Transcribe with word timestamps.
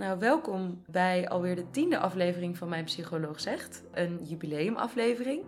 Nou, 0.00 0.18
welkom 0.18 0.82
bij 0.86 1.28
alweer 1.28 1.56
de 1.56 1.70
tiende 1.70 1.98
aflevering 1.98 2.58
van 2.58 2.68
Mijn 2.68 2.84
Psycholoog 2.84 3.40
Zegt, 3.40 3.82
een 3.92 4.20
jubileumaflevering. 4.22 5.42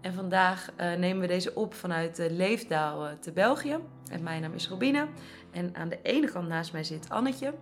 En 0.00 0.14
vandaag 0.14 0.68
uh, 0.70 0.94
nemen 0.94 1.20
we 1.20 1.26
deze 1.26 1.54
op 1.54 1.74
vanuit 1.74 2.16
de 2.16 2.30
Leefdaal 2.30 3.06
uh, 3.06 3.12
te 3.20 3.32
België. 3.32 3.78
En 4.10 4.22
mijn 4.22 4.40
naam 4.40 4.52
is 4.52 4.68
Robine. 4.68 5.06
En 5.50 5.74
aan 5.74 5.88
de 5.88 5.98
ene 6.02 6.30
kant 6.30 6.48
naast 6.48 6.72
mij 6.72 6.84
zit 6.84 7.08
Annetje. 7.08 7.54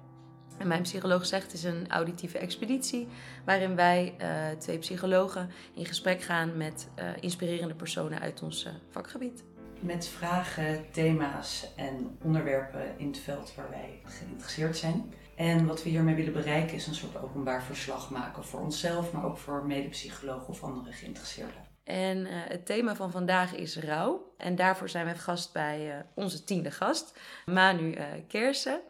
En 0.59 0.67
Mijn 0.69 0.83
Psycholoog 0.83 1.27
Zegt 1.27 1.53
is 1.53 1.65
een 1.65 1.89
auditieve 1.89 2.39
expeditie 2.39 3.09
waarin 3.45 3.77
wij, 3.77 4.15
uh, 4.21 4.59
twee 4.59 4.79
psychologen, 4.79 5.51
in 5.75 5.87
gesprek 5.87 6.23
gaan 6.23 6.57
met 6.57 6.89
inspirerende 7.21 7.75
personen 7.75 8.21
uit 8.21 8.43
ons 8.43 8.69
vakgebied. 8.91 9.45
Met 9.81 10.09
vragen, 10.09 10.85
thema's 10.91 11.67
en 11.77 12.19
onderwerpen 12.23 12.83
in 12.97 13.07
het 13.07 13.19
veld 13.19 13.55
waar 13.55 13.71
wij 13.71 14.01
geïnteresseerd 14.05 14.77
zijn. 14.77 15.13
En 15.41 15.67
wat 15.67 15.83
we 15.83 15.89
hiermee 15.89 16.15
willen 16.15 16.33
bereiken 16.33 16.75
is 16.75 16.87
een 16.87 16.95
soort 16.95 17.23
openbaar 17.23 17.63
verslag 17.63 18.11
maken 18.11 18.45
voor 18.45 18.61
onszelf, 18.61 19.13
maar 19.13 19.25
ook 19.25 19.39
voor 19.39 19.67
medepsychologen 19.67 20.49
of 20.49 20.63
andere 20.63 20.93
geïnteresseerden. 20.93 21.67
En 21.85 22.19
uh, 22.19 22.29
het 22.33 22.67
thema 22.67 22.95
van 22.95 23.11
vandaag 23.11 23.55
is 23.55 23.79
rouw. 23.79 24.35
En 24.37 24.57
daarvoor 24.57 24.89
zijn 24.89 25.07
we 25.07 25.15
gast 25.15 25.53
bij 25.53 25.89
uh, 25.89 25.95
onze 26.15 26.45
tiende 26.45 26.71
gast, 26.71 27.19
Manu 27.47 27.95
uh, 27.95 28.05
Kersen. 28.29 28.81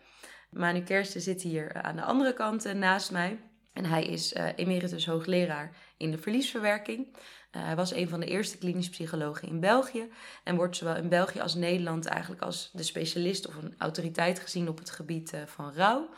Manu 0.51 0.83
Kersen 0.83 1.21
zit 1.21 1.43
hier 1.43 1.83
aan 1.83 1.97
de 1.97 2.03
andere 2.03 2.33
kant 2.33 2.75
naast 2.75 3.11
mij. 3.11 3.39
En 3.73 3.85
hij 3.85 4.05
is 4.05 4.35
emeritus 4.57 5.07
hoogleraar 5.07 5.77
in 5.97 6.11
de 6.11 6.19
verliesverwerking. 6.19 7.17
hij 7.51 7.77
was 7.77 7.93
een 7.93 8.09
van 8.09 8.21
de 8.21 8.27
eerste 8.27 8.59
klinisch 8.59 8.91
psychologen 8.91 9.49
in 9.49 9.61
België. 9.61 10.09
En 10.45 10.57
wordt 10.57 10.77
zowel 10.77 10.97
in 10.97 11.09
België 11.09 11.41
als 11.41 11.55
Nederland 11.55 12.07
eigenlijk 12.07 12.43
als 12.43 12.71
de 12.73 12.83
specialist 12.83 13.49
of 13.49 13.57
een 13.57 13.75
autoriteit 13.79 14.41
gezien 14.41 14.69
op 14.69 14.79
het 14.79 14.91
gebied 14.91 15.33
van 15.46 15.73
rouw. 15.74 16.09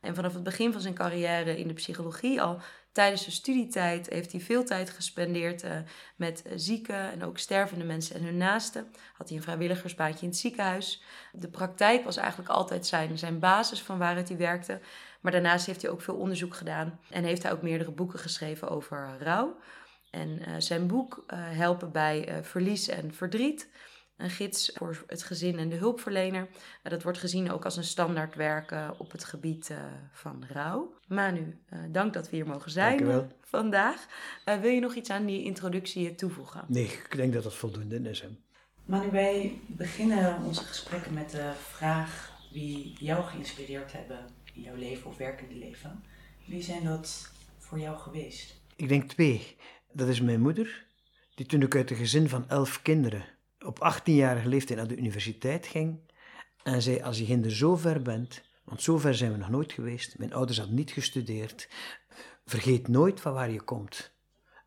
En 0.00 0.14
vanaf 0.14 0.34
het 0.34 0.42
begin 0.42 0.72
van 0.72 0.80
zijn 0.80 0.94
carrière 0.94 1.58
in 1.58 1.68
de 1.68 1.74
psychologie, 1.74 2.42
al 2.42 2.60
tijdens 2.92 3.22
zijn 3.22 3.34
studietijd, 3.34 4.08
heeft 4.08 4.32
hij 4.32 4.40
veel 4.40 4.64
tijd 4.64 4.90
gespendeerd 4.90 5.64
uh, 5.64 5.70
met 6.16 6.42
zieke 6.54 6.92
en 6.92 7.24
ook 7.24 7.38
stervende 7.38 7.84
mensen 7.84 8.16
en 8.16 8.22
hun 8.22 8.36
naasten. 8.36 8.86
Had 9.14 9.28
hij 9.28 9.36
een 9.36 9.42
vrijwilligersbaantje 9.42 10.22
in 10.22 10.28
het 10.28 10.38
ziekenhuis. 10.38 11.02
De 11.32 11.48
praktijk 11.48 12.04
was 12.04 12.16
eigenlijk 12.16 12.50
altijd 12.50 12.86
zijn, 12.86 13.18
zijn 13.18 13.38
basis 13.38 13.82
van 13.82 13.98
waaruit 13.98 14.28
hij 14.28 14.36
werkte. 14.36 14.80
Maar 15.20 15.32
daarnaast 15.32 15.66
heeft 15.66 15.82
hij 15.82 15.90
ook 15.90 16.02
veel 16.02 16.16
onderzoek 16.16 16.54
gedaan 16.54 16.98
en 17.10 17.24
heeft 17.24 17.42
hij 17.42 17.52
ook 17.52 17.62
meerdere 17.62 17.90
boeken 17.90 18.18
geschreven 18.18 18.68
over 18.68 19.16
rouw. 19.18 19.56
En 20.10 20.62
zijn 20.62 20.86
boek 20.86 21.24
Helpen 21.34 21.92
bij 21.92 22.38
verlies 22.42 22.88
en 22.88 23.14
verdriet 23.14 23.68
een 24.22 24.30
gids 24.30 24.70
voor 24.74 25.04
het 25.06 25.22
gezin 25.22 25.58
en 25.58 25.68
de 25.68 25.76
hulpverlener. 25.76 26.48
dat 26.82 27.02
wordt 27.02 27.18
gezien 27.18 27.50
ook 27.50 27.64
als 27.64 27.76
een 27.76 27.84
standaard 27.84 28.34
werken 28.34 28.98
op 28.98 29.12
het 29.12 29.24
gebied 29.24 29.70
uh, 29.70 29.78
van 30.12 30.44
rouw. 30.48 30.94
Manu, 31.08 31.58
uh, 31.72 31.78
dank 31.88 32.12
dat 32.12 32.30
we 32.30 32.36
hier 32.36 32.46
mogen 32.46 32.70
zijn 32.70 33.30
vandaag. 33.40 34.06
Uh, 34.46 34.60
wil 34.60 34.70
je 34.70 34.80
nog 34.80 34.94
iets 34.94 35.10
aan 35.10 35.26
die 35.26 35.44
introductie 35.44 36.14
toevoegen? 36.14 36.64
Nee, 36.68 36.84
ik 36.84 37.16
denk 37.16 37.32
dat 37.32 37.42
dat 37.42 37.54
voldoende 37.54 38.10
is. 38.10 38.20
Hè. 38.20 38.28
Manu, 38.84 39.10
wij 39.10 39.60
beginnen 39.66 40.42
onze 40.42 40.64
gesprekken 40.64 41.14
met 41.14 41.30
de 41.30 41.52
vraag 41.54 42.38
wie 42.52 42.96
jou 42.98 43.24
geïnspireerd 43.24 43.92
hebben 43.92 44.26
in 44.54 44.62
jouw 44.62 44.76
leven 44.76 45.10
of 45.10 45.16
werkende 45.16 45.54
leven. 45.54 46.04
Wie 46.46 46.62
zijn 46.62 46.84
dat 46.84 47.32
voor 47.58 47.78
jou 47.78 47.98
geweest? 47.98 48.60
Ik 48.76 48.88
denk 48.88 49.08
twee. 49.08 49.56
Dat 49.92 50.08
is 50.08 50.20
mijn 50.20 50.40
moeder, 50.40 50.86
die 51.34 51.46
toen 51.46 51.62
ik 51.62 51.76
uit 51.76 51.90
een 51.90 51.96
gezin 51.96 52.28
van 52.28 52.48
elf 52.48 52.82
kinderen 52.82 53.24
op 53.64 53.92
18-jarige 53.94 54.48
leeftijd 54.48 54.78
naar 54.78 54.88
de 54.88 54.96
universiteit 54.96 55.66
ging 55.66 56.00
en 56.62 56.82
zei: 56.82 57.00
Als 57.00 57.18
je 57.18 57.24
ginder 57.24 57.50
zo 57.50 57.76
ver 57.76 58.02
bent, 58.02 58.42
want 58.64 58.82
zo 58.82 58.98
ver 58.98 59.14
zijn 59.14 59.32
we 59.32 59.38
nog 59.38 59.50
nooit 59.50 59.72
geweest, 59.72 60.18
mijn 60.18 60.32
ouders 60.32 60.58
hadden 60.58 60.76
niet 60.76 60.90
gestudeerd, 60.90 61.68
vergeet 62.44 62.88
nooit 62.88 63.20
van 63.20 63.32
waar 63.32 63.50
je 63.50 63.62
komt. 63.62 64.12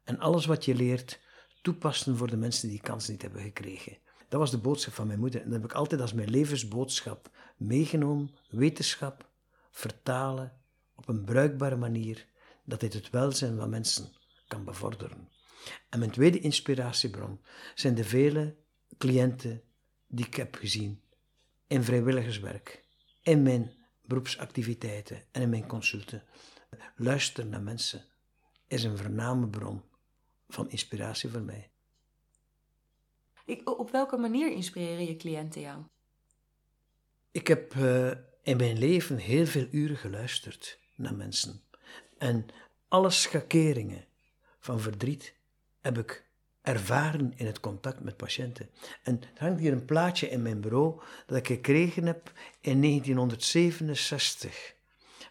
En 0.04 0.20
alles 0.20 0.46
wat 0.46 0.66
je 0.66 0.76
leert, 0.76 1.20
toepassen 1.62 2.18
voor 2.18 2.30
de 2.30 2.38
mensen 2.38 2.70
die 2.70 2.78
die 2.78 2.88
kans 2.88 3.08
niet 3.08 3.22
hebben 3.22 3.42
gekregen. 3.42 3.98
Dat 4.30 4.40
was 4.40 4.52
de 4.52 4.58
boodschap 4.58 4.94
van 4.94 5.08
mijn 5.08 5.20
moeder. 5.20 5.42
En 5.42 5.50
dat 5.50 5.62
heb 5.62 5.72
ik 5.72 5.78
altijd 5.78 6.02
als 6.02 6.14
mijn 6.14 6.30
levensboodschap 6.30 7.30
meegenomen. 7.58 8.36
Wetenschap 8.50 9.30
vertalen 9.72 10.54
op 10.96 11.08
een 11.08 11.24
bruikbare 11.24 11.76
manier, 11.76 12.26
dat 12.66 12.80
dit 12.80 12.94
het 12.94 13.10
welzijn 13.10 13.58
van 13.58 13.70
mensen 13.70 14.12
kan 14.48 14.64
bevorderen. 14.64 15.30
En 15.90 16.00
mijn 16.00 16.12
tweede 16.12 16.40
inspiratiebron 16.40 17.42
zijn 17.76 17.96
de 17.96 18.04
vele 18.04 18.56
cliënten 19.04 19.64
die 20.08 20.26
ik 20.26 20.36
heb 20.36 20.56
gezien 20.56 21.02
in 21.68 21.84
vrijwilligerswerk, 21.84 22.84
in 23.22 23.44
mijn 23.44 23.72
beroepsactiviteiten 24.02 25.24
en 25.32 25.42
in 25.42 25.50
mijn 25.50 25.68
consulten. 25.68 26.24
Luisteren 26.96 27.50
naar 27.50 27.62
mensen 27.62 28.06
is 28.68 28.84
een 28.84 28.98
vername 28.98 29.48
bron 29.48 29.82
van 30.48 30.70
inspiratie 30.70 31.30
voor 31.30 31.42
mij. 31.42 31.72
Ik, 33.46 33.70
op 33.80 33.92
welke 33.92 34.18
manier 34.18 34.52
inspireren 34.52 35.06
je 35.06 35.16
cliënten 35.16 35.62
jou? 35.62 35.84
Ik 37.32 37.48
heb 37.48 37.74
uh, 37.74 38.12
in 38.44 38.58
mijn 38.58 38.78
leven 38.78 39.18
heel 39.18 39.46
veel 39.46 39.68
uren 39.72 39.98
geluisterd 39.98 40.80
naar 40.96 41.16
mensen. 41.16 41.62
En 42.18 42.46
alle 42.88 43.10
schakeringen 43.10 44.06
van 44.60 44.80
verdriet 44.80 45.36
heb 45.82 45.98
ik 45.98 46.32
ervaren 46.64 47.34
in 47.36 47.46
het 47.46 47.60
contact 47.60 48.04
met 48.04 48.18
patiënten. 48.18 48.70
En 49.04 49.22
er 49.22 49.44
hangt 49.44 49.60
hier 49.60 49.72
een 49.72 49.86
plaatje 49.86 50.30
in 50.30 50.42
mijn 50.42 50.62
bureau 50.62 51.02
dat 51.26 51.38
ik 51.38 51.48
gekregen 51.48 52.06
heb 52.06 52.32
in 52.62 52.82
1967 52.82 54.74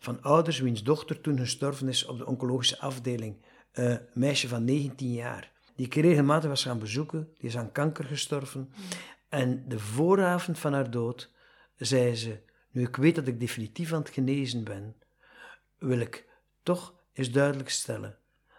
van 0.00 0.22
ouders 0.22 0.58
wiens 0.58 0.82
dochter 0.82 1.20
toen 1.20 1.38
gestorven 1.38 1.88
is 1.88 2.04
op 2.04 2.18
de 2.18 2.26
oncologische 2.26 2.78
afdeling, 2.78 3.36
een 3.72 4.00
meisje 4.12 4.48
van 4.48 4.64
19 4.64 5.12
jaar, 5.12 5.52
die 5.74 5.86
ik 5.86 5.94
regelmatig 5.94 6.48
was 6.48 6.62
gaan 6.62 6.78
bezoeken, 6.78 7.28
die 7.38 7.48
is 7.48 7.56
aan 7.56 7.72
kanker 7.72 8.04
gestorven. 8.04 8.72
En 9.28 9.64
de 9.68 9.78
vooravond 9.78 10.58
van 10.58 10.72
haar 10.72 10.90
dood 10.90 11.30
zei 11.76 12.14
ze, 12.14 12.38
nu 12.70 12.82
ik 12.82 12.96
weet 12.96 13.14
dat 13.14 13.26
ik 13.26 13.40
definitief 13.40 13.92
aan 13.92 14.00
het 14.00 14.10
genezen 14.10 14.64
ben, 14.64 14.96
wil 15.78 15.98
ik 15.98 16.28
toch 16.62 16.94
eens 17.12 17.30
duidelijk 17.30 17.70
stellen 17.70 18.16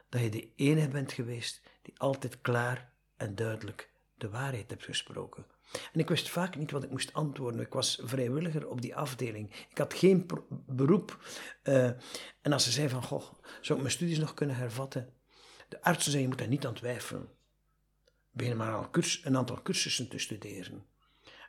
dat 0.09 0.21
je 0.21 0.29
de 0.29 0.49
enige 0.55 0.87
bent 0.87 1.11
geweest 1.11 1.61
die 1.83 1.99
altijd 1.99 2.41
klaar 2.41 2.91
en 3.17 3.35
duidelijk 3.35 3.91
de 4.17 4.29
waarheid 4.29 4.69
hebt 4.69 4.83
gesproken. 4.83 5.45
En 5.93 5.99
ik 5.99 6.09
wist 6.09 6.29
vaak 6.29 6.55
niet 6.55 6.71
wat 6.71 6.83
ik 6.83 6.89
moest 6.89 7.13
antwoorden. 7.13 7.61
Ik 7.61 7.73
was 7.73 8.01
vrijwilliger 8.03 8.67
op 8.67 8.81
die 8.81 8.95
afdeling. 8.95 9.53
Ik 9.69 9.77
had 9.77 9.93
geen 9.93 10.29
beroep. 10.67 11.25
Uh, 11.63 11.85
en 12.41 12.53
als 12.53 12.63
ze 12.63 12.71
zei 12.71 12.89
van, 12.89 13.03
goh, 13.03 13.23
zou 13.61 13.73
ik 13.73 13.85
mijn 13.85 13.91
studies 13.95 14.17
nog 14.17 14.33
kunnen 14.33 14.55
hervatten? 14.55 15.13
De 15.69 15.81
artsen 15.81 16.11
zei, 16.11 16.23
je 16.23 16.29
moet 16.29 16.37
daar 16.37 16.47
niet 16.47 16.65
aan 16.65 16.73
twijfelen. 16.73 17.29
Begin 18.31 18.57
maar 18.57 18.73
al 18.73 18.89
een 19.23 19.37
aantal 19.37 19.61
cursussen 19.61 20.09
te 20.09 20.17
studeren. 20.17 20.85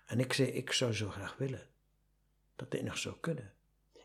En 0.06 0.21
ik 0.21 0.33
zei, 0.33 0.49
ik 0.49 0.73
zou 0.73 0.93
zo 0.93 1.11
graag 1.11 1.37
willen 1.37 1.67
dat 2.56 2.71
dit 2.71 2.83
nog 2.83 2.99
zou 2.99 3.17
kunnen. 3.21 3.53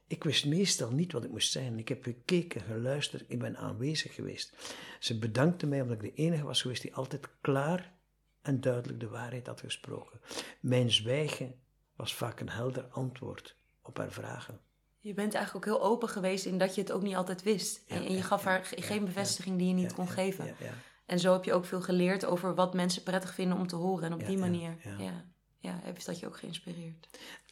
Ik 0.09 0.24
wist 0.24 0.46
meestal 0.46 0.92
niet 0.92 1.12
wat 1.12 1.24
ik 1.24 1.30
moest 1.30 1.52
zeggen. 1.52 1.80
Ik 1.80 1.88
heb 1.88 2.03
gekeken, 2.03 2.62
geluisterd, 2.62 3.24
ik 3.28 3.40
ben 3.40 3.58
aanwezig 3.58 4.16
geweest. 4.16 4.53
Ze 5.00 5.20
bedankte 5.20 5.68
mij 5.68 5.81
omdat 5.81 6.03
ik 6.03 6.16
de 6.16 6.22
enige 6.24 6.44
was 6.44 6.62
geweest 6.62 6.81
die 6.81 6.96
altijd 6.96 7.28
klaar 7.42 7.94
en 8.42 8.62
duidelijk 8.62 9.00
de 9.00 9.08
waarheid 9.08 9.48
had 9.48 9.59
gesproken. 9.59 10.19
Mijn 10.59 10.92
zwijgen 10.92 11.56
was 11.96 12.14
vaak 12.14 12.40
een 12.40 12.50
helder 12.50 12.84
antwoord 12.84 13.56
op 13.81 13.98
haar 13.98 14.12
vragen. 14.12 14.59
Je 15.00 15.14
bent 15.14 15.34
eigenlijk 15.34 15.68
ook 15.68 15.74
heel 15.74 15.90
open 15.90 16.09
geweest 16.09 16.46
in 16.46 16.58
dat 16.58 16.75
je 16.75 16.81
het 16.81 16.92
ook 16.92 17.02
niet 17.02 17.16
altijd 17.16 17.44
wist. 17.44 17.81
en, 17.88 18.12
je 18.12 18.22
gaf 18.22 18.44
haar 18.44 18.66
geen 18.75 19.06
bevestiging 19.06 19.58
die 19.58 19.68
je 19.68 19.74
niet 19.74 19.94
kon 19.94 20.08
geven. 20.08 20.56
En 21.06 21.19
zo 21.19 21.34
heb 21.34 21.44
je 21.44 21.53
ook 21.53 21.66
veel 21.66 21.81
geleerd 21.81 22.25
over 22.25 22.56
wat 22.56 22.74
mensen 22.74 23.03
prettig 23.03 23.34
vinden 23.34 23.58
om 23.58 23.68
te 23.68 23.75
horen. 23.75 24.06
En 24.06 24.14
op 24.14 24.25
die 24.25 24.38
manier 24.38 24.78
ja. 25.00 25.25
Ja, 25.62 25.80
heeft 25.83 26.06
dat 26.06 26.19
je 26.19 26.28
ook 26.28 26.38
geïnspireerd. 26.38 27.07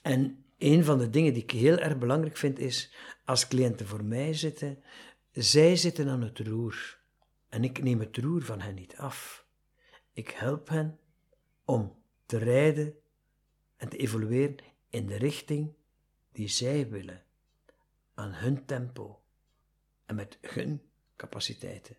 En 0.08 0.46
een 0.58 0.84
van 0.84 0.98
de 0.98 1.10
dingen 1.10 1.34
die 1.34 1.44
ik 1.44 1.52
heel 1.52 1.78
erg 1.78 1.98
belangrijk 1.98 2.38
vind 2.38 2.60
is, 2.60 2.94
als 3.26 3.48
cliënten 3.48 3.88
voor 3.88 4.04
mij 4.04 4.34
zitten, 4.34 4.84
zij 5.32 5.76
zitten 5.76 6.10
aan 6.10 6.22
het 6.22 6.40
roer. 6.40 7.00
En 7.50 7.64
ik 7.64 7.84
neem 7.84 8.00
het 8.00 8.18
roer 8.18 8.42
van 8.42 8.62
hen 8.62 8.76
niet 8.76 8.96
af. 8.96 9.46
Ik 10.14 10.30
help 10.30 10.70
hen 10.70 11.00
om 11.66 11.96
te 12.26 12.38
rijden 12.38 12.96
en 13.78 13.90
te 13.90 13.98
evolueren 13.98 14.56
in 14.90 15.06
de 15.06 15.16
richting 15.16 15.74
die 16.32 16.48
zij 16.48 16.90
willen, 16.90 17.24
aan 18.14 18.34
hun 18.34 18.66
tempo 18.66 19.22
en 20.06 20.16
met 20.16 20.38
hun 20.42 20.82
capaciteiten. 21.16 21.96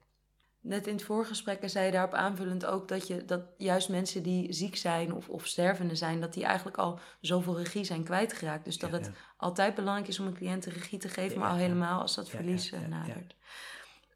Net 0.60 0.87
in 0.87 0.93
het 0.93 1.02
voorgesprek 1.02 1.69
zei 1.69 1.87
je 1.87 1.93
daarop 1.93 2.14
aanvullend 2.14 2.66
ook 2.66 2.88
dat, 2.88 3.06
je, 3.06 3.25
dat 3.25 3.43
juist 3.56 3.88
mensen 3.88 4.22
die 4.22 4.52
ziek 4.52 4.76
zijn 4.76 5.12
of, 5.12 5.28
of 5.28 5.46
stervende 5.46 5.94
zijn, 5.94 6.20
dat 6.20 6.32
die 6.32 6.44
eigenlijk 6.44 6.76
al 6.76 6.99
zoveel 7.20 7.58
regie 7.58 7.84
zijn 7.84 8.05
kwijtgeraakt. 8.05 8.64
Dus 8.64 8.78
dat 8.78 8.93
het 8.93 9.10
altijd 9.37 9.75
belangrijk 9.75 10.08
is 10.08 10.20
om 10.20 10.26
een 10.26 10.34
cliënt 10.34 10.62
de 10.62 10.70
regie 10.70 10.99
te 10.99 11.08
geven, 11.08 11.38
maar 11.38 11.50
al 11.50 11.56
helemaal 11.56 12.00
als 12.00 12.14
dat 12.14 12.28
verlies 12.28 12.72
eh, 12.72 12.81
nadert. 12.87 13.34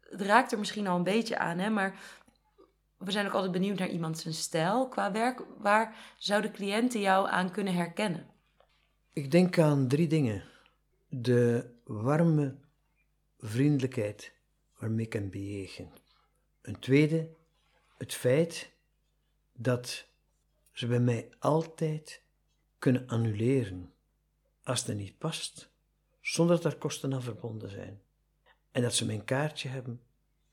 Het 0.09 0.21
raakt 0.21 0.51
er 0.51 0.59
misschien 0.59 0.87
al 0.87 0.97
een 0.97 1.03
beetje 1.03 1.37
aan, 1.37 1.57
hè, 1.57 1.69
maar 1.69 1.99
we 2.97 3.11
zijn 3.11 3.25
ook 3.25 3.33
altijd 3.33 3.51
benieuwd 3.51 3.79
naar 3.79 3.89
iemand 3.89 4.19
zijn 4.19 4.33
stijl 4.33 4.87
qua 4.87 5.11
werk. 5.11 5.43
Waar 5.57 5.95
zouden 6.17 6.51
cliënten 6.51 6.99
jou 6.99 7.29
aan 7.29 7.51
kunnen 7.51 7.73
herkennen? 7.73 8.27
Ik 9.13 9.31
denk 9.31 9.59
aan 9.59 9.87
drie 9.87 10.07
dingen. 10.07 10.43
De 11.09 11.69
warme 11.83 12.55
vriendelijkheid 13.37 14.33
waarmee 14.79 15.05
ik 15.05 15.09
kan 15.09 15.29
bejegen. 15.29 15.91
Een 16.63 16.79
tweede, 16.79 17.29
het 17.97 18.13
feit 18.13 18.71
dat 19.53 20.07
ze 20.71 20.87
bij 20.87 20.99
mij 20.99 21.29
altijd 21.39 22.21
kunnen 22.79 23.07
annuleren 23.07 23.93
als 24.63 24.85
het 24.85 24.97
niet 24.97 25.17
past, 25.17 25.69
zonder 26.21 26.55
dat 26.55 26.73
er 26.73 26.77
kosten 26.77 27.13
aan 27.13 27.21
verbonden 27.21 27.69
zijn. 27.69 28.01
En 28.71 28.81
dat 28.81 28.95
ze 28.95 29.05
mijn 29.05 29.23
kaartje 29.23 29.69
hebben 29.69 30.01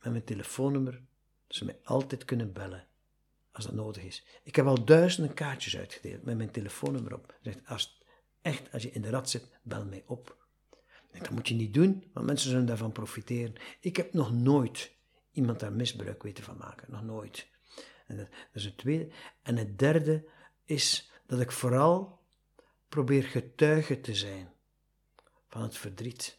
met 0.03 0.13
mijn 0.13 0.25
telefoonnummer, 0.25 1.03
dat 1.47 1.57
ze 1.57 1.65
mij 1.65 1.79
altijd 1.85 2.25
kunnen 2.25 2.53
bellen 2.53 2.87
als 3.53 3.65
dat 3.65 3.75
nodig 3.75 4.03
is. 4.03 4.27
Ik 4.43 4.57
heb 4.57 4.67
al 4.67 4.85
duizenden 4.85 5.35
kaartjes 5.35 5.77
uitgedeeld 5.77 6.23
met 6.23 6.37
mijn 6.37 6.51
telefoonnummer 6.51 7.15
op. 7.15 7.35
Zegt, 7.43 7.67
als 7.67 8.03
echt, 8.43 8.73
als 8.73 8.83
je 8.83 8.91
in 8.91 9.03
de 9.03 9.11
rat 9.11 9.31
zit, 9.31 9.49
bel 9.63 9.85
mij 9.85 10.05
op. 10.07 10.37
dat 11.13 11.31
moet 11.31 11.49
je 11.49 11.55
niet 11.55 11.75
doen, 11.75 12.11
want 12.13 12.27
mensen 12.27 12.51
zullen 12.51 12.67
daarvan 12.67 12.93
profiteren. 12.93 13.55
Ik 13.81 13.97
heb 13.97 14.13
nog 14.13 14.33
nooit 14.33 14.99
iemand 15.31 15.61
daar 15.61 15.73
misbruik 15.73 16.23
weten 16.23 16.45
van 16.45 16.57
maken. 16.57 16.91
Nog 16.91 17.03
nooit. 17.03 17.49
En 18.07 18.17
dat, 18.17 18.29
dat 18.31 18.39
is 18.53 18.65
het 18.65 18.79
tweede. 18.79 19.09
En 19.43 19.57
het 19.57 19.79
derde 19.79 20.29
is 20.65 21.11
dat 21.27 21.41
ik 21.41 21.53
vooral 21.53 22.19
probeer 22.89 23.23
getuige 23.23 24.01
te 24.01 24.15
zijn 24.15 24.53
van 25.49 25.63
het 25.63 25.77
verdriet, 25.77 26.39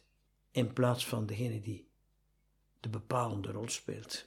in 0.50 0.72
plaats 0.72 1.06
van 1.06 1.26
degene 1.26 1.60
die 1.60 1.88
de 2.80 2.88
bepalende 2.88 3.50
rol 3.50 3.68
speelt. 3.68 4.26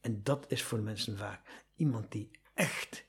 En 0.00 0.22
dat 0.22 0.44
is 0.48 0.62
voor 0.62 0.80
mensen 0.80 1.18
vaak 1.18 1.64
iemand 1.74 2.12
die 2.12 2.30
echt 2.54 3.04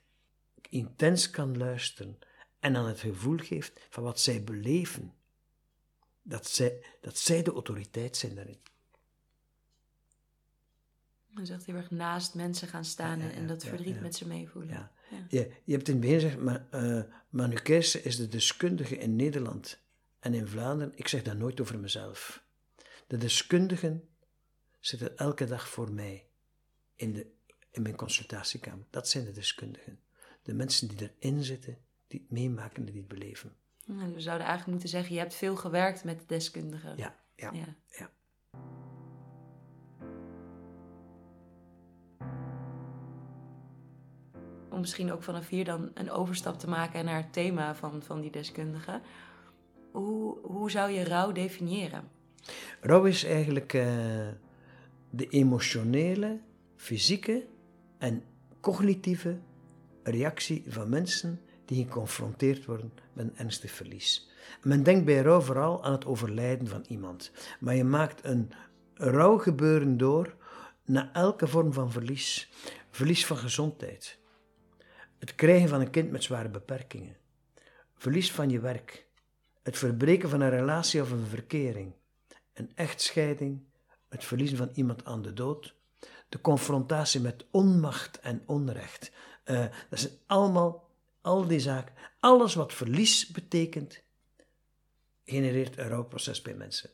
intens 0.68 1.30
kan 1.30 1.56
luisteren 1.56 2.18
en 2.58 2.76
aan 2.76 2.86
het 2.86 3.00
gevoel 3.00 3.38
geeft 3.38 3.86
van 3.90 4.02
wat 4.02 4.20
zij 4.20 4.44
beleven. 4.44 5.14
Dat 6.22 6.46
zij, 6.46 6.84
dat 7.00 7.18
zij 7.18 7.42
de 7.42 7.52
autoriteit 7.52 8.16
zijn 8.16 8.34
daarin. 8.34 8.60
Je 11.36 11.46
zegt 11.46 11.66
heel 11.66 11.74
erg 11.74 11.90
naast 11.90 12.34
mensen 12.34 12.68
gaan 12.68 12.84
staan 12.84 13.20
en 13.20 13.46
dat 13.46 13.64
verdriet 13.64 14.00
met 14.00 14.14
ze 14.14 14.26
meevoelen. 14.26 14.74
Ja. 14.74 14.92
Je, 15.28 15.50
je 15.64 15.72
hebt 15.72 15.88
in 15.88 15.94
het 15.94 16.02
begin 16.02 16.20
gezegd, 16.20 16.38
maar, 16.38 16.66
uh, 16.74 17.02
Manu 17.28 17.54
Keijsen 17.54 18.04
is 18.04 18.16
de 18.16 18.28
deskundige 18.28 18.98
in 18.98 19.16
Nederland 19.16 19.78
en 20.18 20.34
in 20.34 20.48
Vlaanderen. 20.48 20.92
Ik 20.96 21.08
zeg 21.08 21.22
dat 21.22 21.36
nooit 21.36 21.60
over 21.60 21.78
mezelf. 21.78 22.44
De 23.06 23.16
deskundigen 23.16 24.08
zitten 24.80 25.18
elke 25.18 25.44
dag 25.44 25.68
voor 25.68 25.92
mij 25.92 26.26
in, 26.94 27.12
de, 27.12 27.26
in 27.70 27.82
mijn 27.82 27.96
consultatiekamer. 27.96 28.86
Dat 28.90 29.08
zijn 29.08 29.24
de 29.24 29.32
deskundigen. 29.32 30.00
De 30.42 30.54
mensen 30.54 30.88
die 30.88 31.12
erin 31.18 31.44
zitten, 31.44 31.78
die 32.06 32.20
het 32.20 32.30
meemaken, 32.30 32.84
die 32.84 32.96
het 32.96 33.08
beleven. 33.08 33.56
we 33.84 34.20
zouden 34.20 34.46
eigenlijk 34.46 34.66
moeten 34.66 34.88
zeggen, 34.88 35.14
je 35.14 35.20
hebt 35.20 35.34
veel 35.34 35.56
gewerkt 35.56 36.04
met 36.04 36.28
deskundigen. 36.28 36.96
Ja, 36.96 37.16
ja, 37.36 37.52
ja. 37.52 37.76
ja. 37.98 38.10
Misschien 44.82 45.12
ook 45.12 45.22
vanaf 45.22 45.48
hier 45.48 45.64
dan 45.64 45.90
een 45.94 46.10
overstap 46.10 46.58
te 46.58 46.68
maken 46.68 47.04
naar 47.04 47.16
het 47.16 47.32
thema 47.32 47.74
van, 47.74 48.02
van 48.02 48.20
die 48.20 48.30
deskundigen. 48.30 49.02
Hoe, 49.92 50.38
hoe 50.42 50.70
zou 50.70 50.90
je 50.90 51.04
rouw 51.04 51.32
definiëren? 51.32 52.08
Rouw 52.80 53.04
is 53.04 53.24
eigenlijk 53.24 53.72
uh, 53.72 53.84
de 55.10 55.28
emotionele 55.28 56.40
fysieke 56.76 57.46
en 57.98 58.22
cognitieve 58.60 59.38
reactie 60.02 60.64
van 60.68 60.88
mensen 60.88 61.40
die 61.64 61.84
geconfronteerd 61.84 62.64
worden 62.64 62.92
met 63.12 63.24
een 63.24 63.36
ernstig 63.36 63.70
verlies. 63.70 64.30
Men 64.62 64.82
denkt 64.82 65.04
bij 65.04 65.22
rouw 65.22 65.40
vooral 65.40 65.84
aan 65.84 65.92
het 65.92 66.06
overlijden 66.06 66.66
van 66.66 66.84
iemand, 66.88 67.32
maar 67.60 67.74
je 67.74 67.84
maakt 67.84 68.24
een 68.24 68.50
rouwgebeuren 68.94 69.96
door 69.96 70.34
na 70.84 71.10
elke 71.12 71.46
vorm 71.46 71.72
van 71.72 71.90
verlies. 71.90 72.50
Verlies 72.90 73.26
van 73.26 73.36
gezondheid, 73.36 74.18
het 75.22 75.34
krijgen 75.34 75.68
van 75.68 75.80
een 75.80 75.90
kind 75.90 76.10
met 76.10 76.22
zware 76.22 76.48
beperkingen, 76.48 77.16
verlies 77.94 78.32
van 78.32 78.50
je 78.50 78.60
werk, 78.60 79.06
het 79.62 79.78
verbreken 79.78 80.28
van 80.28 80.40
een 80.40 80.50
relatie 80.50 81.02
of 81.02 81.10
een 81.10 81.26
verkering, 81.26 81.94
een 82.52 82.72
echtscheiding, 82.74 83.64
het 84.08 84.24
verliezen 84.24 84.56
van 84.56 84.70
iemand 84.74 85.04
aan 85.04 85.22
de 85.22 85.32
dood, 85.32 85.74
de 86.28 86.40
confrontatie 86.40 87.20
met 87.20 87.44
onmacht 87.50 88.20
en 88.20 88.42
onrecht. 88.46 89.12
Uh, 89.44 89.66
dat 89.90 89.98
zijn 89.98 90.12
allemaal, 90.26 90.90
al 91.20 91.46
die 91.46 91.60
zaken. 91.60 91.94
Alles 92.20 92.54
wat 92.54 92.72
verlies 92.72 93.26
betekent, 93.26 94.02
genereert 95.24 95.78
een 95.78 95.88
rouwproces 95.88 96.42
bij 96.42 96.54
mensen. 96.54 96.90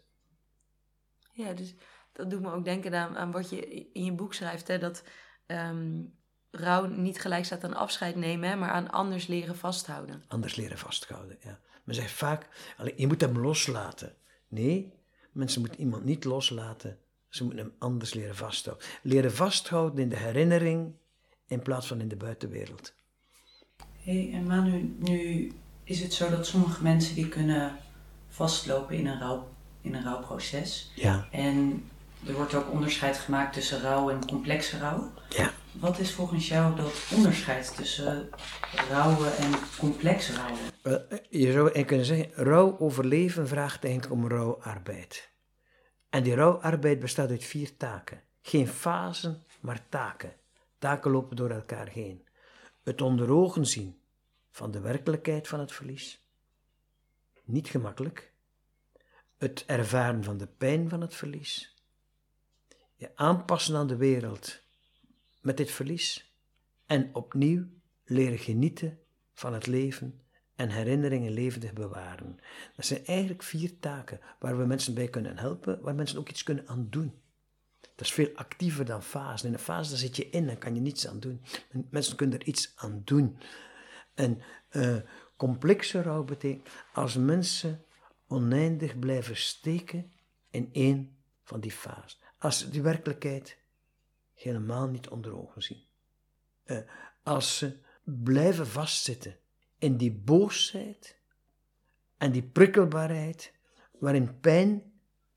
Ja, 1.33 1.53
dus 1.53 1.75
dat 2.13 2.31
doet 2.31 2.41
me 2.41 2.53
ook 2.53 2.65
denken 2.65 2.95
aan, 2.95 3.17
aan 3.17 3.31
wat 3.31 3.51
je 3.51 3.69
in 3.93 4.05
je 4.05 4.13
boek 4.13 4.35
schrijft. 4.35 4.69
Hè, 4.69 4.79
dat 4.79 5.03
um, 5.47 6.18
rouw 6.51 6.87
niet 6.87 7.21
gelijk 7.21 7.45
staat 7.45 7.65
aan 7.65 7.75
afscheid 7.75 8.17
nemen, 8.17 8.49
hè, 8.49 8.57
maar 8.57 8.71
aan 8.71 8.91
anders 8.91 9.27
leren 9.27 9.57
vasthouden. 9.57 10.25
Anders 10.29 10.57
leren 10.57 10.79
vasthouden, 10.79 11.39
ja. 11.41 11.59
Men 11.85 11.95
zegt 11.95 12.13
vaak, 12.13 12.47
je 12.97 13.07
moet 13.07 13.21
hem 13.21 13.39
loslaten. 13.39 14.15
Nee, 14.49 14.93
mensen 15.33 15.61
moeten 15.61 15.81
iemand 15.81 16.05
niet 16.05 16.25
loslaten 16.25 16.99
ze 17.29 17.45
moeten 17.45 17.65
hem 17.65 17.73
anders 17.79 18.15
leren 18.15 18.37
vasthouden. 18.37 18.87
Leren 19.03 19.33
vasthouden 19.33 19.99
in 19.99 20.09
de 20.09 20.17
herinnering 20.17 20.93
in 21.47 21.63
plaats 21.63 21.87
van 21.87 22.01
in 22.01 22.09
de 22.09 22.17
buitenwereld. 22.17 22.93
hey, 24.03 24.31
en 24.33 24.47
Manu, 24.47 24.97
nu 24.99 25.53
is 25.85 26.01
het 26.01 26.13
zo 26.13 26.31
dat 26.31 26.47
sommige 26.47 26.83
mensen 26.83 27.15
die 27.15 27.29
kunnen 27.29 27.77
vastlopen 28.29 28.97
in 28.97 29.07
een, 29.07 29.19
rouw, 29.19 29.49
in 29.81 29.95
een 29.95 30.03
rouwproces. 30.03 30.93
Ja. 30.95 31.29
En 31.31 31.85
er 32.27 32.35
wordt 32.35 32.55
ook 32.55 32.71
onderscheid 32.71 33.19
gemaakt 33.19 33.53
tussen 33.53 33.81
rouwen 33.81 34.15
en 34.15 34.27
complexe 34.27 34.79
rouw. 34.79 35.13
Ja. 35.29 35.53
Wat 35.81 35.99
is 35.99 36.15
volgens 36.15 36.49
jou 36.49 36.77
dat 36.77 37.09
onderscheid 37.15 37.77
tussen 37.77 38.29
rouwen 38.89 39.37
en 39.37 39.53
complexe 39.79 40.35
rouwen? 40.35 40.59
Je 41.31 41.53
zou 41.53 41.85
kunnen 41.85 42.07
zeggen, 42.07 42.45
rouw 42.45 42.79
overleven 42.79 43.49
vraagt 43.49 43.85
eigenlijk 43.85 44.15
om 44.15 44.29
rouwarbeid. 44.29 45.31
En 46.09 46.23
die 46.23 46.35
rouwarbeid 46.35 46.99
bestaat 46.99 47.31
uit 47.31 47.45
vier 47.45 47.77
taken. 47.77 48.23
Geen 48.43 48.69
fasen, 48.69 49.45
maar 49.61 49.89
taken. 49.89 50.33
Taken 50.79 51.11
lopen 51.11 51.37
door 51.37 51.51
elkaar 51.51 51.89
heen. 51.89 52.27
Het 52.83 53.01
onder 53.01 53.31
ogen 53.31 53.67
zien 53.67 54.01
van 54.51 54.71
de 54.71 54.81
werkelijkheid 54.81 55.49
van 55.49 55.61
het 55.61 55.73
verlies. 55.73 56.25
Niet 57.45 57.69
gemakkelijk. 57.69 58.33
Het 59.37 59.65
ervaren 59.67 60.25
van 60.25 60.37
de 60.37 60.47
pijn 60.47 60.89
van 60.89 61.01
het 61.01 61.15
verlies. 61.15 61.75
Je 62.95 63.11
aanpassen 63.15 63.77
aan 63.77 63.87
de 63.87 63.97
wereld 63.97 64.67
met 65.49 65.57
dit 65.57 65.71
verlies. 65.71 66.35
En 66.87 67.15
opnieuw 67.15 67.67
leren 68.05 68.39
genieten 68.39 68.99
van 69.33 69.55
het 69.55 69.67
leven 69.67 70.21
en 70.55 70.71
herinneringen 70.71 71.33
levendig 71.33 71.73
bewaren. 71.73 72.39
Dat 72.77 72.85
zijn 72.85 73.07
eigenlijk 73.07 73.43
vier 73.43 73.79
taken 73.79 74.21
waar 74.39 74.59
we 74.59 74.65
mensen 74.65 74.95
bij 74.95 75.09
kunnen 75.09 75.39
helpen, 75.39 75.81
waar 75.81 75.95
mensen 75.95 76.19
ook 76.19 76.29
iets 76.29 76.43
kunnen 76.43 76.69
aan 76.69 76.87
doen. 76.91 77.21
Dat 77.81 78.07
is 78.07 78.13
veel 78.13 78.31
actiever 78.35 78.85
dan 78.85 79.03
fase. 79.03 79.47
In 79.47 79.53
een 79.53 79.59
fase 79.59 79.91
daar 79.91 79.99
zit 79.99 80.17
je 80.17 80.31
in 80.31 80.49
en 80.49 80.59
kan 80.59 80.75
je 80.75 80.81
niets 80.81 81.09
aan 81.09 81.21
doen. 81.21 81.43
Mensen 81.91 82.17
kunnen 82.17 82.41
er 82.41 82.47
iets 82.47 82.73
aan 82.77 83.03
doen. 83.05 83.39
En 84.15 84.43
uh, 84.71 84.97
complexe 85.37 86.03
rouw 86.03 86.25
betekent 86.25 86.69
als 86.93 87.17
mensen 87.17 87.85
oneindig 88.27 88.99
blijven 88.99 89.37
steken 89.37 90.13
in 90.51 90.69
één 90.73 91.17
van 91.43 91.61
die 91.61 91.73
fasen. 91.73 92.19
Als 92.39 92.71
die 92.71 92.83
werkelijkheid 92.83 93.58
helemaal 94.43 94.89
niet 94.89 95.09
onder 95.09 95.39
ogen 95.39 95.63
zien. 95.63 95.85
Uh, 96.65 96.79
als 97.23 97.59
ze 97.59 97.77
blijven 98.05 98.67
vastzitten 98.67 99.37
in 99.79 99.97
die 99.97 100.13
boosheid 100.13 101.17
en 102.19 102.33
die 102.33 102.43
prikkelbaarheid 102.43 103.53
waarin 103.99 104.41
pijn 104.41 104.93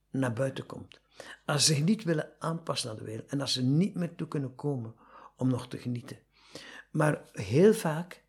naar 0.09 0.33
buiten 0.33 0.65
komt. 0.65 0.99
Als 1.45 1.65
ze 1.65 1.73
zich 1.73 1.83
niet 1.83 2.03
willen 2.03 2.31
aanpassen 2.39 2.89
aan 2.89 2.95
de 2.95 3.03
wereld 3.03 3.29
en 3.29 3.41
als 3.41 3.53
ze 3.53 3.63
niet 3.63 3.95
meer 3.95 4.15
toe 4.15 4.27
kunnen 4.27 4.55
komen 4.55 4.95
om 5.35 5.47
nog 5.47 5.67
te 5.67 5.77
genieten. 5.77 6.17
Maar 6.91 7.21
heel 7.31 7.73
vaak, 7.73 8.23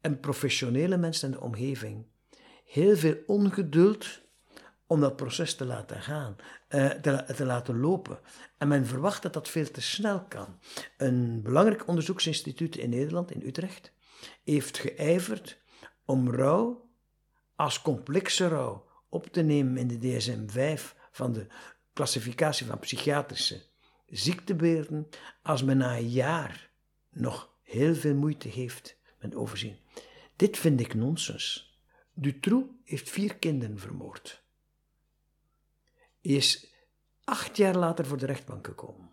en 0.00 0.20
professionele 0.20 0.96
mensen 0.96 1.32
in 1.32 1.34
de 1.34 1.44
omgeving, 1.44 2.06
heel 2.64 2.96
veel 2.96 3.16
ongeduld 3.26 4.20
om 4.86 5.00
dat 5.00 5.16
proces 5.16 5.54
te 5.54 5.64
laten 5.64 6.00
gaan, 6.00 6.36
eh, 6.38 6.44
te, 6.70 7.24
te, 7.36 7.44
laten 7.44 7.80
lopen. 7.80 8.18
En 8.58 8.68
men 8.68 8.86
verwacht 8.86 9.22
dat 9.22 9.32
dat 9.32 9.48
veel 9.48 9.70
te 9.70 9.80
snel 9.80 10.24
kan. 10.24 10.58
Een 10.96 11.42
belangrijk 11.42 11.86
onderzoeksinstituut 11.86 12.76
in 12.76 12.90
Nederland, 12.90 13.30
in 13.30 13.46
Utrecht, 13.46 13.92
heeft 14.44 14.78
geijverd 14.78 15.58
om 16.04 16.30
rouw 16.30 16.88
als 17.54 17.82
complexe 17.82 18.48
rouw 18.48 18.86
op 19.08 19.26
te 19.26 19.42
nemen 19.42 19.76
in 19.76 19.88
de 19.88 19.98
DSM-5 19.98 20.96
van 21.10 21.32
de 21.32 21.46
klassificatie 21.92 22.66
van 22.66 22.78
psychiatrische 22.78 23.62
ziektebeelden, 24.06 25.08
als 25.42 25.62
men 25.62 25.76
na 25.76 25.96
een 25.96 26.08
jaar 26.08 26.70
nog 27.10 27.54
heel 27.62 27.94
veel 27.94 28.14
moeite 28.14 28.48
heeft 28.48 28.96
met 29.20 29.34
overzien. 29.34 29.76
Dit 30.36 30.58
vind 30.58 30.80
ik 30.80 30.94
nonsens. 30.94 31.78
Dutroux 32.14 32.68
heeft 32.84 33.10
vier 33.10 33.36
kinderen 33.36 33.78
vermoord. 33.78 34.42
Is 36.20 36.66
acht 37.24 37.56
jaar 37.56 37.76
later 37.76 38.06
voor 38.06 38.18
de 38.18 38.26
rechtbank 38.26 38.66
gekomen. 38.66 39.12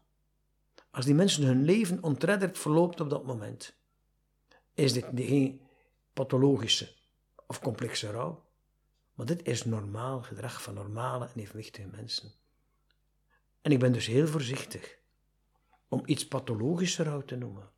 Als 0.92 1.06
die 1.06 1.16
mensen 1.16 1.44
hun 1.44 1.64
leven 1.64 2.04
ontredderd 2.04 2.58
verloopt 2.58 3.00
op 3.00 3.10
dat 3.10 3.26
moment, 3.26 3.74
is 4.74 4.94
dit 4.94 5.06
geen 5.16 5.62
pathologische 6.14 6.96
of 7.48 7.60
complexe 7.60 8.12
rouw, 8.12 8.46
maar 9.14 9.26
dit 9.26 9.48
is 9.48 9.66
normaal 9.66 10.22
gedrag 10.22 10.62
van 10.62 10.74
normale 10.74 11.26
en 11.26 11.42
evenwichtige 11.42 11.88
mensen. 11.88 12.32
En 13.62 13.72
ik 13.72 13.80
ben 13.80 13.92
dus 13.92 14.08
heel 14.08 14.28
voorzichtig 14.28 14.98
om 15.88 16.02
iets 16.06 16.28
pathologische 16.28 17.04
rouw 17.04 17.22
te 17.22 17.36
noemen, 17.36 17.70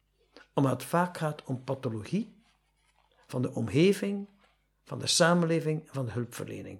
omdat 0.54 0.72
het 0.72 0.84
vaak 0.84 1.18
gaat 1.18 1.44
om 1.44 1.64
pathologie 1.64 2.42
van 3.28 3.42
de 3.42 3.52
omgeving, 3.52 4.28
van 4.84 5.00
de 5.00 5.08
samenleving 5.08 5.88
en 5.88 5.94
van 5.94 6.06
de 6.06 6.12
hulpverlening, 6.12 6.80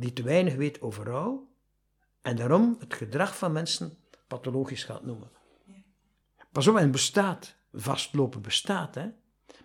die 0.00 0.12
te 0.12 0.22
weinig 0.22 0.54
weet 0.54 0.80
over 0.80 1.04
rouw 1.04 1.48
en 2.22 2.36
daarom 2.36 2.76
het 2.78 2.94
gedrag 2.94 3.36
van 3.36 3.52
mensen 3.52 3.98
pathologisch 4.26 4.84
gaat 4.84 5.04
noemen. 5.04 5.30
Pas 6.52 6.66
op, 6.66 6.76
en 6.76 6.90
bestaat, 6.90 7.54
vastlopen 7.72 8.42
bestaat, 8.42 8.94
hè. 8.94 9.08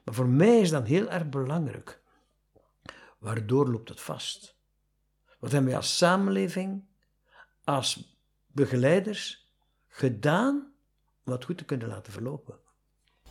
Maar 0.03 0.13
voor 0.13 0.27
mij 0.27 0.59
is 0.59 0.69
dan 0.69 0.83
heel 0.83 1.09
erg 1.09 1.29
belangrijk, 1.29 2.01
waardoor 3.17 3.69
loopt 3.69 3.89
het 3.89 4.01
vast? 4.01 4.55
Wat 5.39 5.51
hebben 5.51 5.69
wij 5.69 5.79
als 5.79 5.97
samenleving, 5.97 6.83
als 7.63 8.17
begeleiders 8.47 9.51
gedaan 9.87 10.73
om 11.25 11.31
het 11.31 11.45
goed 11.45 11.57
te 11.57 11.65
kunnen 11.65 11.87
laten 11.87 12.13
verlopen? 12.13 12.59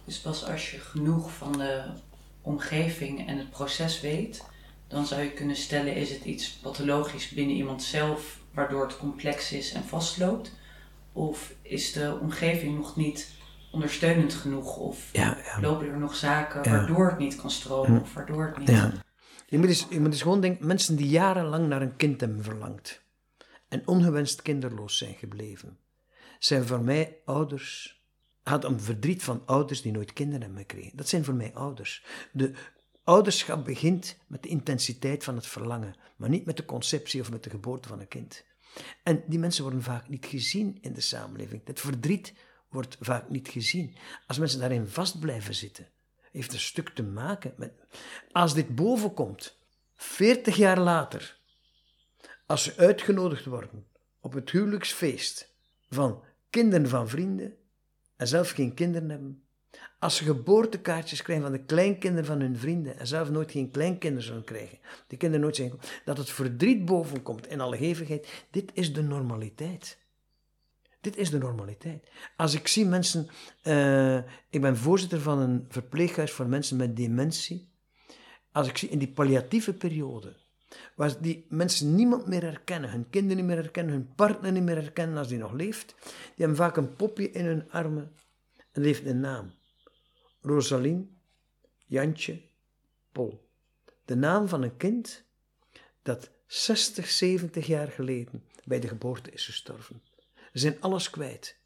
Dus 0.05 0.21
pas 0.21 0.45
als 0.45 0.71
je 0.71 0.79
genoeg 0.79 1.33
van 1.33 1.53
de 1.53 1.93
omgeving 2.41 3.27
en 3.27 3.39
het 3.39 3.51
proces 3.51 4.01
weet, 4.01 4.45
dan 4.95 5.07
zou 5.07 5.23
je 5.23 5.31
kunnen 5.31 5.57
stellen: 5.57 5.95
is 5.95 6.11
het 6.11 6.25
iets 6.25 6.51
pathologisch 6.51 7.29
binnen 7.29 7.57
iemand 7.57 7.83
zelf, 7.83 8.39
waardoor 8.53 8.83
het 8.87 8.97
complex 8.97 9.53
is 9.53 9.73
en 9.73 9.85
vastloopt? 9.85 10.53
Of 11.13 11.55
is 11.63 11.93
de 11.93 12.19
omgeving 12.21 12.77
nog 12.77 12.97
niet 12.97 13.31
ondersteunend 13.73 14.35
genoeg? 14.35 14.77
Of 14.77 15.09
Ja, 15.13 15.39
ja. 15.45 15.61
lopen 15.61 15.89
er 15.89 15.99
nog 15.99 16.17
zaken 16.17 16.71
waardoor 16.71 17.09
het 17.09 17.19
niet 17.19 17.37
kan 17.37 17.51
stromen? 17.51 18.01
Of 18.01 18.15
waardoor 18.15 18.47
het 18.47 18.59
niet... 18.59 18.69
Ja. 18.69 18.93
Je 19.47 19.59
moet, 19.59 19.69
eens, 19.69 19.87
je 19.91 20.01
moet 20.01 20.13
eens 20.13 20.23
gewoon 20.23 20.41
denken, 20.41 20.67
mensen 20.67 20.97
die 20.97 21.09
jarenlang 21.09 21.69
naar 21.69 21.83
een 21.83 21.97
kind 21.97 22.21
hebben 22.21 22.45
verlangd 22.45 23.03
en 23.69 23.87
ongewenst 23.87 24.43
kinderloos 24.43 24.99
zijn 24.99 25.15
gebleven, 25.15 25.79
zijn 26.39 26.65
voor 26.65 26.81
mij 26.81 27.17
ouders. 27.25 28.03
Gaat 28.45 28.65
om 28.65 28.81
verdriet 28.81 29.23
van 29.23 29.43
ouders 29.47 29.83
die 29.83 29.93
nooit 29.93 30.13
kinderen 30.13 30.41
hebben 30.41 30.61
gekregen. 30.61 30.97
Dat 30.97 31.09
zijn 31.09 31.25
voor 31.25 31.35
mij 31.35 31.55
ouders. 31.55 32.05
De 32.33 32.53
ouderschap 33.05 33.65
begint 33.65 34.17
met 34.27 34.43
de 34.43 34.49
intensiteit 34.49 35.25
van 35.25 35.35
het 35.35 35.47
verlangen, 35.47 35.95
maar 36.17 36.29
niet 36.29 36.45
met 36.45 36.57
de 36.57 36.65
conceptie 36.65 37.21
of 37.21 37.31
met 37.31 37.45
de 37.45 37.51
geboorte 37.51 37.89
van 37.89 38.01
een 38.01 38.09
kind. 38.09 38.45
En 39.03 39.25
die 39.27 39.39
mensen 39.39 39.63
worden 39.63 39.83
vaak 39.83 40.09
niet 40.09 40.27
gezien 40.27 40.79
in 40.81 40.93
de 40.93 41.01
samenleving. 41.01 41.63
Het 41.65 41.81
verdriet 41.81 42.35
wordt 42.69 42.97
vaak 43.01 43.29
niet 43.29 43.49
gezien. 43.49 43.97
Als 44.27 44.39
mensen 44.39 44.61
daarin 44.61 44.89
vast 44.89 45.21
blijven 45.21 45.55
zitten, 45.55 45.89
heeft 46.33 46.53
een 46.53 46.61
stuk 46.61 46.89
te 46.89 47.03
maken 47.03 47.55
met. 47.57 47.73
Als 48.33 48.55
dit 48.55 48.75
bovenkomt, 48.75 49.59
40 49.95 50.57
jaar 50.57 50.79
later, 50.79 51.39
als 52.47 52.63
ze 52.63 52.77
uitgenodigd 52.77 53.45
worden 53.45 53.87
op 54.21 54.33
het 54.33 54.51
huwelijksfeest 54.51 55.55
van 55.89 56.23
kinderen 56.51 56.89
van 56.89 57.09
vrienden 57.09 57.57
en 58.17 58.29
zelf 58.29 58.51
geen 58.51 58.75
kinderen 58.75 59.11
hebben, 59.11 59.44
als 59.99 60.17
ze 60.17 60.25
geboortekaartjes 60.25 61.23
krijgen 61.23 61.45
van 61.45 61.53
de 61.55 61.65
kleinkinderen 61.65 62.25
van 62.25 62.41
hun 62.41 62.57
vrienden 62.57 62.99
en 62.99 63.07
zelf 63.07 63.31
nooit 63.31 63.51
geen 63.51 63.71
kleinkinderen 63.71 64.27
zullen 64.27 64.45
krijgen, 64.45 64.79
die 65.07 65.19
kinderen 65.19 65.45
nooit 65.45 65.57
zijn, 65.57 65.73
dat 66.05 66.17
het 66.17 66.31
verdriet 66.31 66.85
bovenkomt 66.85 67.47
in 67.47 67.61
alle 67.61 67.77
hevigheid, 67.77 68.47
dit 68.51 68.71
is 68.75 68.93
de 68.93 69.03
normaliteit. 69.03 69.99
Dit 71.01 71.17
is 71.17 71.31
de 71.31 71.39
normaliteit. 71.39 72.09
Als 72.37 72.55
ik 72.55 72.69
zie 72.69 72.87
mensen, 72.87 73.29
eh, 73.63 74.17
ik 74.51 74.61
ben 74.61 74.77
voorzitter 74.77 75.21
van 75.21 75.39
een 75.39 75.65
verpleeghuis 75.69 76.31
voor 76.33 76.47
mensen 76.47 76.77
met 76.77 76.97
dementie. 76.97 77.69
Als 78.53 78.69
ik 78.69 78.77
zie 78.77 78.89
in 78.89 78.99
die 78.99 79.13
palliatieve 79.13 79.75
periode, 79.75 80.37
waar 80.95 81.21
die 81.21 81.47
mensen 81.49 81.95
niemand 81.95 82.27
meer 82.27 82.43
herkennen, 82.43 82.91
hun 82.91 83.11
kinderen 83.11 83.37
niet 83.37 83.47
meer 83.47 83.57
herkennen, 83.57 83.93
hun 83.93 84.15
partner 84.15 84.53
niet 84.53 84.63
meer 84.63 84.77
herkennen 84.77 85.19
als 85.19 85.29
die 85.29 85.39
nog 85.39 85.53
leeft, 85.53 85.95
die 86.05 86.15
hebben 86.37 86.57
vaak 86.57 86.77
een 86.77 86.97
popje 86.97 87.31
in 87.31 87.45
hun 87.45 87.71
armen 87.71 88.13
en 88.73 88.83
die 88.83 88.93
heeft 88.93 89.07
een 89.07 89.21
naam. 89.21 89.53
Rosalien, 90.45 91.17
Jantje, 91.87 92.41
Pol. 93.13 93.49
De 94.05 94.15
naam 94.15 94.49
van 94.49 94.63
een 94.63 94.77
kind 94.77 95.25
dat 96.03 96.31
60, 96.47 97.09
70 97.09 97.67
jaar 97.67 97.89
geleden 97.89 98.45
bij 98.65 98.81
de 98.81 98.89
geboorte 98.89 99.31
is 99.31 99.45
gestorven. 99.45 100.03
Ze 100.35 100.59
zijn 100.59 100.81
alles 100.81 101.11
kwijt. 101.11 101.57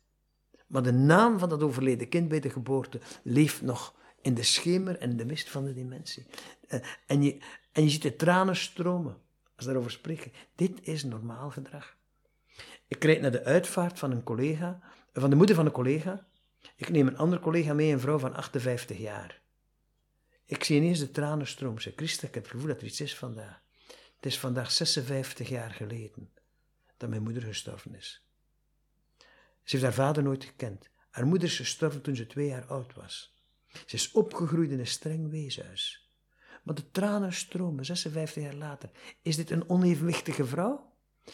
Maar 0.66 0.82
de 0.82 0.92
naam 0.92 1.38
van 1.38 1.48
dat 1.48 1.62
overleden 1.62 2.08
kind 2.08 2.28
bij 2.28 2.40
de 2.40 2.50
geboorte 2.50 3.00
leeft 3.22 3.62
nog 3.62 3.94
in 4.20 4.34
de 4.34 4.42
schemer 4.42 4.98
en 4.98 5.16
de 5.16 5.24
mist 5.24 5.50
van 5.50 5.64
de 5.64 5.72
dementie. 5.72 6.26
Eh, 6.68 6.80
En 7.06 7.22
je, 7.22 7.38
en 7.72 7.82
je 7.82 7.90
ziet 7.90 8.02
de 8.02 8.16
tranen 8.16 8.56
stromen 8.56 9.12
als 9.56 9.64
ze 9.64 9.66
daarover 9.66 9.90
spreken. 9.90 10.32
Dit 10.54 10.78
is 10.82 11.04
normaal 11.04 11.50
gedrag. 11.50 11.96
Ik 12.86 13.04
rijd 13.04 13.20
naar 13.20 13.30
de 13.30 13.44
uitvaart 13.44 13.98
van 13.98 14.10
een 14.10 14.22
collega, 14.22 14.80
van 15.12 15.30
de 15.30 15.36
moeder 15.36 15.56
van 15.56 15.66
een 15.66 15.72
collega. 15.72 16.27
Ik 16.78 16.88
neem 16.88 17.06
een 17.06 17.16
andere 17.16 17.42
collega 17.42 17.72
mee, 17.72 17.92
een 17.92 18.00
vrouw 18.00 18.18
van 18.18 18.34
58 18.34 18.98
jaar. 18.98 19.40
Ik 20.44 20.64
zie 20.64 20.76
ineens 20.76 20.98
de 20.98 21.10
tranen 21.10 21.46
stromen. 21.46 21.82
Zeg, 21.82 21.92
Christa, 21.96 22.26
ik 22.26 22.34
heb 22.34 22.42
het 22.42 22.52
gevoel 22.52 22.68
dat 22.68 22.80
er 22.80 22.86
iets 22.86 23.00
is 23.00 23.16
vandaag. 23.16 23.62
Het 24.16 24.26
is 24.26 24.38
vandaag 24.38 24.70
56 24.70 25.48
jaar 25.48 25.70
geleden 25.70 26.30
dat 26.96 27.08
mijn 27.08 27.22
moeder 27.22 27.42
gestorven 27.42 27.94
is. 27.94 28.26
Ze 29.62 29.76
heeft 29.76 29.82
haar 29.82 29.92
vader 29.92 30.22
nooit 30.22 30.44
gekend. 30.44 30.88
Haar 31.10 31.26
moeder 31.26 31.48
is 31.48 31.56
gestorven 31.56 32.02
toen 32.02 32.16
ze 32.16 32.26
twee 32.26 32.46
jaar 32.46 32.66
oud 32.66 32.94
was. 32.94 33.34
Ze 33.68 33.94
is 33.94 34.12
opgegroeid 34.12 34.70
in 34.70 34.78
een 34.78 34.86
streng 34.86 35.30
weeshuis. 35.30 36.10
Maar 36.62 36.74
de 36.74 36.90
tranen 36.90 37.32
stromen, 37.32 37.84
56 37.84 38.42
jaar 38.42 38.54
later. 38.54 38.90
Is 39.22 39.36
dit 39.36 39.50
een 39.50 39.68
onevenwichtige 39.68 40.46
vrouw? 40.46 40.92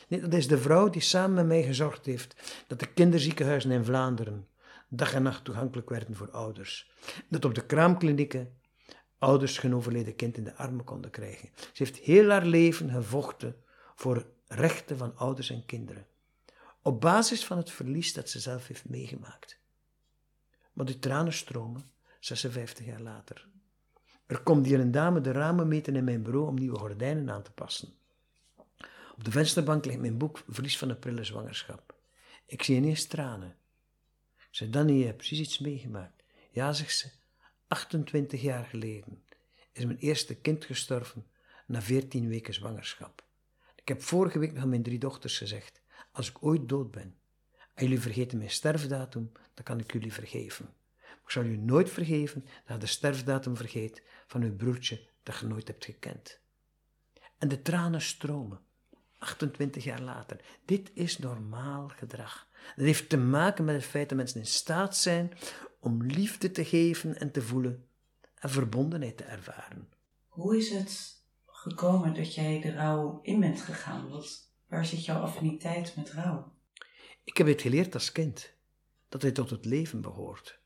Nee, 0.09 0.21
dat 0.21 0.35
is 0.35 0.49
de 0.49 0.59
vrouw 0.59 0.91
die 0.91 1.03
samen 1.03 1.35
met 1.35 1.47
mij 1.47 1.63
gezorgd 1.63 2.07
heeft 2.07 2.63
dat 2.67 2.81
de 2.81 2.93
kinderziekenhuizen 2.93 3.71
in 3.71 3.85
Vlaanderen 3.85 4.49
dag 4.97 5.15
en 5.15 5.23
nacht 5.23 5.45
toegankelijk 5.45 5.89
werden 5.89 6.15
voor 6.15 6.31
ouders. 6.31 6.91
Dat 7.29 7.45
op 7.45 7.55
de 7.55 7.67
kraamklinieken 7.67 8.57
ouders 9.19 9.61
hun 9.61 9.75
overleden 9.75 10.17
kind 10.17 10.37
in 10.37 10.45
de 10.45 10.55
armen 10.55 10.85
konden 10.85 11.11
krijgen. 11.11 11.49
Ze 11.57 11.83
heeft 11.83 11.97
heel 11.97 12.31
haar 12.31 12.47
leven 12.47 12.91
gevochten 12.91 13.57
voor 13.95 14.27
rechten 14.47 14.97
van 14.97 15.17
ouders 15.17 15.51
en 15.51 15.67
kinderen. 15.67 16.07
Op 16.83 17.01
basis 17.01 17.45
van 17.45 17.57
het 17.57 17.71
verlies 17.71 18.13
dat 18.13 18.29
ze 18.31 18.41
zelf 18.41 18.67
heeft 18.67 18.89
meegemaakt. 18.89 19.59
Maar 20.73 20.87
die 20.87 20.99
tranen 20.99 21.33
stromen 21.33 21.91
56 22.21 22.87
jaar 22.87 23.01
later. 23.01 23.47
Er 24.27 24.43
komt 24.43 24.67
hier 24.67 24.81
een 24.81 24.91
dame 24.91 25.21
de 25.21 25.33
ramen 25.33 25.69
meten 25.69 25.97
in 25.97 26.05
mijn 26.05 26.23
bureau 26.23 26.47
om 26.47 26.55
nieuwe 26.55 26.79
gordijnen 26.79 27.31
aan 27.31 27.43
te 27.43 27.53
passen. 27.53 27.95
Op 29.15 29.25
de 29.25 29.31
vensterbank 29.31 29.85
ligt 29.85 30.01
mijn 30.01 30.19
boek 30.19 30.43
Verlies 30.49 30.79
van 30.79 30.89
een 30.89 30.99
prille 30.99 31.25
zwangerschap. 31.25 31.95
Ik 32.47 32.63
zie 32.63 32.77
ineens 32.77 33.07
tranen. 33.07 33.57
Zeg, 34.55 34.69
Danny, 34.69 34.93
je 34.93 35.05
hebt 35.05 35.17
precies 35.17 35.41
iets 35.41 35.59
meegemaakt. 35.59 36.23
Ja, 36.51 36.73
zegt 36.73 36.97
ze, 36.97 37.09
28 37.69 38.43
jaar 38.43 38.65
geleden 38.65 39.23
is 39.73 39.85
mijn 39.85 39.99
eerste 39.99 40.35
kind 40.35 40.65
gestorven 40.65 41.27
na 41.67 41.83
14 41.83 42.29
weken 42.29 42.55
zwangerschap. 42.55 43.25
Ik 43.75 43.89
heb 43.89 44.03
vorige 44.03 44.39
week 44.39 44.53
nog 44.53 44.63
aan 44.63 44.69
mijn 44.69 44.83
drie 44.83 44.99
dochters 44.99 45.39
gezegd, 45.39 45.81
als 46.13 46.29
ik 46.29 46.45
ooit 46.45 46.69
dood 46.69 46.91
ben 46.91 47.17
en 47.75 47.85
jullie 47.85 48.01
vergeten 48.01 48.39
mijn 48.39 48.51
sterfdatum, 48.51 49.33
dan 49.55 49.65
kan 49.65 49.81
ik 49.81 49.93
jullie 49.93 50.13
vergeven. 50.13 50.65
Maar 50.99 51.25
ik 51.25 51.31
zal 51.31 51.43
jullie 51.43 51.59
nooit 51.59 51.91
vergeven 51.91 52.45
dat 52.45 52.75
je 52.75 52.79
de 52.79 52.87
sterfdatum 52.87 53.57
vergeet 53.57 54.03
van 54.27 54.43
uw 54.43 54.57
broertje 54.57 55.07
dat 55.23 55.39
je 55.39 55.47
nooit 55.47 55.69
hebt 55.69 55.85
gekend. 55.85 56.41
En 57.39 57.49
de 57.49 57.63
tranen 57.63 58.03
stromen. 58.03 58.61
28 59.25 59.85
jaar 59.85 60.01
later. 60.01 60.41
Dit 60.65 60.91
is 60.95 61.19
normaal 61.19 61.89
gedrag. 61.89 62.49
Dat 62.77 62.85
heeft 62.85 63.09
te 63.09 63.17
maken 63.17 63.65
met 63.65 63.75
het 63.75 63.85
feit 63.85 64.09
dat 64.09 64.19
mensen 64.19 64.41
in 64.41 64.47
staat 64.47 64.97
zijn 64.97 65.33
om 65.81 66.03
liefde 66.03 66.51
te 66.51 66.65
geven 66.65 67.19
en 67.21 67.33
te 67.33 67.43
voelen 67.43 67.89
en 68.35 68.51
verbondenheid 68.51 69.17
te 69.17 69.25
ervaren. 69.25 69.89
Hoe 70.29 70.57
is 70.57 70.71
het 70.71 71.23
gekomen 71.47 72.15
dat 72.15 72.35
jij 72.35 72.61
de 72.61 72.73
rouw 72.73 73.19
in 73.23 73.41
bent 73.41 73.61
gegaan? 73.61 74.09
Wat, 74.09 74.51
waar 74.69 74.87
zit 74.87 75.05
jouw 75.05 75.21
affiniteit 75.21 75.97
met 75.97 76.13
rouw? 76.13 76.53
Ik 77.25 77.37
heb 77.37 77.47
het 77.47 77.63
geleerd 77.63 77.95
als 77.95 78.13
kind, 78.13 78.55
dat 79.09 79.23
hij 79.23 79.33
tot 79.33 79.51
het 79.51 79.65
leven 79.65 80.01
behoort. 80.01 80.61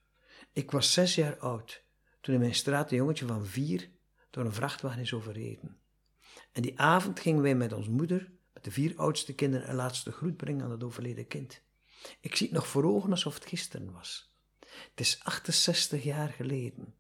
Ik 0.53 0.71
was 0.71 0.93
zes 0.93 1.15
jaar 1.15 1.39
oud 1.39 1.85
toen 2.21 2.35
in 2.35 2.41
mijn 2.41 2.55
straat 2.55 2.91
een 2.91 2.97
jongetje 2.97 3.27
van 3.27 3.47
vier 3.47 3.91
door 4.31 4.45
een 4.45 4.53
vrachtwagen 4.53 5.01
is 5.01 5.15
overreden. 5.15 5.79
En 6.53 6.63
die 6.63 6.81
avond 6.81 7.21
gingen 7.21 7.43
wij 7.43 7.55
met 7.55 7.73
ons 7.73 7.89
moeder, 7.89 8.31
de 8.63 8.71
vier 8.71 8.97
oudste 8.97 9.35
kinderen, 9.35 9.69
een 9.69 9.75
laatste 9.75 10.13
groet 10.13 10.37
brengen 10.37 10.65
aan 10.65 10.71
het 10.71 10.85
overleden 10.85 11.27
kind. 11.27 11.61
Ik 12.21 12.37
zie 12.37 12.47
het 12.47 12.57
nog 12.57 12.67
voor 12.67 12.85
ogen 12.85 13.11
alsof 13.11 13.35
het 13.35 13.47
gisteren 13.47 13.93
was. 13.93 14.37
Het 14.61 15.01
is 15.01 15.21
68 15.23 16.03
jaar 16.03 16.29
geleden. 16.29 16.95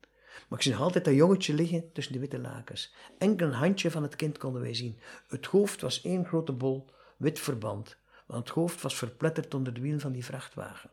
Maar 0.48 0.58
ik 0.58 0.64
zie 0.64 0.72
nog 0.72 0.80
altijd 0.80 1.04
dat 1.04 1.14
jongetje 1.14 1.54
liggen 1.54 1.92
tussen 1.92 2.12
die 2.12 2.20
witte 2.20 2.38
lakens. 2.38 2.94
Enkel 3.18 3.46
een 3.46 3.52
handje 3.52 3.90
van 3.90 4.02
het 4.02 4.16
kind 4.16 4.38
konden 4.38 4.62
wij 4.62 4.74
zien. 4.74 4.98
Het 5.28 5.46
hoofd 5.46 5.80
was 5.80 6.02
één 6.02 6.24
grote 6.24 6.52
bol, 6.52 6.90
wit 7.16 7.40
verband, 7.40 7.96
want 8.26 8.48
het 8.48 8.54
hoofd 8.54 8.82
was 8.82 8.96
verpletterd 8.96 9.54
onder 9.54 9.74
de 9.74 9.80
wiel 9.80 9.98
van 9.98 10.12
die 10.12 10.24
vrachtwagen. 10.24 10.90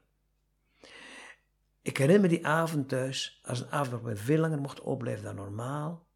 Ik 1.81 1.97
herinner 1.97 2.21
me 2.21 2.27
die 2.27 2.47
avond 2.47 2.89
thuis 2.89 3.39
als 3.43 3.59
een 3.59 3.71
avond 3.71 3.89
waarop 3.89 4.09
we 4.09 4.15
veel 4.15 4.39
langer 4.39 4.61
mochten 4.61 4.83
opblijven 4.83 5.23
dan 5.23 5.35
normaal, 5.35 6.07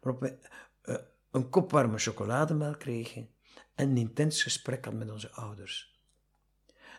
waarop 0.00 0.22
we 0.22 0.38
uh, 0.84 0.96
een 1.30 1.48
kop 1.48 1.70
warme 1.70 1.98
chocolademelk 1.98 2.78
kregen 2.78 3.33
en 3.74 3.90
een 3.90 3.96
intens 3.96 4.42
gesprek 4.42 4.84
hadden 4.84 5.04
met 5.04 5.14
onze 5.14 5.30
ouders. 5.30 6.00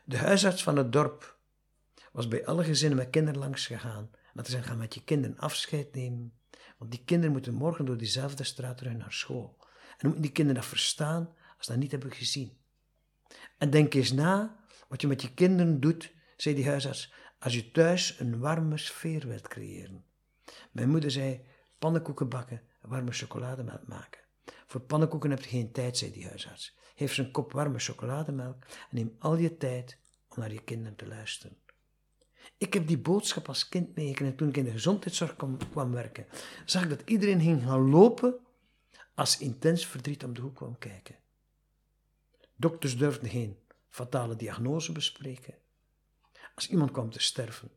De 0.04 0.18
huisarts 0.18 0.64
van 0.64 0.78
het 0.78 0.92
dorp 0.92 1.38
was 2.12 2.28
bij 2.28 2.46
alle 2.46 2.64
gezinnen 2.64 2.98
met 2.98 3.10
kinderen 3.10 3.40
langs 3.40 3.68
gegaan. 3.68 4.10
Dat 4.34 4.48
ze 4.48 4.64
gaan 4.64 4.78
met 4.78 4.94
je 4.94 5.04
kinderen 5.04 5.38
afscheid 5.38 5.96
nemen, 5.96 6.34
want 6.78 6.92
die 6.92 7.04
kinderen 7.06 7.32
moeten 7.32 7.54
morgen 7.54 7.86
door 7.86 7.98
diezelfde 7.98 8.44
straat 8.44 8.78
terug 8.78 8.94
naar 8.94 9.14
school. 9.14 9.58
En 9.98 10.08
moeten 10.08 10.22
die 10.22 10.32
kinderen 10.32 10.62
dat 10.62 10.70
verstaan 10.70 11.36
als 11.58 11.66
ze 11.66 11.72
dat 11.72 11.82
niet 11.82 11.92
hebben 11.92 12.12
gezien. 12.12 12.58
En 13.58 13.70
denk 13.70 13.94
eens 13.94 14.12
na 14.12 14.60
wat 14.88 15.02
je 15.02 15.08
met 15.08 15.22
je 15.22 15.34
kinderen 15.34 15.80
doet, 15.80 16.14
zei 16.38 16.56
die 16.56 16.68
huisarts, 16.68 17.14
als 17.40 17.54
je 17.54 17.72
thuis 17.72 18.20
een 18.20 18.40
warme 18.40 18.78
sfeer 18.78 19.28
wilt 19.28 19.48
creëren. 19.48 20.06
Mijn 20.72 20.90
moeder 20.90 21.12
zei, 21.12 21.46
pannenkoeken 21.80 22.30
bakken 22.30 22.62
en 22.82 22.90
warme 22.90 23.12
chocolademelk 23.12 23.88
maken. 23.88 24.25
Voor 24.68 24.82
pannenkoeken 24.82 25.30
heb 25.30 25.42
je 25.42 25.50
geen 25.50 25.72
tijd, 25.72 25.98
zei 25.98 26.12
die 26.12 26.28
huisarts. 26.28 26.78
Geef 26.96 27.18
een 27.18 27.32
kop 27.32 27.52
warme 27.52 27.80
chocolademelk 27.80 28.64
en 28.64 28.96
neem 28.96 29.16
al 29.20 29.36
je 29.36 29.58
tijd 29.58 29.98
om 30.28 30.40
naar 30.40 30.52
je 30.52 30.64
kinderen 30.64 30.96
te 30.96 31.08
luisteren. 31.08 31.58
Ik 32.58 32.74
heb 32.74 32.88
die 32.88 32.98
boodschap 32.98 33.48
als 33.48 33.70
kind 33.70 33.96
meegekregen 33.96 34.36
toen 34.36 34.50
ik 34.50 34.58
in 34.58 34.64
de 34.64 34.72
gezondheidszorg 34.72 35.36
kwam, 35.72 35.92
werken. 35.92 36.25
Zag 36.66 36.84
ik 36.84 36.90
dat 36.90 37.02
iedereen 37.06 37.42
ging 37.42 37.64
gaan 37.64 37.90
lopen 37.90 38.36
als 39.16 39.38
intens 39.38 39.86
verdriet 39.86 40.24
om 40.24 40.34
de 40.34 40.42
hoek 40.42 40.56
kwam 40.56 40.78
kijken. 40.78 41.16
Dokters 42.56 42.98
durfden 42.98 43.30
geen 43.30 43.58
fatale 43.90 44.36
diagnose 44.36 44.92
bespreken. 44.92 45.54
Als 46.56 46.70
iemand 46.70 46.92
kwam 46.92 47.10
te 47.10 47.20
sterven, 47.20 47.72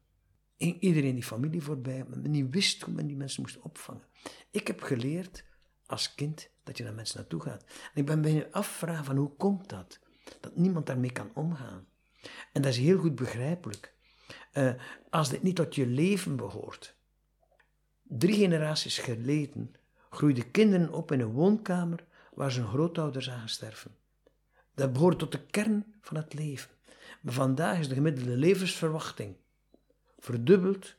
ging 0.59 0.81
iedereen 0.81 1.15
die 1.15 1.25
familie 1.25 1.63
voorbij, 1.63 2.05
maar 2.09 2.19
men 2.19 2.31
niet 2.31 2.51
wist 2.51 2.83
hoe 2.83 2.95
men 2.95 3.07
die 3.07 3.17
mensen 3.17 3.43
moest 3.43 3.61
opvangen. 3.61 4.05
Ik 4.51 4.67
heb 4.67 4.83
geleerd 4.83 5.45
als 5.87 6.15
kind 6.15 6.51
dat 6.69 6.77
je 6.77 6.85
naar 6.85 6.95
mensen 6.95 7.19
naartoe 7.19 7.41
gaat. 7.41 7.65
En 7.65 8.01
ik 8.01 8.07
ben 8.07 8.21
bij 8.21 8.33
je 8.33 8.53
afvragen 8.53 9.05
van 9.05 9.17
hoe 9.17 9.37
komt 9.37 9.69
dat? 9.69 9.99
Dat 10.41 10.57
niemand 10.57 10.87
daarmee 10.87 11.13
kan 11.13 11.31
omgaan. 11.35 11.87
En 12.53 12.63
dat 12.63 12.73
is 12.73 12.79
heel 12.79 12.99
goed 12.99 13.15
begrijpelijk. 13.15 13.95
Uh, 14.53 14.73
als 15.11 15.29
dit 15.29 15.43
niet 15.43 15.57
tot 15.57 15.75
je 15.75 15.87
leven 15.87 16.37
behoort. 16.37 16.97
Drie 18.03 18.35
generaties 18.35 18.99
geleden 18.99 19.75
groeiden 20.11 20.51
kinderen 20.51 20.93
op 20.93 21.13
in 21.13 21.21
een 21.21 21.33
woonkamer 21.33 22.05
waar 22.35 22.53
ze 22.53 22.61
hun 22.61 22.69
grootouders 22.69 23.25
zagen 23.25 23.49
sterven. 23.49 23.97
Dat 24.75 24.93
behoort 24.93 25.19
tot 25.19 25.33
de 25.33 25.47
kern 25.47 25.95
van 26.01 26.17
het 26.17 26.35
leven. 26.35 26.71
Maar 27.21 27.33
vandaag 27.33 27.79
is 27.79 27.89
de 27.89 27.95
gemiddelde 27.95 28.37
levensverwachting 28.37 29.37
verdubbeld. 30.19 30.97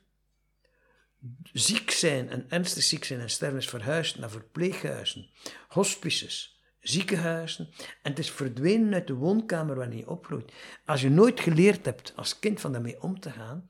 Ziek 1.52 1.90
zijn 1.90 2.28
en 2.28 2.50
ernstig 2.50 2.82
ziek 2.82 3.04
zijn 3.04 3.20
en 3.20 3.30
sterven 3.30 3.58
is 3.58 3.68
verhuisd 3.68 4.18
naar 4.18 4.30
verpleeghuizen, 4.30 5.30
hospices, 5.68 6.60
ziekenhuizen. 6.80 7.68
En 7.78 8.10
het 8.10 8.18
is 8.18 8.30
verdwenen 8.30 8.94
uit 8.94 9.06
de 9.06 9.14
woonkamer 9.14 9.76
waar 9.76 9.94
je 9.94 10.08
opgroeit. 10.08 10.52
Als 10.84 11.00
je 11.00 11.10
nooit 11.10 11.40
geleerd 11.40 11.84
hebt 11.84 12.12
als 12.16 12.38
kind 12.38 12.60
van 12.60 12.72
daarmee 12.72 13.02
om 13.02 13.20
te 13.20 13.30
gaan, 13.30 13.66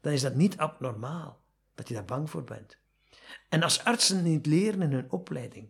dan 0.00 0.12
is 0.12 0.20
dat 0.20 0.34
niet 0.34 0.56
abnormaal 0.56 1.40
dat 1.74 1.88
je 1.88 1.94
daar 1.94 2.04
bang 2.04 2.30
voor 2.30 2.44
bent. 2.44 2.78
En 3.48 3.62
als 3.62 3.84
artsen 3.84 4.22
niet 4.22 4.46
leren 4.46 4.82
in 4.82 4.92
hun 4.92 5.10
opleiding, 5.10 5.68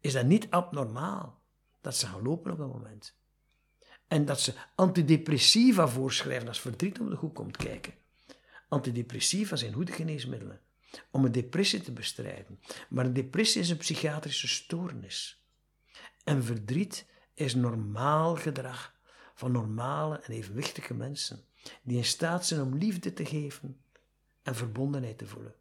is 0.00 0.12
dat 0.12 0.26
niet 0.26 0.50
abnormaal 0.50 1.42
dat 1.80 1.96
ze 1.96 2.06
gaan 2.06 2.22
lopen 2.22 2.52
op 2.52 2.58
dat 2.58 2.72
moment. 2.72 3.18
En 4.08 4.24
dat 4.24 4.40
ze 4.40 4.54
antidepressiva 4.74 5.88
voorschrijven 5.88 6.48
als 6.48 6.60
verdriet 6.60 7.00
om 7.00 7.10
de 7.10 7.16
hoek 7.16 7.34
komt 7.34 7.56
kijken. 7.56 7.99
Antidepressiva 8.70 9.56
zijn 9.56 9.72
goede 9.72 9.92
geneesmiddelen 9.92 10.60
om 11.10 11.24
een 11.24 11.32
depressie 11.32 11.80
te 11.80 11.92
bestrijden. 11.92 12.60
Maar 12.88 13.04
een 13.04 13.12
depressie 13.12 13.60
is 13.60 13.70
een 13.70 13.76
psychiatrische 13.76 14.48
stoornis. 14.48 15.44
En 16.24 16.44
verdriet 16.44 17.06
is 17.34 17.54
normaal 17.54 18.36
gedrag 18.36 18.94
van 19.34 19.52
normale 19.52 20.20
en 20.20 20.32
evenwichtige 20.32 20.94
mensen 20.94 21.44
die 21.82 21.96
in 21.96 22.04
staat 22.04 22.46
zijn 22.46 22.60
om 22.60 22.76
liefde 22.76 23.12
te 23.12 23.24
geven 23.24 23.80
en 24.42 24.54
verbondenheid 24.54 25.18
te 25.18 25.26
voelen. 25.26 25.54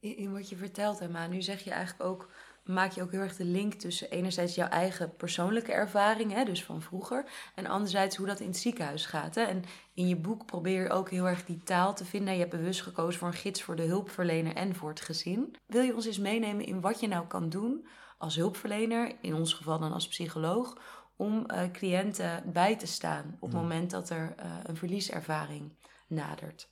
In, 0.00 0.32
wat 0.32 0.48
je 0.48 0.56
vertelt, 0.56 1.00
Emma, 1.00 1.26
nu 1.26 1.42
zeg 1.42 1.64
je 1.64 1.70
eigenlijk 1.70 2.10
ook 2.10 2.30
maak 2.64 2.92
je 2.92 3.02
ook 3.02 3.10
heel 3.10 3.20
erg 3.20 3.36
de 3.36 3.44
link 3.44 3.74
tussen 3.74 4.10
enerzijds 4.10 4.54
jouw 4.54 4.68
eigen 4.68 5.16
persoonlijke 5.16 5.72
ervaring, 5.72 6.32
hè, 6.32 6.44
dus 6.44 6.64
van 6.64 6.82
vroeger, 6.82 7.24
en 7.54 7.66
anderzijds 7.66 8.16
hoe 8.16 8.26
dat 8.26 8.40
in 8.40 8.46
het 8.46 8.56
ziekenhuis 8.56 9.06
gaat. 9.06 9.34
Hè. 9.34 9.42
En 9.42 9.64
in 9.94 10.08
je 10.08 10.16
boek 10.16 10.46
probeer 10.46 10.82
je 10.82 10.90
ook 10.90 11.10
heel 11.10 11.28
erg 11.28 11.44
die 11.44 11.62
taal 11.62 11.94
te 11.94 12.04
vinden. 12.04 12.32
Je 12.32 12.38
hebt 12.38 12.50
bewust 12.50 12.82
gekozen 12.82 13.18
voor 13.18 13.28
een 13.28 13.34
gids 13.34 13.62
voor 13.62 13.76
de 13.76 13.82
hulpverlener 13.82 14.54
en 14.54 14.74
voor 14.74 14.88
het 14.88 15.00
gezin. 15.00 15.56
Wil 15.66 15.82
je 15.82 15.94
ons 15.94 16.06
eens 16.06 16.18
meenemen 16.18 16.66
in 16.66 16.80
wat 16.80 17.00
je 17.00 17.08
nou 17.08 17.26
kan 17.26 17.48
doen 17.48 17.86
als 18.18 18.36
hulpverlener, 18.36 19.12
in 19.20 19.34
ons 19.34 19.52
geval 19.52 19.78
dan 19.78 19.92
als 19.92 20.08
psycholoog, 20.08 20.76
om 21.16 21.46
uh, 21.46 21.70
cliënten 21.72 22.42
bij 22.52 22.76
te 22.76 22.86
staan 22.86 23.36
op 23.40 23.52
het 23.52 23.60
moment 23.60 23.90
dat 23.90 24.10
er 24.10 24.34
uh, 24.38 24.56
een 24.62 24.76
verlieservaring 24.76 25.72
nadert? 26.06 26.68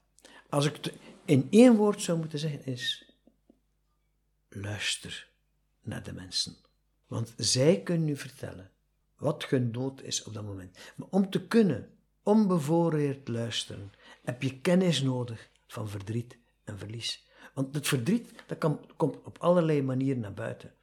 Als 0.49 0.67
ik 0.67 0.77
het 0.77 0.93
in 1.25 1.47
één 1.51 1.77
woord 1.77 2.03
zou 2.03 2.19
moeten 2.19 2.39
zeggen, 2.39 2.65
is 2.65 3.15
luister 4.49 5.30
naar 5.83 6.03
de 6.03 6.13
mensen. 6.13 6.57
Want 7.07 7.35
zij 7.37 7.83
kunnen 7.83 8.09
u 8.09 8.17
vertellen 8.17 8.71
wat 9.17 9.45
hun 9.45 9.71
nood 9.71 10.03
is 10.03 10.23
op 10.23 10.35
dat 10.35 10.45
moment. 10.45 10.79
Maar 10.97 11.09
om 11.11 11.31
te 11.31 11.47
kunnen 11.47 11.91
onbevoorreerd 12.23 13.29
luisteren, 13.29 13.93
heb 14.23 14.43
je 14.43 14.61
kennis 14.61 15.03
nodig 15.03 15.51
van 15.67 15.89
verdriet 15.89 16.39
en 16.65 16.79
verlies. 16.79 17.29
Want 17.55 17.75
het 17.75 17.89
verdriet 17.89 18.33
dat 18.47 18.59
komt 18.97 19.17
op 19.25 19.39
allerlei 19.39 19.83
manieren 19.83 20.21
naar 20.21 20.35
buiten. 20.35 20.75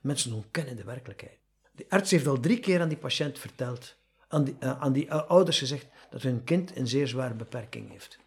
Mensen 0.00 0.32
ontkennen 0.32 0.76
de 0.76 0.84
werkelijkheid. 0.84 1.38
De 1.72 1.86
arts 1.88 2.10
heeft 2.10 2.26
al 2.26 2.40
drie 2.40 2.60
keer 2.60 2.80
aan 2.80 2.88
die 2.88 2.98
patiënt 2.98 3.38
verteld, 3.38 3.96
aan 4.28 4.44
die, 4.44 4.56
uh, 4.60 4.80
aan 4.80 4.92
die 4.92 5.12
ouders 5.12 5.58
gezegd, 5.58 5.86
dat 6.10 6.22
hun 6.22 6.44
kind 6.44 6.76
een 6.76 6.88
zeer 6.88 7.08
zware 7.08 7.34
beperking 7.34 7.90
heeft. 7.90 8.18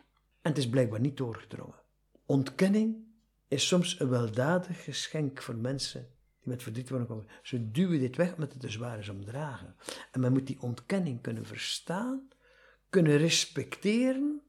En 0.42 0.50
het 0.50 0.58
is 0.58 0.70
blijkbaar 0.70 1.00
niet 1.00 1.18
doorgedrongen. 1.18 1.82
Ontkenning 2.26 3.12
is 3.54 3.68
soms 3.68 4.00
een 4.00 4.10
weldadig 4.10 4.84
geschenk 4.84 5.42
voor 5.42 5.56
mensen 5.56 6.02
die 6.39 6.52
met 6.52 6.63
verdriet 6.63 6.89
worden 6.89 7.08
komen. 7.08 7.28
Ze 7.44 7.72
duwen 7.72 8.00
dit 8.00 8.16
weg 8.16 8.34
omdat 8.34 8.52
het 8.52 8.62
te 8.62 8.70
zwaar 8.70 9.00
is 9.00 9.10
om 9.10 9.20
te 9.20 9.32
dragen. 9.32 9.76
En 10.12 10.20
men 10.20 10.32
moet 10.32 10.48
die 10.48 10.62
ontkenning 10.62 11.22
kunnen 11.22 11.46
verstaan, 11.46 12.28
kunnen 12.89 13.18
respecteren 13.18 14.42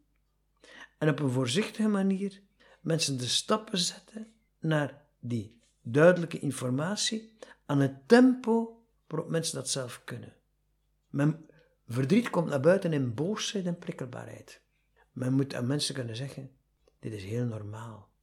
en 0.98 1.08
op 1.08 1.18
een 1.18 1.30
voorzichtige 1.30 1.88
manier 1.88 2.42
mensen 2.80 3.18
de 3.18 3.26
stappen 3.26 3.78
zetten 3.78 4.32
naar 4.58 5.02
die 5.18 5.60
duidelijke 5.82 6.38
informatie 6.38 7.36
aan 7.66 7.80
het 7.80 8.08
tempo 8.08 8.84
waarop 9.06 9.30
mensen 9.30 9.54
dat 9.54 9.68
zelf 9.68 10.02
kunnen. 10.04 10.32
Men, 11.08 11.46
verdriet 11.86 12.30
komt 12.30 12.48
naar 12.48 12.60
buiten 12.60 12.92
in 12.92 13.14
boosheid 13.14 13.66
en 13.66 13.78
prikkelbaarheid. 13.78 14.60
Men 15.12 15.32
moet 15.32 15.54
aan 15.54 15.66
mensen 15.66 15.94
kunnen 15.94 16.16
zeggen: 16.16 16.50
dit 16.98 17.12
is 17.12 17.24
heel 17.24 17.44
normaal. 17.44 18.13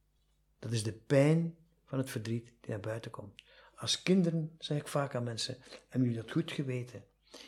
Dat 0.62 0.72
is 0.72 0.82
de 0.82 0.92
pijn 0.92 1.56
van 1.84 1.98
het 1.98 2.10
verdriet 2.10 2.44
die 2.60 2.70
naar 2.70 2.80
buiten 2.80 3.10
komt. 3.10 3.42
Als 3.76 4.02
kinderen 4.02 4.56
zeg 4.58 4.78
ik 4.78 4.88
vaak 4.88 5.14
aan 5.14 5.24
mensen, 5.24 5.56
hebben 5.88 6.08
jullie 6.08 6.24
dat 6.24 6.32
goed 6.32 6.52
geweten? 6.52 7.04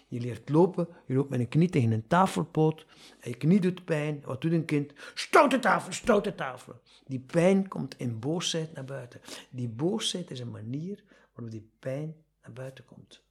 Je 0.09 0.21
leert 0.21 0.49
lopen, 0.49 0.89
je 1.07 1.15
loopt 1.15 1.31
met 1.31 1.41
een 1.41 1.49
knie 1.49 1.69
tegen 1.69 1.93
een 1.93 2.07
tafelpoot 2.07 2.87
en 3.21 3.31
je 3.31 3.37
knie 3.37 3.61
doet 3.61 3.85
pijn. 3.85 4.23
Wat 4.25 4.41
doet 4.41 4.53
een 4.53 4.65
kind? 4.65 4.93
Stoot 5.15 5.51
de 5.51 5.59
tafel, 5.59 5.93
stoot 5.93 6.25
de 6.25 6.35
tafel. 6.35 6.81
Die 7.07 7.21
pijn 7.21 7.69
komt 7.69 7.99
in 7.99 8.19
boosheid 8.19 8.73
naar 8.73 8.85
buiten. 8.85 9.21
Die 9.51 9.69
boosheid 9.69 10.31
is 10.31 10.41
een 10.41 10.51
manier 10.51 11.03
waarop 11.35 11.53
die 11.53 11.71
pijn 11.79 12.17
naar 12.43 12.53
buiten 12.53 12.85
komt. 12.85 13.23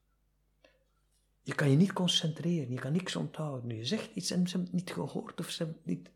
Je 1.42 1.56
kan 1.56 1.70
je 1.70 1.78
niet 1.78 1.94
concentreren, 1.94 2.72
je 2.72 2.80
kan 2.80 2.92
niks 2.92 3.16
onthouden. 3.16 3.78
Je 3.78 3.86
zegt 3.86 4.16
iets 4.16 4.32
en 4.32 4.48
ze 4.48 4.56
hebben 4.58 4.76
het 4.76 4.86
niet 4.86 4.94
gehoord 4.94 5.40
of 5.40 5.50
ze 5.50 5.64
hebben 5.64 5.82
het 5.84 5.96
niet 5.96 6.10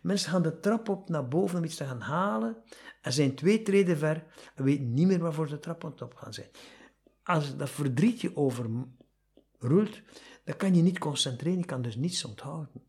Mensen 0.00 0.30
gaan 0.30 0.42
de 0.42 0.60
trap 0.60 0.88
op 0.88 1.08
naar 1.08 1.28
boven 1.28 1.58
om 1.58 1.64
iets 1.64 1.76
te 1.76 1.84
gaan 1.84 2.00
halen 2.00 2.56
en 3.00 3.12
zijn 3.12 3.34
twee 3.34 3.62
treden 3.62 3.98
ver 3.98 4.24
en 4.54 4.64
weten 4.64 4.94
niet 4.94 5.06
meer 5.06 5.18
waarvoor 5.18 5.48
de 5.48 5.58
trap 5.58 5.84
op 5.84 6.14
gaan 6.14 6.34
zijn. 6.34 6.48
Als 7.22 7.56
dat 7.56 7.70
verdriet 7.70 8.20
je 8.20 8.36
overroelt, 8.36 10.00
dan 10.44 10.56
kan 10.56 10.74
je 10.74 10.82
niet 10.82 10.98
concentreren, 10.98 11.58
je 11.58 11.64
kan 11.64 11.82
dus 11.82 11.96
niets 11.96 12.24
onthouden. 12.24 12.82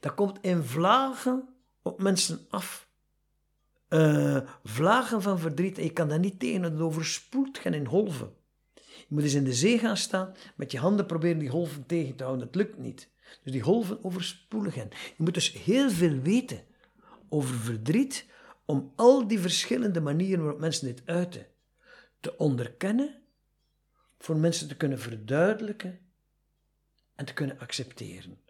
Dat 0.00 0.14
komt 0.14 0.38
in 0.40 0.62
vlagen 0.62 1.48
op 1.82 2.02
mensen 2.02 2.46
af. 2.48 2.88
Uh, 3.88 4.40
vlagen 4.64 5.22
van 5.22 5.38
verdriet 5.38 5.78
en 5.78 5.84
je 5.84 5.92
kan 5.92 6.08
daar 6.08 6.18
niet 6.18 6.38
tegen, 6.38 6.62
het 6.62 6.80
overspoelt 6.80 7.58
gaan 7.58 7.74
in 7.74 7.86
golven. 7.86 8.34
Je 8.74 9.06
moet 9.08 9.22
eens 9.22 9.34
in 9.34 9.44
de 9.44 9.54
zee 9.54 9.78
gaan 9.78 9.96
staan, 9.96 10.34
met 10.56 10.72
je 10.72 10.78
handen 10.78 11.06
proberen 11.06 11.38
die 11.38 11.48
golven 11.48 11.86
tegen 11.86 12.16
te 12.16 12.24
houden, 12.24 12.46
dat 12.46 12.54
lukt 12.54 12.78
niet. 12.78 13.10
Dus 13.42 13.52
die 13.52 13.62
golven 13.62 14.04
overspoelen 14.04 14.72
hen. 14.72 14.88
Je 14.90 15.22
moet 15.22 15.34
dus 15.34 15.52
heel 15.52 15.90
veel 15.90 16.20
weten 16.20 16.64
over 17.28 17.54
verdriet 17.54 18.26
om 18.64 18.92
al 18.96 19.26
die 19.26 19.40
verschillende 19.40 20.00
manieren 20.00 20.42
waarop 20.42 20.60
mensen 20.60 20.86
dit 20.86 21.02
uiten 21.04 21.46
te 22.20 22.36
onderkennen, 22.36 23.22
voor 24.18 24.36
mensen 24.36 24.68
te 24.68 24.76
kunnen 24.76 24.98
verduidelijken 24.98 26.00
en 27.14 27.24
te 27.24 27.32
kunnen 27.32 27.58
accepteren. 27.58 28.40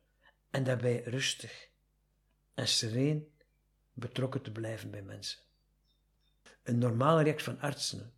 En 0.50 0.64
daarbij 0.64 1.02
rustig 1.02 1.68
en 2.54 2.68
sereen 2.68 3.28
betrokken 3.92 4.42
te 4.42 4.52
blijven 4.52 4.90
bij 4.90 5.02
mensen. 5.02 5.38
Een 6.62 6.78
normale 6.78 7.22
reactie 7.22 7.44
van 7.44 7.60
artsen, 7.60 8.12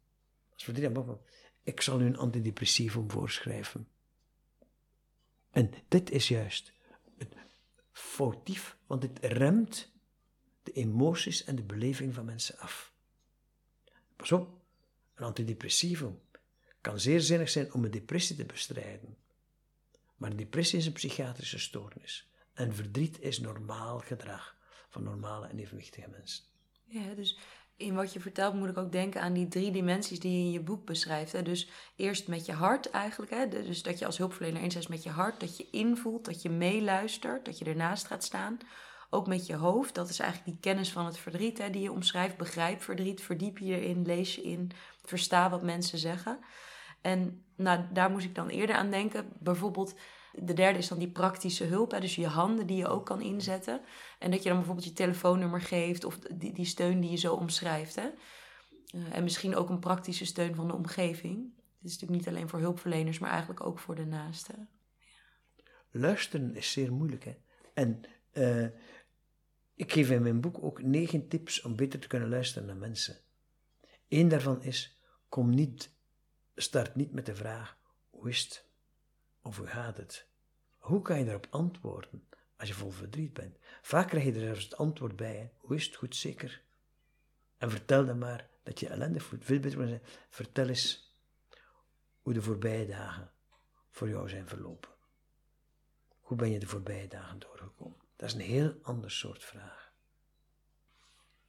als 0.55 0.67
we 0.67 0.73
die 0.73 0.83
hebben, 0.83 1.21
ik 1.63 1.81
zal 1.81 2.01
u 2.01 2.05
een 2.05 2.17
antidepressivum 2.17 3.11
voorschrijven. 3.11 3.89
En 5.51 5.71
dit 5.89 6.11
is 6.11 6.29
juist 6.29 6.73
foutief, 7.99 8.77
want 8.87 9.01
dit 9.01 9.19
remt 9.21 9.93
de 10.63 10.73
emoties 10.73 11.45
en 11.45 11.57
de 11.57 11.63
beleving 11.63 12.15
van 12.15 12.25
mensen 12.25 12.59
af. 12.59 12.93
Pas 14.17 14.33
op, 14.33 14.61
een 15.15 15.25
antidepressivum 15.25 16.21
kan 16.81 17.01
zeer 17.01 17.21
zinnig 17.21 17.49
zijn 17.49 17.73
om 17.73 17.85
een 17.85 17.91
depressie 17.91 18.37
te 18.37 18.45
bestrijden. 18.45 19.17
Maar 20.17 20.37
depressie 20.37 20.79
is 20.79 20.87
een 20.87 20.93
psychiatrische 20.93 21.59
stoornis. 21.59 22.29
En 22.53 22.75
verdriet 22.75 23.21
is 23.21 23.41
normaal 23.41 23.99
gedrag 23.99 24.57
van 24.89 25.03
normale 25.03 25.47
en 25.47 25.59
evenwichtige 25.59 26.09
mensen. 26.09 26.45
Ja, 26.85 27.15
dus 27.15 27.39
in 27.79 27.95
wat 27.95 28.13
je 28.13 28.21
vertelt 28.21 28.55
moet 28.55 28.69
ik 28.69 28.79
ook 28.79 28.93
denken 28.93 29.21
aan 29.21 29.33
die 29.33 29.49
drie 29.49 29.71
dimensies 29.71 30.21
die 30.21 30.33
je 30.33 30.39
in 30.39 30.51
je 30.51 30.61
boek 30.61 30.85
beschrijft. 30.85 31.33
Hè? 31.33 31.43
Dus 31.43 31.69
eerst 31.97 32.29
met 32.29 32.47
je 32.47 32.53
hart 32.53 32.91
eigenlijk. 32.91 33.33
Hè? 33.33 33.49
Dus 33.49 33.83
dat 33.83 33.99
je 33.99 34.07
als 34.07 34.19
hulpverlener 34.19 34.63
eens 34.63 34.87
met 34.87 35.03
je 35.03 35.11
hart, 35.11 35.41
dat 35.41 35.57
je 35.57 35.67
invoelt, 35.71 36.25
dat 36.25 36.43
je 36.43 36.51
meeluistert, 36.51 37.45
dat 37.45 37.59
je 37.59 37.65
ernaast 37.65 38.07
gaat 38.07 38.25
staan. 38.25 38.59
Ook 39.11 39.27
met 39.27 39.47
je 39.47 39.57
hoofd, 39.57 39.95
dat 39.95 40.09
is 40.09 40.19
eigenlijk 40.19 40.51
die 40.51 40.61
kennis 40.61 40.93
van 40.93 41.07
het 41.07 41.19
verdriet 41.19 41.59
hè, 41.59 41.71
die 41.71 41.83
je 41.83 41.93
omschrijft. 41.93 42.37
Begrijp 42.37 42.83
verdriet, 42.83 43.21
verdiep 43.21 43.59
je 43.59 43.81
erin, 43.81 44.07
lees 44.07 44.35
je 44.35 44.43
in, 44.43 44.71
versta 45.05 45.51
wat 45.51 45.63
mensen 45.63 45.99
zeggen. 45.99 46.39
En 47.01 47.45
nou, 47.57 47.81
daar 47.93 48.11
moest 48.11 48.25
ik 48.25 48.35
dan 48.35 48.49
eerder 48.49 48.77
aan 48.77 48.91
denken. 48.91 49.33
Bijvoorbeeld, 49.39 49.95
de 50.33 50.53
derde 50.53 50.79
is 50.79 50.89
dan 50.89 50.99
die 50.99 51.11
praktische 51.11 51.65
hulp. 51.65 51.91
Dus 51.91 52.15
je 52.15 52.27
handen 52.27 52.67
die 52.67 52.77
je 52.77 52.89
ook 52.89 53.07
kan 53.07 53.21
inzetten. 53.21 53.81
En 54.19 54.31
dat 54.31 54.43
je 54.43 54.49
dan 54.49 54.59
bijvoorbeeld 54.59 54.87
je 54.87 54.93
telefoonnummer 54.93 55.61
geeft 55.61 56.05
of 56.05 56.19
die, 56.19 56.53
die 56.53 56.65
steun 56.65 57.01
die 57.01 57.11
je 57.11 57.17
zo 57.17 57.35
omschrijft. 57.35 57.95
Hè. 57.95 58.09
Uh, 58.95 59.17
en 59.17 59.23
misschien 59.23 59.57
ook 59.57 59.69
een 59.69 59.79
praktische 59.79 60.27
steun 60.27 60.55
van 60.55 60.67
de 60.67 60.75
omgeving. 60.75 61.37
Dit 61.55 61.91
is 61.91 61.93
natuurlijk 61.93 62.21
niet 62.21 62.29
alleen 62.29 62.49
voor 62.49 62.61
hulpverleners, 62.61 63.19
maar 63.19 63.31
eigenlijk 63.31 63.67
ook 63.67 63.79
voor 63.79 63.95
de 63.95 64.07
naasten. 64.07 64.69
Luisteren 65.91 66.57
is 66.57 66.73
zeer 66.73 66.93
moeilijk. 66.93 67.25
Hè? 67.25 67.37
En 67.75 68.01
uh, 68.33 68.67
ik 69.75 69.93
geef 69.93 70.11
in 70.11 70.23
mijn 70.23 70.41
boek 70.41 70.63
ook 70.63 70.83
negen 70.83 71.29
tips 71.29 71.63
om 71.63 71.77
beter 71.77 72.01
te 72.01 72.07
kunnen 72.09 72.29
luisteren 72.29 72.67
naar 72.67 72.77
mensen. 72.77 73.17
Eén 74.09 74.29
daarvan 74.29 74.63
is: 74.63 74.99
kom 75.29 75.51
niet, 75.51 75.91
start 76.55 76.95
niet 76.95 77.13
met 77.13 77.27
de 77.27 77.35
vraag: 77.35 77.79
hoe 78.11 78.29
is 78.29 78.43
het? 78.43 78.68
Hoe 79.57 79.67
gaat 79.67 79.97
het? 79.97 80.27
Hoe 80.79 81.03
kan 81.03 81.19
je 81.19 81.25
daarop 81.25 81.47
antwoorden 81.51 82.29
als 82.57 82.69
je 82.69 82.75
vol 82.75 82.91
verdriet 82.91 83.33
bent? 83.33 83.57
Vaak 83.83 84.09
krijg 84.09 84.25
je 84.25 84.33
er 84.33 84.41
zelfs 84.41 84.65
het 84.65 84.77
antwoord 84.77 85.17
bij: 85.17 85.53
hoe 85.57 85.77
is 85.77 85.87
het 85.87 85.97
goed 85.97 86.17
zeker? 86.17 86.63
En 87.59 87.71
vertel 87.71 88.07
dan 88.07 88.19
maar 88.19 88.49
dat 88.63 88.81
je 88.81 88.89
ellendig 88.89 89.23
voelt. 89.23 89.45
Veel 89.45 89.61
beter. 89.61 90.01
Vertel 90.29 90.69
eens 90.69 91.17
hoe 92.23 92.33
de 92.33 92.43
voorbije 92.43 92.87
dagen 92.87 93.31
voor 93.91 94.09
jou 94.09 94.29
zijn 94.29 94.49
verlopen. 94.49 94.91
Hoe 96.21 96.37
ben 96.37 96.51
je 96.51 96.59
de 96.59 96.67
voorbije 96.67 97.09
dagen 97.09 97.39
doorgekomen? 97.39 97.99
Dat 98.17 98.29
is 98.29 98.35
een 98.35 98.41
heel 98.41 98.79
ander 98.83 99.11
soort 99.11 99.45
vraag. 99.45 99.78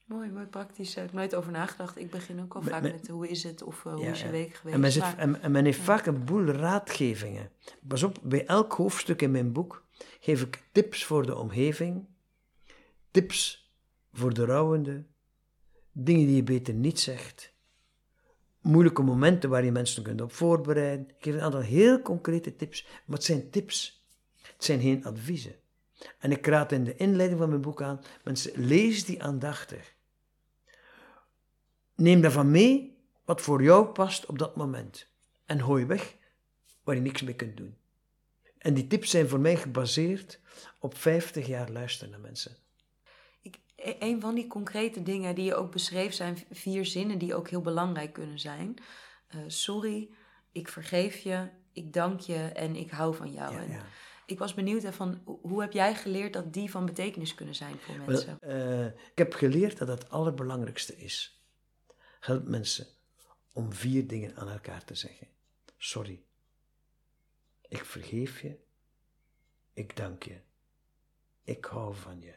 Mooi, 0.10 0.32
mooi 0.32 0.46
praktisch. 0.46 0.94
Daar 0.94 1.04
heb 1.04 1.14
ik 1.14 1.20
nooit 1.20 1.36
over 1.36 1.52
nagedacht. 1.52 1.98
Ik 1.98 2.10
begin 2.10 2.42
ook 2.42 2.56
al 2.56 2.62
vaak 2.62 2.82
met 2.82 3.08
hoe 3.08 3.28
is 3.28 3.44
het 3.44 3.62
of 3.62 3.84
uh, 3.84 3.94
hoe 3.94 4.04
ja, 4.04 4.12
is 4.12 4.22
je 4.22 4.30
week 4.30 4.54
geweest. 4.54 4.76
En 4.76 4.82
men, 4.82 4.92
zit, 4.92 5.16
en, 5.18 5.42
en 5.42 5.52
men 5.52 5.66
heeft 5.66 5.80
vaak 5.80 6.06
een 6.06 6.26
boel 6.26 6.46
raadgevingen. 6.46 7.52
Pas 7.88 8.04
op, 8.04 8.20
bij 8.24 8.46
elk 8.46 8.74
hoofdstuk 8.74 9.22
in 9.22 9.32
mijn 9.32 9.52
boek 9.52 9.86
geef 10.20 10.42
ik 10.42 10.64
tips 10.72 11.06
voor 11.06 11.26
de 11.26 11.38
omgeving, 11.38 12.06
tips 13.12 13.72
voor 14.14 14.34
de 14.34 14.46
rouwende, 14.46 15.06
dingen 15.92 16.26
die 16.26 16.36
je 16.36 16.44
beter 16.44 16.74
niet 16.74 17.00
zegt, 17.00 17.54
moeilijke 18.62 19.02
momenten 19.02 19.50
waar 19.50 19.66
je 19.66 19.72
mensen 19.72 20.04
kunt 20.04 20.22
op 20.22 20.32
voorbereiden. 20.32 21.08
Ik 21.10 21.16
geef 21.24 21.34
een 21.34 21.42
aantal 21.42 21.62
heel 21.62 22.02
concrete 22.02 22.56
tips, 22.56 22.88
maar 23.06 23.18
het 23.18 23.26
zijn 23.26 23.50
tips. 23.50 24.08
Het 24.36 24.64
zijn 24.64 24.82
geen 24.82 25.06
adviezen. 25.06 25.56
En 26.20 26.32
ik 26.32 26.46
raad 26.46 26.72
in 26.72 26.84
de 26.84 26.96
inleiding 26.96 27.40
van 27.40 27.50
mijn 27.50 27.62
boek 27.62 27.82
aan, 27.82 28.02
mensen, 28.24 28.52
lees 28.56 29.06
die 29.06 29.24
aandachtig. 29.24 29.98
Neem 32.00 32.22
daarvan 32.22 32.52
mee 32.52 32.98
wat 33.26 33.42
voor 33.42 33.64
jou 33.64 33.86
past 33.86 34.26
op 34.26 34.40
dat 34.40 34.56
moment. 34.56 35.08
En 35.46 35.64
gooi 35.64 35.86
weg 35.86 36.16
waar 36.84 36.96
je 36.96 37.02
niks 37.02 37.22
mee 37.22 37.36
kunt 37.36 37.58
doen. 37.58 37.78
En 38.58 38.74
die 38.74 38.88
tips 38.88 39.10
zijn 39.10 39.30
voor 39.30 39.40
mij 39.40 39.56
gebaseerd 39.56 40.40
op 40.80 40.98
50 40.98 41.48
jaar 41.48 41.70
luisteren 41.70 42.12
naar 42.12 42.20
mensen. 42.20 42.56
Ik, 43.42 43.60
e, 43.76 43.94
een 44.00 44.22
van 44.22 44.36
die 44.36 44.48
concrete 44.48 45.04
dingen 45.04 45.36
die 45.36 45.46
je 45.46 45.56
ook 45.56 45.72
beschreef 45.72 46.14
zijn 46.14 46.38
vier 46.52 46.86
zinnen 46.86 47.18
die 47.18 47.36
ook 47.36 47.50
heel 47.50 47.62
belangrijk 47.62 48.14
kunnen 48.14 48.40
zijn. 48.40 48.76
Uh, 49.36 49.42
sorry, 49.48 50.10
ik 50.52 50.68
vergeef 50.68 51.18
je, 51.18 51.50
ik 51.74 51.94
dank 51.94 52.20
je 52.20 52.38
en 52.38 52.76
ik 52.76 52.92
hou 52.92 53.16
van 53.16 53.32
jou. 53.32 53.54
Ja, 53.54 53.62
ja 53.62 53.86
ik 54.30 54.40
was 54.40 54.54
benieuwd 54.54 54.86
van 54.86 55.22
hoe 55.26 55.62
heb 55.62 55.72
jij 55.72 55.96
geleerd 55.96 56.34
dat 56.34 56.54
die 56.54 56.72
van 56.72 56.86
betekenis 56.86 57.36
kunnen 57.36 57.56
zijn 57.56 57.76
voor 57.80 57.96
mensen? 58.06 58.38
Uh, 58.48 58.86
ik 58.86 59.18
heb 59.18 59.34
geleerd 59.34 59.78
dat 59.78 59.88
het 59.88 60.10
allerbelangrijkste 60.10 60.98
is. 60.98 61.39
Help 62.20 62.48
mensen 62.48 62.88
om 63.54 63.74
vier 63.74 64.08
dingen 64.08 64.36
aan 64.36 64.50
elkaar 64.50 64.84
te 64.84 64.96
zeggen. 64.96 65.28
Sorry. 65.78 66.24
Ik 67.68 67.86
vergeef 67.86 68.42
je. 68.42 68.58
Ik 69.74 69.96
dank 69.96 70.24
je. 70.24 70.40
Ik 71.44 71.66
hou 71.66 71.96
van 71.96 72.22
je. 72.22 72.34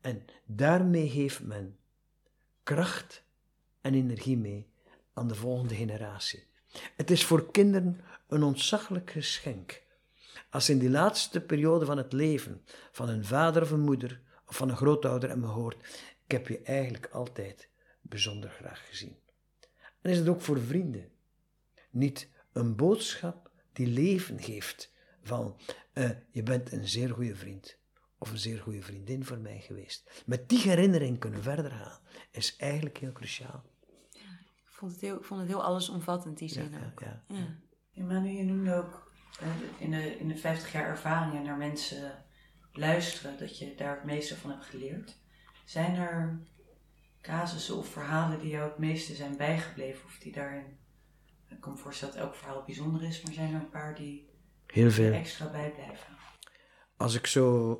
En 0.00 0.24
daarmee 0.44 1.08
geeft 1.08 1.42
men 1.42 1.78
kracht 2.62 3.24
en 3.80 3.94
energie 3.94 4.36
mee 4.36 4.70
aan 5.12 5.28
de 5.28 5.34
volgende 5.34 5.74
generatie. 5.74 6.46
Het 6.96 7.10
is 7.10 7.24
voor 7.24 7.50
kinderen 7.50 8.00
een 8.28 8.42
ontzaglijk 8.42 9.10
geschenk 9.10 9.82
als 10.52 10.68
in 10.68 10.78
die 10.78 10.90
laatste 10.90 11.40
periode 11.40 11.84
van 11.84 11.96
het 11.96 12.12
leven 12.12 12.64
van 12.92 13.08
een 13.08 13.24
vader 13.24 13.62
of 13.62 13.70
een 13.70 13.80
moeder 13.80 14.20
of 14.46 14.56
van 14.56 14.68
een 14.68 14.76
grootouder 14.76 15.30
en 15.30 15.40
me 15.40 15.46
hoort, 15.46 15.76
ik 16.24 16.32
heb 16.32 16.48
je 16.48 16.62
eigenlijk 16.62 17.08
altijd 17.12 17.68
bijzonder 18.00 18.50
graag 18.50 18.88
gezien. 18.88 19.16
En 20.02 20.10
is 20.10 20.18
het 20.18 20.28
ook 20.28 20.40
voor 20.40 20.60
vrienden 20.60 21.10
niet 21.90 22.28
een 22.52 22.76
boodschap 22.76 23.50
die 23.72 23.86
leven 23.86 24.42
geeft 24.42 24.92
van 25.22 25.56
uh, 25.94 26.10
je 26.30 26.42
bent 26.42 26.72
een 26.72 26.88
zeer 26.88 27.10
goede 27.10 27.36
vriend 27.36 27.78
of 28.18 28.30
een 28.30 28.38
zeer 28.38 28.60
goede 28.60 28.82
vriendin 28.82 29.24
voor 29.24 29.38
mij 29.38 29.60
geweest. 29.60 30.22
Met 30.26 30.48
die 30.48 30.58
herinnering 30.58 31.18
kunnen 31.18 31.42
verder 31.42 31.70
gaan 31.70 31.98
is 32.30 32.56
eigenlijk 32.56 32.98
heel 32.98 33.12
cruciaal. 33.12 33.64
Ja, 34.10 34.38
ik 34.40 34.70
vond 34.70 34.92
het 34.92 35.00
heel, 35.00 35.16
ik 35.16 35.24
vond 35.24 35.40
het 35.40 35.48
heel 35.48 35.62
allesomvattend 35.64 36.38
die 36.38 36.48
zin 36.48 36.70
ja, 36.70 36.90
ook. 36.90 37.00
Ja, 37.00 37.24
ja. 37.28 37.58
ja. 37.90 38.22
Je 38.22 38.44
noemde 38.44 38.74
ook 38.74 39.12
in 39.78 39.90
de, 39.90 40.18
in 40.18 40.28
de 40.28 40.36
50 40.36 40.72
jaar 40.72 40.86
ervaringen 40.86 41.42
naar 41.42 41.56
mensen 41.56 42.24
luisteren, 42.72 43.38
dat 43.38 43.58
je 43.58 43.74
daar 43.74 43.94
het 43.94 44.04
meeste 44.04 44.36
van 44.36 44.50
hebt 44.50 44.64
geleerd. 44.64 45.16
Zijn 45.64 45.94
er 45.94 46.40
casussen 47.22 47.76
of 47.76 47.88
verhalen 47.88 48.38
die 48.38 48.50
jou 48.50 48.68
het 48.68 48.78
meeste 48.78 49.14
zijn 49.14 49.36
bijgebleven 49.36 50.04
of 50.04 50.18
die 50.18 50.32
daarin, 50.32 50.78
ik 51.48 51.60
kan 51.60 51.72
me 51.72 51.78
voorstellen 51.78 52.14
dat 52.14 52.24
elk 52.24 52.34
verhaal 52.34 52.62
bijzonder 52.64 53.02
is, 53.02 53.22
maar 53.22 53.32
zijn 53.32 53.54
er 53.54 53.60
een 53.60 53.70
paar 53.70 53.94
die 53.94 54.30
Heel 54.66 54.90
veel. 54.90 55.12
extra 55.12 55.50
bijblijven? 55.50 56.16
Als 56.96 57.14
ik 57.14 57.26
zo 57.26 57.72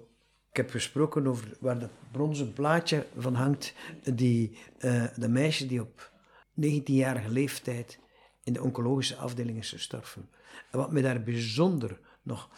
ik 0.53 0.59
heb 0.59 0.71
gesproken 0.71 1.27
over 1.27 1.57
waar 1.61 1.79
dat 1.79 1.91
bronzen 2.11 2.53
plaatje 2.53 3.07
van 3.19 3.35
hangt, 3.35 3.75
die, 4.15 4.59
uh, 4.79 5.05
de 5.17 5.29
meisje 5.29 5.67
die 5.67 5.81
op 5.81 6.13
19-jarige 6.61 7.31
leeftijd 7.31 7.99
in 8.43 8.53
de 8.53 8.63
oncologische 8.63 9.17
afdeling 9.17 9.59
is 9.59 9.71
gestorven. 9.71 10.29
En 10.71 10.79
wat 10.79 10.93
me 10.93 11.03
daar 11.03 11.23
bijzonder 11.23 12.01
nog 12.23 12.51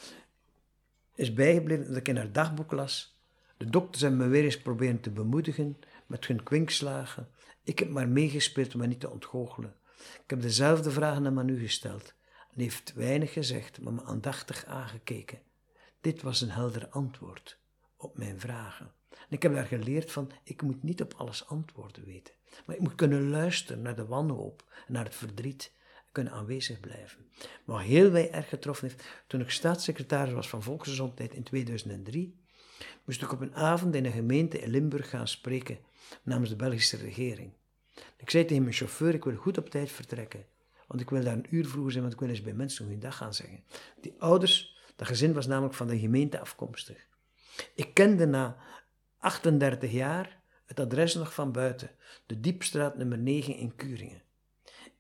is 1.15 1.33
bijgebleven, 1.33 1.87
dat 1.87 1.97
ik 1.97 2.09
in 2.09 2.17
haar 2.17 2.33
dagboek 2.33 2.73
las. 2.73 3.23
De 3.57 3.71
dokters 3.71 4.03
hebben 4.03 4.21
me 4.21 4.27
weer 4.29 4.45
eens 4.45 4.63
proberen 4.63 5.01
te 5.01 5.11
bemoedigen 5.11 5.77
met 6.15 6.27
hun 6.27 6.43
kwinkslagen. 6.43 7.29
Ik 7.63 7.79
heb 7.79 7.89
maar 7.89 8.09
meegespeeld 8.09 8.75
om 8.75 8.81
me 8.81 8.87
niet 8.87 9.01
te 9.01 9.11
ontgoochelen. 9.11 9.77
Ik 9.99 10.31
heb 10.31 10.41
dezelfde 10.41 10.91
vragen 10.91 11.27
aan 11.27 11.35
Manu 11.35 11.59
gesteld. 11.59 12.15
En 12.55 12.61
heeft 12.61 12.93
weinig 12.93 13.33
gezegd, 13.33 13.81
maar 13.81 13.93
me 13.93 14.03
aandachtig 14.03 14.65
aangekeken. 14.65 15.39
Dit 16.01 16.23
was 16.23 16.41
een 16.41 16.51
helder 16.51 16.89
antwoord 16.89 17.59
op 17.97 18.19
mijn 18.19 18.41
vragen. 18.41 18.93
En 19.11 19.27
ik 19.29 19.43
heb 19.43 19.55
daar 19.55 19.67
geleerd 19.67 20.13
van, 20.13 20.31
ik 20.45 20.63
moet 20.63 20.83
niet 20.83 21.03
op 21.03 21.15
alles 21.15 21.47
antwoorden 21.47 22.05
weten. 22.05 22.35
Maar 22.67 22.77
ik 22.77 22.83
moet 22.83 22.95
kunnen 22.95 23.31
luisteren 23.31 23.83
naar 23.83 23.97
de 23.97 24.07
wanhoop, 24.07 24.65
naar 24.87 25.05
het 25.05 25.15
verdriet, 25.15 25.73
kunnen 26.13 26.33
aanwezig 26.33 26.81
blijven. 26.81 27.29
Maar 27.65 27.83
heel 27.83 28.11
wij 28.11 28.31
erg 28.31 28.49
getroffen 28.49 28.89
heeft, 28.89 29.05
toen 29.27 29.41
ik 29.41 29.51
staatssecretaris 29.51 30.33
was 30.33 30.49
van 30.49 30.63
Volksgezondheid 30.63 31.35
in 31.35 31.43
2003, 31.43 32.43
moest 33.05 33.23
ik 33.23 33.33
op 33.33 33.41
een 33.41 33.55
avond 33.55 33.95
in 33.95 34.05
een 34.05 34.13
gemeente 34.13 34.61
in 34.61 34.71
Limburg 34.71 35.11
gaan 35.11 35.29
spreken 35.29 35.79
namens 36.23 36.51
de 36.51 36.57
Belgische 36.57 36.97
regering. 36.97 37.53
Ik 38.17 38.31
zei 38.31 38.45
tegen 38.45 38.63
mijn 38.63 38.75
chauffeur, 38.75 39.15
ik 39.15 39.25
wil 39.25 39.37
goed 39.37 39.59
op 39.59 39.71
tijd 39.71 39.91
vertrekken, 39.91 40.47
want 40.87 41.01
ik 41.01 41.11
wil 41.11 41.25
daar 41.25 41.35
een 41.35 41.47
uur 41.51 41.67
vroeger 41.67 41.93
zijn, 41.93 42.03
want 42.03 42.15
ik 42.15 42.21
wil 42.21 42.29
eens 42.29 42.43
bij 42.43 42.55
mensen 42.55 42.91
een 42.91 43.01
dag 43.01 43.17
gaan 43.17 43.35
zeggen. 43.35 43.65
Die 44.01 44.15
ouders, 44.19 44.77
dat 44.97 45.07
gezin 45.07 45.33
was 45.33 45.47
namelijk 45.47 45.75
van 45.75 45.87
de 45.87 45.99
gemeente 45.99 46.41
afkomstig. 46.41 47.07
Ik 47.75 47.95
kende 47.95 48.27
na 48.27 48.57
38 49.19 49.93
jaar 49.93 50.43
het 50.65 50.81
adres 50.81 51.15
nog 51.15 51.35
van 51.35 51.53
buiten, 51.53 51.91
de 52.27 52.41
Diepstraat 52.41 52.97
nummer 52.97 53.19
9 53.19 53.57
in 53.57 53.77
Kuringen. 53.77 54.23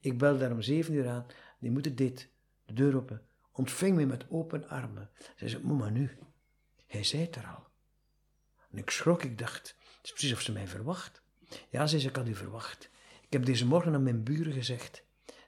Ik 0.00 0.18
bel 0.18 0.38
daar 0.38 0.52
om 0.52 0.62
7 0.62 0.94
uur 0.94 1.08
aan, 1.08 1.26
die 1.58 1.70
moeten 1.70 1.96
dit, 1.96 2.28
de 2.66 2.72
deur 2.72 2.96
open, 2.96 3.22
ontving 3.52 3.96
me 3.96 4.06
met 4.06 4.30
open 4.30 4.68
armen. 4.68 5.10
Zij 5.36 5.48
zei, 5.48 5.64
mama 5.64 5.88
nu, 5.88 6.10
hij 6.86 7.04
zei 7.04 7.22
het 7.22 7.36
er 7.36 7.46
al. 7.46 7.66
En 8.70 8.78
ik 8.78 8.90
schrok, 8.90 9.22
ik 9.22 9.38
dacht, 9.38 9.76
het 10.04 10.12
is 10.12 10.18
precies 10.18 10.36
of 10.36 10.40
ze 10.42 10.52
mij 10.52 10.68
verwacht. 10.68 11.22
Ja, 11.70 11.86
zei 11.86 12.00
ze, 12.00 12.08
ik 12.08 12.16
had 12.16 12.28
u 12.28 12.34
verwacht. 12.34 12.90
Ik 13.20 13.32
heb 13.32 13.44
deze 13.44 13.66
morgen 13.66 13.94
aan 13.94 14.02
mijn 14.02 14.22
buren 14.22 14.52
gezegd, 14.52 15.04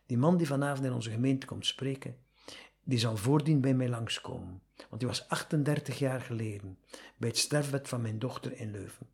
die 0.07 0.19
man 0.19 0.37
die 0.37 0.47
vanavond 0.47 0.87
in 0.87 0.93
onze 0.93 1.11
gemeente 1.11 1.47
komt 1.47 1.67
spreken, 1.67 2.19
die 2.85 2.99
zal 2.99 3.17
voordien 3.17 3.61
bij 3.61 3.75
mij 3.75 3.89
langskomen. 3.89 4.63
Want 4.89 5.01
die 5.01 5.09
was 5.09 5.29
38 5.29 5.99
jaar 5.99 6.21
geleden 6.21 6.79
bij 7.17 7.29
het 7.29 7.39
sterfbed 7.39 7.89
van 7.89 8.01
mijn 8.01 8.19
dochter 8.19 8.53
in 8.53 8.71
Leuven. 8.71 9.09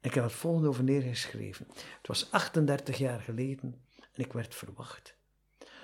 Ik 0.00 0.14
heb 0.14 0.24
het 0.24 0.32
volgende 0.32 0.68
over 0.68 0.84
neergeschreven. 0.84 1.66
Het 1.74 2.06
was 2.06 2.30
38 2.30 2.98
jaar 2.98 3.20
geleden 3.20 3.84
en 4.12 4.24
ik 4.24 4.32
werd 4.32 4.54
verwacht. 4.54 5.14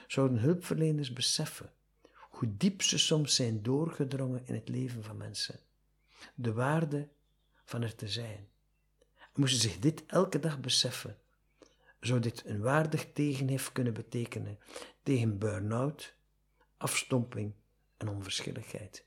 Zouden 0.07 0.38
hulpverleners 0.38 1.12
beseffen 1.12 1.71
hoe 2.31 2.57
diep 2.57 2.83
ze 2.83 2.99
soms 2.99 3.35
zijn 3.35 3.62
doorgedrongen 3.62 4.47
in 4.47 4.55
het 4.55 4.69
leven 4.69 5.05
van 5.05 5.17
mensen? 5.17 5.61
De 6.35 6.53
waarde 6.53 7.09
van 7.64 7.83
er 7.83 7.94
te 7.94 8.09
zijn. 8.09 8.48
moesten 9.35 9.61
zich 9.61 9.79
dit 9.79 10.07
elke 10.07 10.40
dag 10.40 10.61
beseffen, 10.61 11.18
zou 12.00 12.20
dit 12.20 12.42
een 12.46 12.61
waardig 12.61 13.12
tegenhef 13.12 13.72
kunnen 13.72 13.94
betekenen 13.94 14.59
tegen 15.03 15.38
burn-out, 15.38 16.14
afstomping 16.77 17.55
en 17.96 18.09
onverschilligheid. 18.09 19.05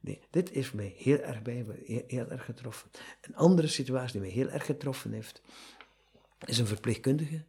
Nee, 0.00 0.20
dit 0.30 0.48
heeft 0.48 0.74
mij 0.74 0.94
heel 0.96 1.18
erg 1.18 1.42
bij, 1.42 1.66
heel, 1.84 2.04
heel, 2.06 2.30
erg 2.30 2.44
getroffen. 2.44 2.90
Een 3.20 3.36
andere 3.36 3.68
situatie 3.68 4.12
die 4.12 4.20
mij 4.20 4.30
heel 4.30 4.48
erg 4.48 4.64
getroffen 4.64 5.12
heeft, 5.12 5.42
is 6.44 6.58
een 6.58 6.66
verpleegkundige 6.66 7.44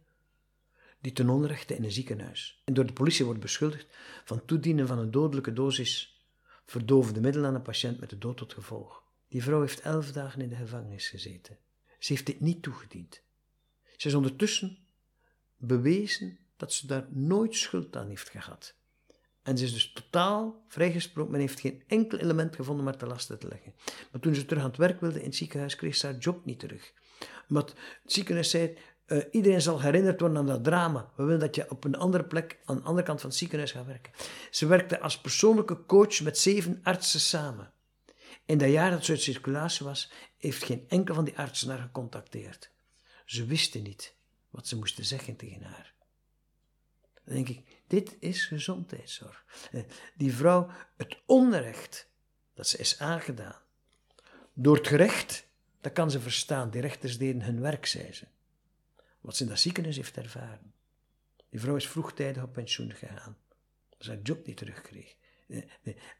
die 1.00 1.12
ten 1.12 1.28
onrechte 1.28 1.76
in 1.76 1.84
een 1.84 1.92
ziekenhuis 1.92 2.62
en 2.64 2.74
door 2.74 2.86
de 2.86 2.92
politie 2.92 3.24
wordt 3.24 3.40
beschuldigd 3.40 3.86
van 4.24 4.44
toedienen 4.44 4.86
van 4.86 4.98
een 4.98 5.10
dodelijke 5.10 5.52
dosis 5.52 6.24
verdovende 6.64 7.20
middelen 7.20 7.48
aan 7.48 7.54
een 7.54 7.62
patiënt 7.62 8.00
met 8.00 8.10
de 8.10 8.18
dood 8.18 8.36
tot 8.36 8.52
gevolg. 8.52 9.02
Die 9.28 9.42
vrouw 9.42 9.60
heeft 9.60 9.80
elf 9.80 10.12
dagen 10.12 10.40
in 10.40 10.48
de 10.48 10.56
gevangenis 10.56 11.08
gezeten. 11.08 11.58
Ze 11.98 12.12
heeft 12.12 12.26
dit 12.26 12.40
niet 12.40 12.62
toegediend. 12.62 13.22
Ze 13.96 14.08
is 14.08 14.14
ondertussen 14.14 14.78
bewezen 15.56 16.38
dat 16.56 16.72
ze 16.72 16.86
daar 16.86 17.06
nooit 17.10 17.54
schuld 17.54 17.96
aan 17.96 18.08
heeft 18.08 18.30
gehad. 18.30 18.74
En 19.42 19.58
ze 19.58 19.64
is 19.64 19.72
dus 19.72 19.92
totaal 19.92 20.64
vrijgesproken. 20.68 21.32
Men 21.32 21.40
heeft 21.40 21.60
geen 21.60 21.82
enkel 21.86 22.18
element 22.18 22.56
gevonden 22.56 22.84
om 22.84 22.90
haar 22.90 23.00
te 23.00 23.06
lasten 23.06 23.38
te 23.38 23.48
leggen. 23.48 23.74
Maar 24.12 24.20
toen 24.20 24.34
ze 24.34 24.44
terug 24.44 24.62
aan 24.62 24.68
het 24.68 24.78
werk 24.78 25.00
wilde 25.00 25.18
in 25.18 25.24
het 25.24 25.34
ziekenhuis, 25.34 25.76
kreeg 25.76 25.96
ze 25.96 26.06
haar 26.06 26.18
job 26.18 26.44
niet 26.44 26.58
terug. 26.58 26.92
Omdat 27.48 27.74
het 28.02 28.12
ziekenhuis 28.12 28.50
zei, 28.50 28.76
uh, 29.06 29.22
iedereen 29.30 29.62
zal 29.62 29.80
herinnerd 29.80 30.20
worden 30.20 30.38
aan 30.38 30.46
dat 30.46 30.64
drama. 30.64 31.12
We 31.16 31.24
willen 31.24 31.40
dat 31.40 31.54
je 31.54 31.70
op 31.70 31.84
een 31.84 31.96
andere 31.96 32.24
plek, 32.24 32.58
aan 32.64 32.76
de 32.76 32.82
andere 32.82 33.06
kant 33.06 33.20
van 33.20 33.28
het 33.28 33.38
ziekenhuis 33.38 33.72
gaat 33.72 33.86
werken. 33.86 34.12
Ze 34.50 34.66
werkte 34.66 35.00
als 35.00 35.20
persoonlijke 35.20 35.86
coach 35.86 36.20
met 36.20 36.38
zeven 36.38 36.80
artsen 36.82 37.20
samen. 37.20 37.72
In 38.46 38.58
dat 38.58 38.70
jaar 38.70 38.90
dat 38.90 39.04
ze 39.04 39.12
uit 39.12 39.20
circulatie 39.20 39.86
was, 39.86 40.10
heeft 40.38 40.64
geen 40.64 40.84
enkel 40.88 41.14
van 41.14 41.24
die 41.24 41.38
artsen 41.38 41.68
haar 41.68 41.78
gecontacteerd. 41.78 42.70
Ze 43.24 43.44
wisten 43.44 43.82
niet 43.82 44.14
wat 44.50 44.68
ze 44.68 44.76
moesten 44.76 45.04
zeggen 45.04 45.36
tegen 45.36 45.62
haar. 45.62 45.94
Dan 47.24 47.34
denk 47.34 47.48
ik, 47.48 47.82
dit 47.86 48.16
is 48.20 48.46
gezondheidszorg. 48.46 49.44
Eh, 49.72 49.82
die 50.16 50.34
vrouw, 50.34 50.70
het 50.96 51.16
onrecht 51.26 52.08
dat 52.54 52.68
ze 52.68 52.78
is 52.78 52.98
aangedaan, 52.98 53.60
door 54.52 54.76
het 54.76 54.86
gerecht, 54.86 55.46
dat 55.80 55.92
kan 55.92 56.10
ze 56.10 56.20
verstaan. 56.20 56.70
Die 56.70 56.80
rechters 56.80 57.18
deden 57.18 57.42
hun 57.42 57.60
werk, 57.60 57.86
zei 57.86 58.12
ze. 58.12 58.26
Wat 59.20 59.36
ze 59.36 59.42
in 59.42 59.48
dat 59.48 59.58
ziekenhuis 59.58 59.96
heeft 59.96 60.16
ervaren. 60.16 60.74
Die 61.48 61.60
vrouw 61.60 61.76
is 61.76 61.88
vroegtijdig 61.88 62.42
op 62.42 62.52
pensioen 62.52 62.92
gegaan. 62.94 63.36
Ze 63.98 64.10
haar 64.10 64.22
job 64.22 64.46
niet 64.46 64.56
terugkreeg. 64.56 65.16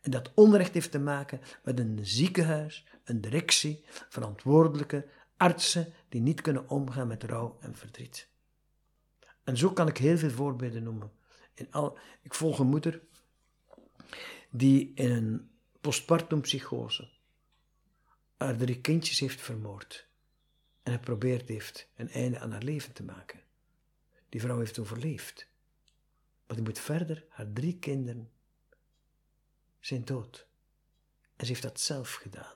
En 0.00 0.10
dat 0.10 0.34
onrecht 0.34 0.74
heeft 0.74 0.90
te 0.90 0.98
maken 0.98 1.40
met 1.62 1.78
een 1.78 1.98
ziekenhuis, 2.02 2.86
een 3.04 3.20
directie, 3.20 3.84
verantwoordelijke 4.08 5.08
artsen 5.36 5.92
die 6.08 6.20
niet 6.20 6.40
kunnen 6.40 6.68
omgaan 6.68 7.08
met 7.08 7.24
rouw 7.24 7.56
en 7.60 7.76
verdriet. 7.76 8.28
En 9.44 9.56
zo 9.56 9.72
kan 9.72 9.88
ik 9.88 9.96
heel 9.96 10.18
veel 10.18 10.30
voorbeelden 10.30 10.82
noemen. 10.82 11.12
In 11.54 11.72
al, 11.72 11.98
ik 12.22 12.34
volg 12.34 12.58
een 12.58 12.66
moeder 12.66 13.00
die 14.50 14.92
in 14.94 15.10
een 15.10 15.50
postpartum 15.80 16.40
psychose 16.40 17.14
haar 18.36 18.56
drie 18.56 18.80
kindjes 18.80 19.20
heeft 19.20 19.40
vermoord 19.40 20.08
en 20.82 20.92
geprobeerd 20.92 21.48
heeft 21.48 21.88
een 21.96 22.10
einde 22.10 22.38
aan 22.38 22.50
haar 22.50 22.62
leven 22.62 22.92
te 22.92 23.02
maken. 23.02 23.40
Die 24.28 24.40
vrouw 24.40 24.58
heeft 24.58 24.78
overleefd, 24.78 25.48
maar 26.46 26.56
die 26.56 26.64
moet 26.64 26.78
verder, 26.78 27.24
haar 27.28 27.52
drie 27.52 27.78
kinderen 27.78 28.30
zijn 29.86 30.04
dood. 30.04 30.48
En 31.36 31.46
ze 31.46 31.52
heeft 31.52 31.62
dat 31.62 31.80
zelf 31.80 32.14
gedaan. 32.14 32.54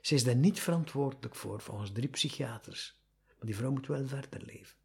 Ze 0.00 0.14
is 0.14 0.24
daar 0.24 0.36
niet 0.36 0.60
verantwoordelijk 0.60 1.34
voor, 1.34 1.60
volgens 1.60 1.92
drie 1.92 2.08
psychiaters. 2.08 3.00
Maar 3.26 3.46
die 3.46 3.56
vrouw 3.56 3.70
moet 3.70 3.86
wel 3.86 4.06
verder 4.06 4.44
leven. 4.44 4.76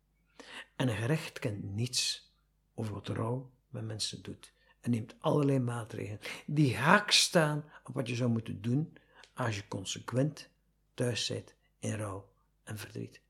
En 0.76 0.88
een 0.88 0.96
gerecht 0.96 1.40
kent 1.40 1.64
niets 1.64 2.32
over 2.74 2.94
wat 2.94 3.08
rouw 3.08 3.52
met 3.70 3.84
mensen 3.84 4.22
doet. 4.22 4.54
En 4.82 4.92
neemt 4.92 5.16
allerlei 5.20 5.60
maatregelen 5.60 6.20
die 6.46 6.76
haak 6.76 7.12
staan 7.12 7.64
op 7.84 7.94
wat 7.94 8.08
je 8.08 8.16
zou 8.16 8.30
moeten 8.30 8.62
doen 8.62 8.98
als 9.34 9.56
je 9.56 9.68
consequent 9.68 10.50
thuis 10.94 11.26
zit 11.26 11.56
in 11.80 11.96
rouw 11.96 12.30
en 12.64 12.78
verdriet. 12.78 13.22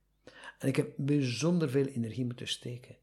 En 0.60 0.68
ik 0.68 0.76
heb 0.76 0.94
bijzonder 0.98 1.70
veel 1.70 1.86
energie 1.86 2.26
moeten 2.26 2.48
steken 2.48 2.98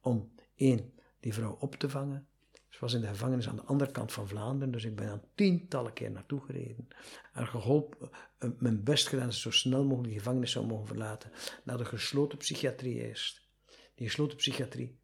om 0.00 0.34
één, 0.54 0.94
die 1.20 1.34
vrouw 1.34 1.56
op 1.60 1.74
te 1.74 1.90
vangen, 1.90 2.28
ze 2.76 2.82
was 2.82 2.94
in 2.94 3.00
de 3.00 3.06
gevangenis 3.06 3.48
aan 3.48 3.56
de 3.56 3.62
andere 3.62 3.90
kant 3.90 4.12
van 4.12 4.28
Vlaanderen, 4.28 4.72
dus 4.72 4.84
ik 4.84 4.96
ben 4.96 5.08
aan 5.08 5.22
tientallen 5.34 5.92
keer 5.92 6.10
naartoe 6.10 6.40
gereden. 6.40 6.88
Haar 7.32 7.46
geholpen, 7.46 8.10
eh, 8.38 8.50
mijn 8.58 8.82
best 8.82 9.08
gedaan 9.08 9.32
zo 9.32 9.50
snel 9.50 9.84
mogelijk 9.84 10.12
de 10.12 10.18
gevangenis 10.18 10.50
zou 10.50 10.66
mogen 10.66 10.86
verlaten. 10.86 11.30
Naar 11.64 11.78
de 11.78 11.84
gesloten 11.84 12.38
psychiatrie 12.38 12.94
eerst. 12.94 13.48
Die 13.94 14.06
gesloten 14.06 14.36
psychiatrie 14.36 14.98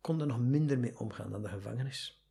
kon 0.00 0.20
er 0.20 0.26
nog 0.26 0.40
minder 0.40 0.78
mee 0.78 0.98
omgaan 0.98 1.30
dan 1.30 1.42
de 1.42 1.48
gevangenis. 1.48 2.24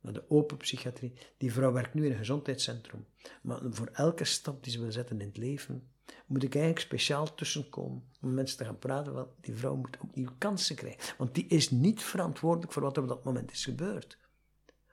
Naar 0.00 0.12
de 0.12 0.30
open 0.30 0.56
psychiatrie. 0.56 1.12
Die 1.36 1.52
vrouw 1.52 1.72
werkt 1.72 1.94
nu 1.94 2.04
in 2.04 2.10
een 2.10 2.18
gezondheidscentrum. 2.18 3.06
Maar 3.42 3.60
voor 3.70 3.88
elke 3.92 4.24
stap 4.24 4.62
die 4.62 4.72
ze 4.72 4.80
wil 4.80 4.92
zetten 4.92 5.20
in 5.20 5.26
het 5.26 5.36
leven, 5.36 5.90
moet 6.26 6.42
ik 6.42 6.54
eigenlijk 6.54 6.84
speciaal 6.84 7.34
tussenkomen 7.34 8.08
om 8.20 8.34
mensen 8.34 8.58
te 8.58 8.64
gaan 8.64 8.78
praten, 8.78 9.12
want 9.12 9.28
die 9.40 9.54
vrouw 9.54 9.76
moet 9.76 9.98
opnieuw 10.00 10.30
kansen 10.38 10.76
krijgen. 10.76 11.14
Want 11.18 11.34
die 11.34 11.46
is 11.46 11.70
niet 11.70 12.02
verantwoordelijk 12.02 12.72
voor 12.72 12.82
wat 12.82 12.96
er 12.96 13.02
op 13.02 13.08
dat 13.08 13.24
moment 13.24 13.50
is 13.50 13.64
gebeurd. 13.64 14.18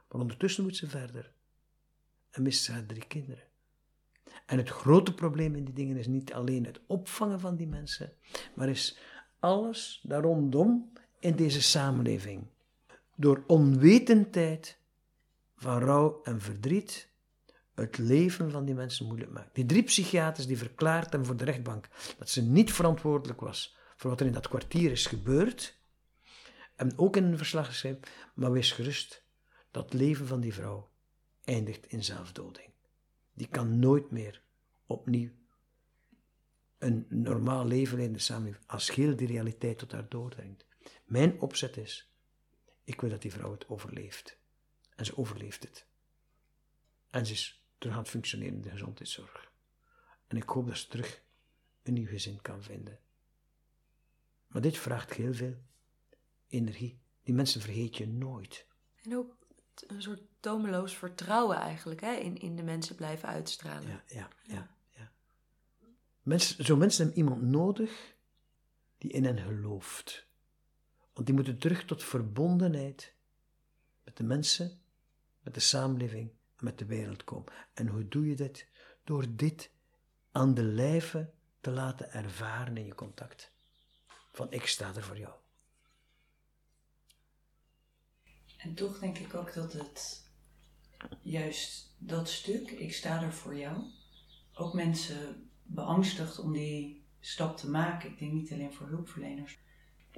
Maar 0.08 0.21
ondertussen 0.21 0.63
moet 0.63 0.76
ze 0.76 0.88
verder. 0.88 1.34
En 2.32 2.41
mist 2.41 2.63
ze 2.63 2.71
haar 2.71 2.86
drie 2.86 3.08
kinderen. 3.08 3.43
En 4.45 4.58
het 4.58 4.69
grote 4.69 5.13
probleem 5.13 5.56
in 5.56 5.65
die 5.65 5.73
dingen 5.73 5.97
is 5.97 6.08
niet 6.08 6.34
alleen 6.34 6.65
het 6.65 6.82
opvangen 6.88 7.39
van 7.39 7.56
die 7.56 7.67
mensen, 7.67 8.13
maar 8.56 8.69
is 8.69 8.97
alles 9.39 9.99
daar 10.04 10.21
rondom 10.21 10.91
in 11.19 11.36
deze 11.36 11.62
samenleving. 11.62 12.47
Door 13.15 13.43
onwetendheid 13.47 14.78
van 15.56 15.80
rouw 15.80 16.21
en 16.23 16.41
verdriet 16.41 17.10
het 17.75 17.97
leven 17.97 18.51
van 18.51 18.65
die 18.65 18.75
mensen 18.75 19.05
moeilijk 19.05 19.31
maakt. 19.31 19.55
Die 19.55 19.65
drie 19.65 19.83
psychiaters 19.83 20.47
die 20.47 20.57
verklaarden 20.57 21.25
voor 21.25 21.36
de 21.36 21.43
rechtbank 21.43 21.89
dat 22.17 22.29
ze 22.29 22.41
niet 22.41 22.73
verantwoordelijk 22.73 23.41
was 23.41 23.75
voor 23.95 24.09
wat 24.09 24.19
er 24.19 24.25
in 24.25 24.33
dat 24.33 24.47
kwartier 24.47 24.91
is 24.91 25.05
gebeurd, 25.05 25.77
en 26.75 26.97
ook 26.97 27.15
in 27.15 27.23
een 27.23 27.38
verslag 27.38 27.67
geschreven, 27.67 27.99
maar 28.33 28.51
wees 28.51 28.71
gerust, 28.71 29.23
dat 29.71 29.93
leven 29.93 30.27
van 30.27 30.39
die 30.39 30.53
vrouw 30.53 30.89
eindigt 31.43 31.86
in 31.86 32.03
zelfdoding. 32.03 32.69
Die 33.33 33.47
kan 33.47 33.79
nooit 33.79 34.12
meer 34.12 34.41
opnieuw 34.86 35.29
een 36.77 37.05
normaal 37.09 37.65
leven 37.65 38.13
de 38.13 38.19
samenleving 38.19 38.65
als 38.67 38.91
heel 38.91 39.15
die 39.15 39.27
realiteit 39.27 39.77
tot 39.77 39.91
haar 39.91 40.09
doordringt. 40.09 40.65
Mijn 41.03 41.41
opzet 41.41 41.77
is, 41.77 42.13
ik 42.83 43.01
wil 43.01 43.09
dat 43.09 43.21
die 43.21 43.31
vrouw 43.31 43.51
het 43.51 43.69
overleeft. 43.69 44.38
En 44.95 45.05
ze 45.05 45.17
overleeft 45.17 45.63
het. 45.63 45.86
En 47.09 47.25
ze 47.25 47.33
is 47.33 47.62
terug 47.84 47.98
aan 47.98 48.04
het 48.04 48.12
functioneren 48.12 48.56
in 48.56 48.62
de 48.62 48.69
gezondheidszorg. 48.69 49.52
En 50.28 50.38
ik 50.38 50.50
hoop 50.50 50.67
dat 50.67 50.78
ze 50.78 50.88
terug 50.88 51.22
een 51.84 51.93
nieuw 51.93 52.08
gezin 52.08 52.41
kan 52.41 52.63
vinden. 52.63 53.00
Maar 54.48 54.62
dit 54.62 54.78
vraagt 54.78 55.13
heel 55.13 55.34
veel 55.34 55.56
energie. 56.48 57.00
Die 57.24 57.34
mensen 57.34 57.62
vergeet 57.62 57.98
je 57.98 58.08
nooit. 58.08 58.67
En 59.04 59.17
ook 59.17 59.38
een 59.88 60.02
soort 60.02 60.22
tomeloos 60.39 60.98
vertrouwen 60.98 61.58
eigenlijk 61.58 62.02
hè? 62.02 62.13
In, 62.13 62.38
in 62.38 62.56
de 62.56 62.63
mensen 62.63 62.96
blijven 62.96 63.30
uitstralen. 63.30 63.89
Ja, 63.89 64.04
ja, 64.08 64.28
ja. 64.43 64.76
ja. 64.89 65.12
Mensen, 66.22 66.65
zo 66.65 66.78
mensen 66.78 67.06
hebben 67.06 67.24
iemand 67.24 67.41
nodig 67.41 68.15
die 68.98 69.12
in 69.12 69.26
hen 69.26 69.39
gelooft. 69.39 70.28
Want 71.13 71.26
die 71.26 71.36
moeten 71.36 71.58
terug 71.58 71.86
tot 71.86 72.04
verbondenheid 72.04 73.13
met 74.04 74.17
de 74.17 74.24
mensen, 74.24 74.82
met 75.41 75.54
de 75.54 75.60
samenleving 75.60 76.30
en 76.30 76.38
met 76.63 76.78
de 76.78 76.86
wereld 76.86 77.23
komen. 77.23 77.54
En 77.73 77.88
hoe 77.88 78.08
doe 78.08 78.28
je 78.28 78.36
dit? 78.36 78.67
Door 79.04 79.26
dit 79.30 79.71
aan 80.32 80.54
de 80.54 80.63
lijve 80.63 81.30
te 81.62 81.71
laten 81.71 82.12
ervaren 82.12 82.78
in 82.78 82.86
je 82.86 82.95
contact. 82.95 83.52
Van 84.32 84.52
ik 84.52 84.65
sta 84.65 84.95
er 84.95 85.04
voor 85.04 85.17
jou. 85.17 85.34
En 88.58 88.73
toch 88.73 88.99
denk 88.99 89.17
ik 89.17 89.34
ook 89.34 89.54
dat 89.54 89.73
het 89.73 90.23
juist 91.21 91.95
dat 91.97 92.30
stuk, 92.30 92.71
ik 92.71 92.93
sta 92.93 93.21
er 93.21 93.34
voor 93.34 93.56
jou, 93.56 93.84
ook 94.54 94.73
mensen 94.73 95.49
beangstigt 95.63 96.39
om 96.39 96.54
die 96.54 97.06
stap 97.19 97.58
te 97.58 97.69
maken. 97.69 98.10
Ik 98.10 98.19
denk 98.19 98.32
niet 98.32 98.52
alleen 98.52 98.73
voor 98.73 98.88
hulpverleners. 98.88 99.58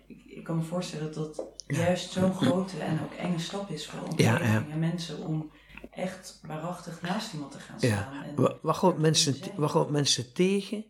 Ik, 0.07 0.25
ik 0.25 0.43
kan 0.43 0.57
me 0.57 0.63
voorstellen 0.63 1.13
dat 1.13 1.35
dat 1.35 1.63
juist 1.67 2.11
zo'n 2.11 2.33
grote 2.33 2.79
en 2.79 3.03
ook 3.03 3.13
enge 3.13 3.39
stap 3.39 3.69
is 3.69 3.87
voor 3.87 4.01
omgeving 4.01 4.71
en 4.71 4.79
mensen 4.79 5.17
om 5.19 5.51
echt 5.91 6.39
waarachtig 6.41 7.01
naast 7.01 7.33
iemand 7.33 7.51
te 7.51 7.59
gaan 7.59 7.77
staan. 7.77 7.89
Ja. 7.89 8.23
En 8.23 8.59
wat, 8.61 8.77
gaat 8.77 8.97
mensen, 8.97 9.35
wat 9.55 9.71
gaat 9.71 9.89
mensen 9.89 10.33
tegen 10.33 10.85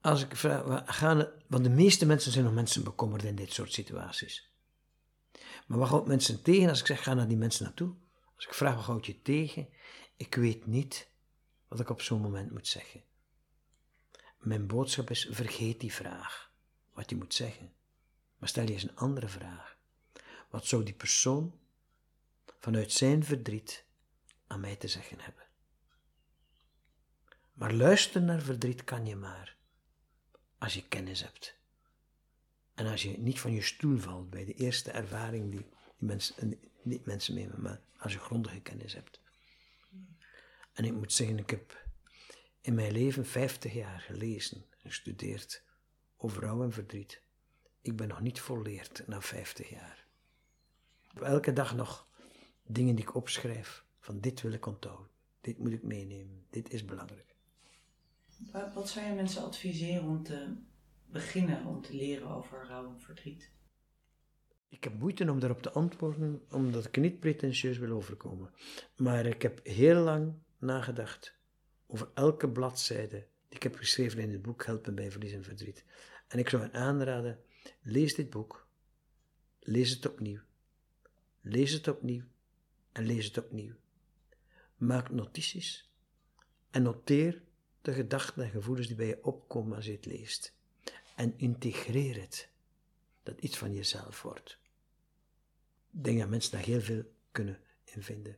als 0.00 0.22
ik 0.22 0.36
vraag, 0.36 0.96
gaan, 0.96 1.28
want 1.46 1.64
de 1.64 1.70
meeste 1.70 2.06
mensen 2.06 2.32
zijn 2.32 2.44
nog 2.44 2.54
mensen 2.54 2.84
bekommerd 2.84 3.24
in 3.24 3.36
dit 3.36 3.52
soort 3.52 3.72
situaties. 3.72 4.52
Maar 5.66 5.78
wat 5.78 5.88
houdt 5.88 6.06
mensen 6.06 6.42
tegen 6.42 6.68
als 6.68 6.80
ik 6.80 6.86
zeg, 6.86 7.02
ga 7.02 7.14
naar 7.14 7.28
die 7.28 7.36
mensen 7.36 7.64
naartoe? 7.64 7.94
Als 8.34 8.46
ik 8.46 8.54
vraag, 8.54 8.74
wat 8.74 8.84
houd 8.84 9.06
je 9.06 9.22
tegen? 9.22 9.68
Ik 10.16 10.34
weet 10.34 10.66
niet 10.66 11.08
wat 11.68 11.80
ik 11.80 11.90
op 11.90 12.02
zo'n 12.02 12.20
moment 12.20 12.50
moet 12.50 12.66
zeggen. 12.66 13.02
Mijn 14.38 14.66
boodschap 14.66 15.10
is, 15.10 15.28
vergeet 15.30 15.80
die 15.80 15.92
vraag, 15.92 16.52
wat 16.92 17.10
je 17.10 17.16
moet 17.16 17.34
zeggen. 17.34 17.72
Maar 18.38 18.48
stel 18.48 18.64
je 18.64 18.72
eens 18.72 18.82
een 18.82 18.96
andere 18.96 19.28
vraag. 19.28 19.76
Wat 20.50 20.66
zou 20.66 20.84
die 20.84 20.94
persoon 20.94 21.58
vanuit 22.58 22.92
zijn 22.92 23.24
verdriet 23.24 23.84
aan 24.48 24.60
mij 24.60 24.76
te 24.76 24.88
zeggen 24.88 25.20
hebben? 25.20 25.46
Maar 27.52 27.72
luisteren 27.72 28.24
naar 28.24 28.42
verdriet 28.42 28.84
kan 28.84 29.06
je 29.06 29.16
maar 29.16 29.56
als 30.58 30.74
je 30.74 30.88
kennis 30.88 31.22
hebt. 31.22 31.56
En 32.74 32.86
als 32.86 33.02
je 33.02 33.18
niet 33.18 33.40
van 33.40 33.52
je 33.52 33.62
stoel 33.62 33.98
valt 33.98 34.30
bij 34.30 34.44
de 34.44 34.54
eerste 34.54 34.90
ervaring 34.90 35.50
die, 35.50 35.60
die 35.60 35.68
mensen, 36.08 36.60
niet 36.82 37.06
mensen 37.06 37.34
nemen, 37.34 37.62
maar 37.62 37.80
als 37.98 38.12
je 38.12 38.18
grondige 38.18 38.60
kennis 38.60 38.94
hebt. 38.94 39.20
En 40.72 40.84
ik 40.84 40.92
moet 40.92 41.12
zeggen, 41.12 41.38
ik 41.38 41.50
heb 41.50 41.86
in 42.60 42.74
mijn 42.74 42.92
leven 42.92 43.26
50 43.26 43.72
jaar 43.72 44.00
gelezen 44.00 44.64
en 44.70 44.90
gestudeerd 44.90 45.62
over 46.16 46.42
rouw 46.42 46.62
en 46.62 46.72
verdriet. 46.72 47.22
Ik 47.80 47.96
ben 47.96 48.08
nog 48.08 48.20
niet 48.20 48.40
volleerd 48.40 49.06
na 49.06 49.20
50 49.20 49.68
jaar. 49.68 50.06
Elke 51.14 51.52
dag 51.52 51.74
nog 51.74 52.08
dingen 52.62 52.94
die 52.94 53.04
ik 53.04 53.14
opschrijf, 53.14 53.84
van 54.00 54.20
dit 54.20 54.40
wil 54.40 54.52
ik 54.52 54.66
onthouden, 54.66 55.10
dit 55.40 55.58
moet 55.58 55.72
ik 55.72 55.82
meenemen, 55.82 56.44
dit 56.50 56.72
is 56.72 56.84
belangrijk. 56.84 57.36
Wat 58.74 58.88
zou 58.88 59.06
je 59.06 59.12
mensen 59.12 59.42
adviseren 59.42 60.08
om 60.08 60.22
te 60.22 60.54
beginnen 61.06 61.66
om 61.66 61.82
te 61.82 61.94
leren 61.94 62.28
over 62.28 62.66
rouw 62.66 62.88
en 62.88 63.00
verdriet? 63.00 63.50
Ik 64.68 64.84
heb 64.84 64.98
moeite 64.98 65.30
om 65.30 65.40
daarop 65.40 65.62
te 65.62 65.70
antwoorden, 65.70 66.42
omdat 66.50 66.84
ik 66.84 66.96
niet 66.96 67.20
pretentieus 67.20 67.78
wil 67.78 67.96
overkomen. 67.96 68.50
Maar 68.96 69.26
ik 69.26 69.42
heb 69.42 69.60
heel 69.66 70.02
lang 70.02 70.32
nagedacht 70.58 71.36
over 71.86 72.10
elke 72.14 72.48
bladzijde 72.48 73.26
die 73.48 73.56
ik 73.56 73.62
heb 73.62 73.74
geschreven 73.74 74.18
in 74.18 74.32
het 74.32 74.42
boek 74.42 74.64
Helpen 74.64 74.94
bij 74.94 75.10
Verlies 75.10 75.32
en 75.32 75.44
Verdriet. 75.44 75.84
En 76.28 76.38
ik 76.38 76.48
zou 76.48 76.62
hen 76.62 76.72
aanraden, 76.72 77.38
lees 77.82 78.14
dit 78.14 78.30
boek, 78.30 78.68
lees 79.60 79.90
het 79.90 80.06
opnieuw, 80.06 80.40
lees 81.40 81.72
het 81.72 81.88
opnieuw 81.88 82.24
en 82.92 83.04
lees 83.04 83.24
het 83.24 83.38
opnieuw. 83.38 83.74
Maak 84.78 85.10
notities 85.10 85.90
en 86.70 86.82
noteer 86.82 87.42
de 87.82 87.92
gedachten 87.92 88.44
en 88.44 88.50
gevoelens 88.50 88.86
die 88.86 88.96
bij 88.96 89.06
je 89.06 89.24
opkomen 89.24 89.76
als 89.76 89.86
je 89.86 89.92
het 89.92 90.06
leest. 90.06 90.54
En 91.16 91.34
integreer 91.36 92.20
het, 92.20 92.48
dat 93.22 93.40
iets 93.40 93.58
van 93.58 93.74
jezelf 93.74 94.22
wordt. 94.22 94.58
Ik 95.92 96.04
denk 96.04 96.18
dat 96.18 96.28
mensen 96.28 96.52
daar 96.52 96.64
heel 96.64 96.80
veel 96.80 97.02
kunnen 97.32 97.58
in 97.84 98.02
vinden. 98.02 98.36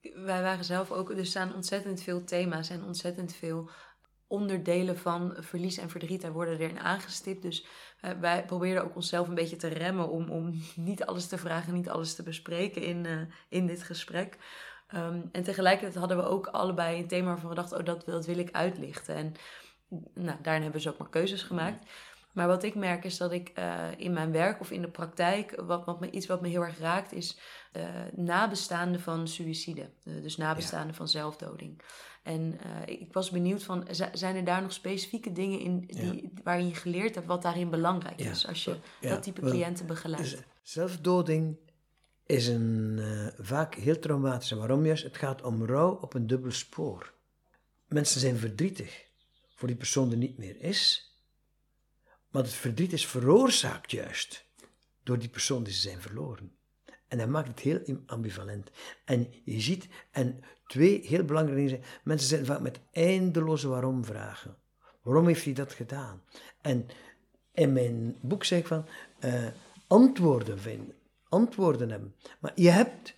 Wij 0.00 0.42
waren 0.42 0.64
zelf 0.64 0.90
ook, 0.90 1.10
er 1.10 1.26
staan 1.26 1.54
ontzettend 1.54 2.02
veel 2.02 2.24
thema's 2.24 2.70
en 2.70 2.82
ontzettend 2.82 3.34
veel 3.34 3.70
onderdelen 4.26 4.98
van 4.98 5.36
verlies 5.38 5.76
en 5.76 5.90
verdriet. 5.90 6.22
Daar 6.22 6.32
worden 6.32 6.58
erin 6.58 6.78
aangestipt. 6.78 7.42
Dus 7.42 7.66
uh, 8.04 8.10
wij 8.20 8.44
probeerden 8.44 8.84
ook 8.84 8.96
onszelf 8.96 9.28
een 9.28 9.34
beetje 9.34 9.56
te 9.56 9.68
remmen 9.68 10.08
om, 10.08 10.30
om 10.30 10.62
niet 10.76 11.04
alles 11.04 11.26
te 11.26 11.38
vragen, 11.38 11.74
niet 11.74 11.88
alles 11.88 12.14
te 12.14 12.22
bespreken 12.22 12.82
in, 12.82 13.04
uh, 13.04 13.20
in 13.48 13.66
dit 13.66 13.82
gesprek. 13.82 14.36
Um, 14.94 15.28
en 15.32 15.42
tegelijkertijd 15.42 15.94
hadden 15.98 16.16
we 16.16 16.22
ook 16.22 16.46
allebei 16.46 16.98
een 16.98 17.08
thema 17.08 17.26
waarvan 17.26 17.48
we 17.48 17.54
dachten, 17.54 17.78
oh, 17.78 17.84
dat, 17.84 18.04
dat 18.04 18.26
wil 18.26 18.38
ik 18.38 18.50
uitlichten. 18.50 19.14
En 19.14 19.34
nou, 20.14 20.38
daarin 20.42 20.62
hebben 20.62 20.80
ze 20.80 20.88
ook 20.88 20.98
maar 20.98 21.08
keuzes 21.08 21.42
gemaakt. 21.42 21.86
Maar 22.32 22.46
wat 22.46 22.62
ik 22.62 22.74
merk 22.74 23.04
is 23.04 23.16
dat 23.16 23.32
ik 23.32 23.52
uh, 23.58 23.84
in 23.96 24.12
mijn 24.12 24.32
werk 24.32 24.60
of 24.60 24.70
in 24.70 24.80
de 24.80 24.88
praktijk, 24.88 25.62
wat, 25.66 25.84
wat 25.84 26.00
me, 26.00 26.10
iets 26.10 26.26
wat 26.26 26.40
me 26.40 26.48
heel 26.48 26.62
erg 26.62 26.78
raakt, 26.78 27.12
is 27.12 27.38
uh, 27.76 27.84
nabestaanden 28.12 29.00
van 29.00 29.28
suïcide. 29.28 29.90
Uh, 30.04 30.22
dus 30.22 30.36
nabestaanden 30.36 30.90
ja. 30.90 30.94
van 30.94 31.08
zelfdoding. 31.08 31.82
En 32.22 32.58
ik 32.84 33.12
was 33.12 33.30
benieuwd 33.30 33.62
van, 33.62 33.86
zijn 34.12 34.36
er 34.36 34.44
daar 34.44 34.62
nog 34.62 34.72
specifieke 34.72 35.32
dingen 35.32 35.60
in 35.60 35.80
die, 35.86 36.22
ja. 36.22 36.28
waarin 36.42 36.66
je 36.66 36.74
geleerd 36.74 37.14
hebt 37.14 37.26
wat 37.26 37.42
daarin 37.42 37.70
belangrijk 37.70 38.20
ja. 38.20 38.30
is 38.30 38.46
als 38.46 38.64
je 38.64 38.76
dat 39.00 39.22
type 39.22 39.40
cliënten 39.40 39.86
begeleidt? 39.86 40.30
Dus 40.30 40.42
zelfdoding 40.62 41.56
is 42.26 42.46
een, 42.46 43.00
vaak 43.38 43.74
heel 43.74 43.98
traumatisch. 43.98 44.50
En 44.50 44.58
waarom 44.58 44.86
juist? 44.86 45.02
Het 45.02 45.16
gaat 45.16 45.42
om 45.42 45.64
rouw 45.64 45.98
op 46.00 46.14
een 46.14 46.26
dubbel 46.26 46.50
spoor. 46.50 47.14
Mensen 47.88 48.20
zijn 48.20 48.36
verdrietig 48.36 49.04
voor 49.54 49.68
die 49.68 49.76
persoon 49.76 50.10
er 50.10 50.16
niet 50.16 50.38
meer 50.38 50.60
is. 50.60 51.10
Maar 52.30 52.42
het 52.42 52.52
verdriet 52.52 52.92
is 52.92 53.06
veroorzaakt 53.06 53.90
juist 53.90 54.44
door 55.02 55.18
die 55.18 55.28
persoon 55.28 55.62
die 55.62 55.72
ze 55.72 55.80
zijn 55.80 56.00
verloren. 56.00 56.56
En 57.08 57.18
dat 57.18 57.28
maakt 57.28 57.48
het 57.48 57.60
heel 57.60 58.02
ambivalent. 58.06 58.70
En 59.04 59.32
je 59.44 59.60
ziet, 59.60 59.88
en 60.10 60.40
twee 60.66 61.06
heel 61.06 61.24
belangrijke 61.24 61.62
dingen 61.62 61.78
zijn, 61.78 62.00
mensen 62.04 62.28
zijn 62.28 62.46
vaak 62.46 62.60
met 62.60 62.80
eindeloze 62.92 63.68
waarom 63.68 64.04
vragen. 64.04 64.56
Waarom 65.02 65.26
heeft 65.26 65.44
hij 65.44 65.52
dat 65.52 65.72
gedaan? 65.72 66.22
En 66.60 66.86
in 67.52 67.72
mijn 67.72 68.16
boek 68.20 68.44
zeg 68.44 68.58
ik 68.58 68.66
van, 68.66 68.86
uh, 69.24 69.46
antwoorden 69.86 70.60
vinden, 70.60 70.94
antwoorden 71.28 71.90
hebben. 71.90 72.14
Maar 72.38 72.52
je 72.54 72.70
hebt, 72.70 73.14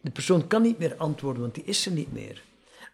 de 0.00 0.10
persoon 0.10 0.46
kan 0.46 0.62
niet 0.62 0.78
meer 0.78 0.96
antwoorden, 0.96 1.42
want 1.42 1.54
die 1.54 1.64
is 1.64 1.86
er 1.86 1.92
niet 1.92 2.12
meer. 2.12 2.42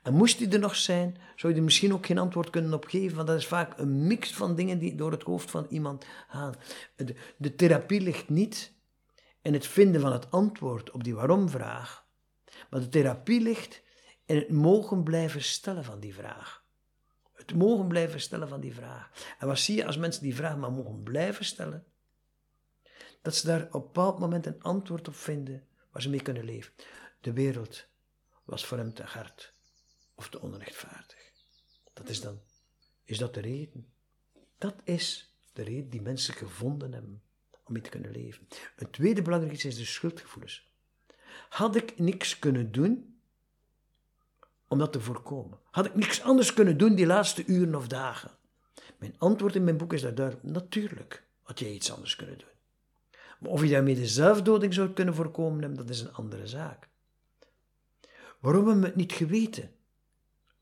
En 0.02 0.14
moest 0.14 0.38
die 0.38 0.48
er 0.48 0.59
nog 0.59 0.76
zijn, 0.76 1.16
zou 1.37 1.52
je 1.52 1.59
er 1.59 1.64
misschien 1.64 1.92
ook 1.92 2.07
geen 2.07 2.18
antwoord 2.18 2.50
kunnen 2.50 2.74
op 2.74 2.85
geven, 2.85 3.16
want 3.16 3.28
dat 3.28 3.37
is 3.37 3.46
vaak 3.46 3.78
een 3.78 4.07
mix 4.07 4.35
van 4.35 4.54
dingen 4.54 4.78
die 4.78 4.94
door 4.94 5.11
het 5.11 5.22
hoofd 5.22 5.50
van 5.50 5.66
iemand 5.68 6.07
gaan. 6.28 6.54
De, 6.96 7.14
de 7.37 7.54
therapie 7.54 8.00
ligt 8.00 8.28
niet 8.28 8.72
in 9.42 9.52
het 9.52 9.66
vinden 9.66 10.00
van 10.00 10.12
het 10.12 10.31
antwoord 10.31 10.90
op 10.90 11.04
die 11.04 11.14
waarom-vraag, 11.14 12.07
maar 12.70 12.81
de 12.81 12.88
therapie 12.88 13.40
ligt 13.40 13.83
in 14.26 14.37
het 14.37 14.50
mogen 14.50 15.02
blijven 15.02 15.42
stellen 15.42 15.85
van 15.85 16.00
die 16.00 16.14
vraag. 16.14 16.64
Het 17.33 17.54
mogen 17.54 17.87
blijven 17.88 18.20
stellen 18.20 18.48
van 18.48 18.61
die 18.61 18.74
vraag. 18.74 19.11
En 19.38 19.46
wat 19.46 19.59
zie 19.59 19.76
je 19.76 19.87
als 19.87 19.96
mensen 19.96 20.22
die 20.22 20.35
vraag 20.35 20.57
maar 20.57 20.72
mogen 20.72 21.02
blijven 21.02 21.44
stellen? 21.44 21.85
Dat 23.22 23.35
ze 23.35 23.46
daar 23.46 23.66
op 23.66 23.74
een 23.74 23.81
bepaald 23.81 24.18
moment 24.18 24.46
een 24.46 24.62
antwoord 24.62 25.09
op 25.09 25.14
vinden 25.14 25.66
waar 25.90 26.02
ze 26.02 26.11
mee 26.11 26.22
kunnen 26.22 26.44
leven. 26.44 26.72
De 27.20 27.33
wereld 27.33 27.87
was 28.44 28.66
voor 28.66 28.78
hem 28.78 28.94
te 28.94 29.02
hard 29.02 29.52
of 30.14 30.29
te 30.29 30.40
onrechtvaardig. 30.40 31.33
Dat 31.92 32.08
is 32.08 32.21
dan, 32.21 32.40
is 33.04 33.19
dat 33.19 33.35
de 33.35 33.40
reden? 33.40 33.92
Dat 34.58 34.75
is 34.85 35.35
de 35.52 35.62
reden 35.62 35.90
die 35.90 36.02
mensen 36.02 36.35
gevonden 36.35 36.92
hebben 36.92 37.23
om 37.64 37.73
mee 37.73 37.83
te 37.83 37.90
kunnen 37.90 38.10
leven. 38.10 38.48
Een 38.77 38.90
tweede 38.90 39.23
belangrijk 39.23 39.54
iets 39.54 39.64
is 39.64 39.77
de 39.77 39.85
schuldgevoelens. 39.85 40.71
Had 41.48 41.77
ik 41.77 41.98
niks 41.98 42.38
kunnen 42.38 42.73
doen 42.73 43.21
om 44.69 44.79
dat 44.79 44.92
te 44.92 45.00
voorkomen? 45.00 45.58
Had 45.71 45.87
ik 45.87 45.94
niks 45.94 46.23
anders 46.23 46.54
kunnen 46.54 46.79
doen 46.79 46.94
die 46.94 47.06
laatste 47.06 47.44
uren 47.46 47.75
of 47.75 47.88
dagen? 47.88 48.31
Mijn 48.98 49.14
antwoord 49.19 49.54
in 49.54 49.64
mijn 49.64 49.77
boek 49.77 49.92
is 49.92 50.02
daar 50.14 50.35
natuurlijk 50.42 51.27
had 51.42 51.58
jij 51.58 51.73
iets 51.73 51.92
anders 51.92 52.16
kunnen 52.16 52.38
doen. 52.38 52.58
Maar 53.38 53.50
of 53.50 53.62
je 53.62 53.68
daarmee 53.68 53.94
de 53.94 54.06
zelfdoding 54.06 54.74
zou 54.74 54.90
kunnen 54.90 55.14
voorkomen, 55.14 55.74
dat 55.74 55.90
is 55.90 56.00
een 56.00 56.12
andere 56.12 56.46
zaak. 56.46 56.88
Waarom 58.40 58.64
hebben 58.64 58.80
we 58.82 58.88
het 58.88 58.96
niet 58.96 59.12
geweten? 59.12 59.70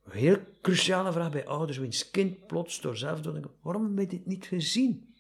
Een 0.05 0.19
heel 0.19 0.39
cruciale 0.63 1.13
vraag 1.13 1.31
bij 1.31 1.47
ouders, 1.47 1.79
wiens 1.79 2.11
kind 2.11 2.47
plots 2.47 2.81
door 2.81 2.97
zelfdoding... 2.97 3.47
Waarom 3.61 3.85
hebben 3.85 4.05
we 4.05 4.11
dit 4.11 4.27
niet 4.27 4.47
gezien? 4.47 5.15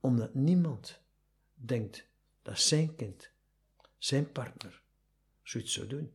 Omdat 0.00 0.34
niemand 0.34 1.00
denkt 1.54 2.06
dat 2.42 2.60
zijn 2.60 2.94
kind, 2.96 3.30
zijn 3.98 4.32
partner, 4.32 4.82
zoiets 5.42 5.72
zou 5.72 5.86
doen. 5.86 6.12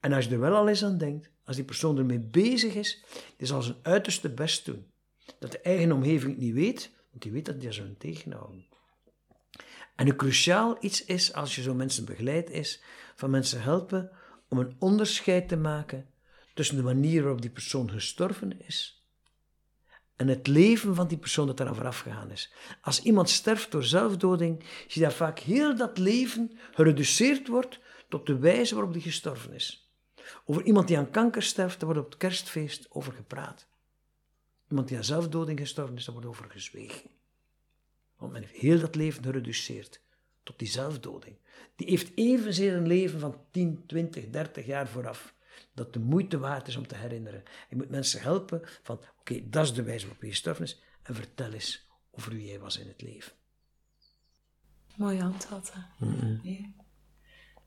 En 0.00 0.12
als 0.12 0.24
je 0.24 0.30
er 0.30 0.40
wel 0.40 0.54
al 0.54 0.68
eens 0.68 0.84
aan 0.84 0.98
denkt, 0.98 1.30
als 1.44 1.56
die 1.56 1.64
persoon 1.64 1.98
ermee 1.98 2.18
bezig 2.18 2.74
is, 2.74 3.04
die 3.36 3.46
zal 3.46 3.62
zijn 3.62 3.76
uiterste 3.82 4.28
best 4.28 4.64
doen. 4.64 4.86
Dat 5.38 5.52
de 5.52 5.58
eigen 5.58 5.92
omgeving 5.92 6.32
het 6.32 6.40
niet 6.40 6.54
weet, 6.54 6.90
want 7.10 7.22
die 7.22 7.32
weet 7.32 7.44
dat 7.44 7.60
die 7.60 7.72
zou 7.72 7.94
tegenhouden. 7.98 8.66
En 9.94 10.08
een 10.08 10.16
cruciaal 10.16 10.76
iets 10.80 11.04
is, 11.04 11.32
als 11.32 11.54
je 11.54 11.62
zo 11.62 11.74
mensen 11.74 12.04
begeleidt, 12.04 12.50
is 12.50 12.82
van 13.14 13.30
mensen 13.30 13.62
helpen 13.62 14.10
om 14.48 14.58
een 14.58 14.76
onderscheid 14.78 15.48
te 15.48 15.56
maken 15.56 16.06
tussen 16.54 16.76
de 16.76 16.82
manier 16.82 17.22
waarop 17.22 17.42
die 17.42 17.50
persoon 17.50 17.90
gestorven 17.90 18.66
is 18.66 19.04
en 20.16 20.28
het 20.28 20.46
leven 20.46 20.94
van 20.94 21.08
die 21.08 21.18
persoon 21.18 21.46
dat 21.46 21.60
eraan 21.60 21.74
vooraf 21.74 21.98
gegaan 21.98 22.30
is. 22.30 22.52
Als 22.80 23.02
iemand 23.02 23.30
sterft 23.30 23.70
door 23.70 23.84
zelfdoding, 23.84 24.60
zie 24.60 25.02
je 25.02 25.08
dat 25.08 25.14
vaak 25.14 25.38
heel 25.38 25.76
dat 25.76 25.98
leven 25.98 26.58
gereduceerd 26.72 27.48
wordt 27.48 27.80
tot 28.08 28.26
de 28.26 28.38
wijze 28.38 28.74
waarop 28.74 28.92
die 28.92 29.02
gestorven 29.02 29.52
is. 29.52 29.92
Over 30.44 30.62
iemand 30.62 30.88
die 30.88 30.98
aan 30.98 31.10
kanker 31.10 31.42
sterft, 31.42 31.80
daar 31.80 31.88
wordt 31.88 32.04
op 32.04 32.10
het 32.10 32.20
kerstfeest 32.20 32.86
over 32.90 33.12
gepraat. 33.12 33.66
Iemand 34.68 34.88
die 34.88 34.96
aan 34.96 35.04
zelfdoding 35.04 35.58
gestorven 35.58 35.96
is, 35.96 36.04
daar 36.04 36.14
wordt 36.14 36.28
over 36.28 36.50
gezwegen. 36.50 37.10
Want 38.16 38.32
men 38.32 38.42
heeft 38.42 38.54
heel 38.54 38.80
dat 38.80 38.94
leven 38.94 39.22
gereduceerd 39.22 40.02
tot 40.42 40.58
die 40.58 40.68
zelfdoding. 40.68 41.36
Die 41.76 41.88
heeft 41.88 42.12
evenzeer 42.14 42.74
een 42.74 42.86
leven 42.86 43.20
van 43.20 43.40
10, 43.50 43.86
20, 43.86 44.30
30 44.30 44.66
jaar 44.66 44.88
vooraf. 44.88 45.34
Dat 45.74 45.92
de 45.92 45.98
moeite 45.98 46.38
waard 46.38 46.68
is 46.68 46.76
om 46.76 46.86
te 46.86 46.96
herinneren. 46.96 47.42
Je 47.68 47.76
moet 47.76 47.90
mensen 47.90 48.20
helpen 48.20 48.60
van, 48.82 49.00
oké, 49.18 49.48
dat 49.48 49.64
is 49.64 49.74
de 49.74 49.82
wijze 49.82 50.06
waarop 50.06 50.22
je 50.22 50.28
gestorven 50.28 50.64
is. 50.64 50.82
En 51.02 51.14
vertel 51.14 51.52
eens 51.52 51.88
over 52.10 52.32
wie 52.32 52.46
jij 52.46 52.58
was 52.58 52.78
in 52.78 52.88
het 52.88 53.02
leven. 53.02 53.32
Mooie 54.96 55.20
handvatten. 55.20 55.86
Ja. 56.42 56.72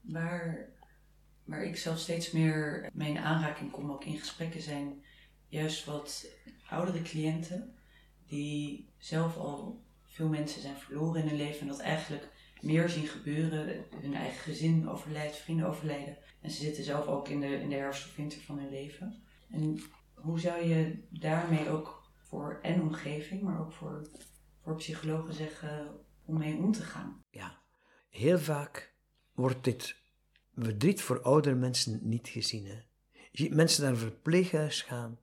Waar, 0.02 0.70
waar 1.44 1.64
ik 1.64 1.78
zelf 1.78 2.00
steeds 2.00 2.32
meer 2.32 2.90
mee 2.94 3.10
in 3.10 3.18
aanraking 3.18 3.72
kom, 3.72 3.92
ook 3.92 4.06
in 4.06 4.20
gesprekken, 4.20 4.62
zijn 4.62 5.06
juist 5.48 5.86
wat 5.86 6.28
oudere 6.70 7.02
cliënten 7.02 7.76
die 8.26 8.90
zelf 8.98 9.38
al 9.38 9.86
veel 10.18 10.28
mensen 10.28 10.62
zijn 10.62 10.78
verloren 10.78 11.22
in 11.22 11.28
hun 11.28 11.38
leven 11.38 11.62
en 11.62 11.68
dat 11.68 11.80
eigenlijk 11.80 12.28
meer 12.62 12.90
zien 12.90 13.08
gebeuren. 13.08 13.86
Hun 14.02 14.14
eigen 14.14 14.40
gezin 14.40 14.90
overlijdt, 14.90 15.36
vrienden 15.36 15.68
overlijden. 15.68 16.18
En 16.42 16.52
ze 16.52 16.64
zitten 16.64 16.84
zelf 16.84 17.06
ook 17.06 17.28
in 17.28 17.40
de, 17.40 17.48
in 17.48 17.70
de 17.70 17.76
herfst 17.76 18.06
of 18.06 18.16
winter 18.16 18.42
van 18.42 18.60
hun 18.60 18.70
leven. 18.70 19.24
En 19.50 19.80
hoe 20.14 20.40
zou 20.40 20.66
je 20.66 21.08
daarmee 21.10 21.70
ook 21.70 22.12
voor 22.18 22.60
en 22.62 22.82
omgeving, 22.82 23.42
maar 23.42 23.60
ook 23.60 23.72
voor, 23.72 24.10
voor 24.64 24.76
psychologen 24.76 25.34
zeggen 25.34 26.00
om 26.26 26.38
mee 26.38 26.58
om 26.58 26.72
te 26.72 26.84
gaan? 26.84 27.24
Ja, 27.30 27.62
heel 28.10 28.40
vaak 28.40 28.96
wordt 29.34 29.64
dit 29.64 29.96
verdriet 30.56 31.02
voor 31.02 31.22
oudere 31.22 31.56
mensen 31.56 32.00
niet 32.02 32.28
gezien. 32.28 32.66
Hè? 32.66 32.80
Je 33.12 33.44
ziet 33.44 33.54
mensen 33.54 33.84
naar 33.84 33.92
een 33.92 33.98
verpleeghuis 33.98 34.82
gaan, 34.82 35.20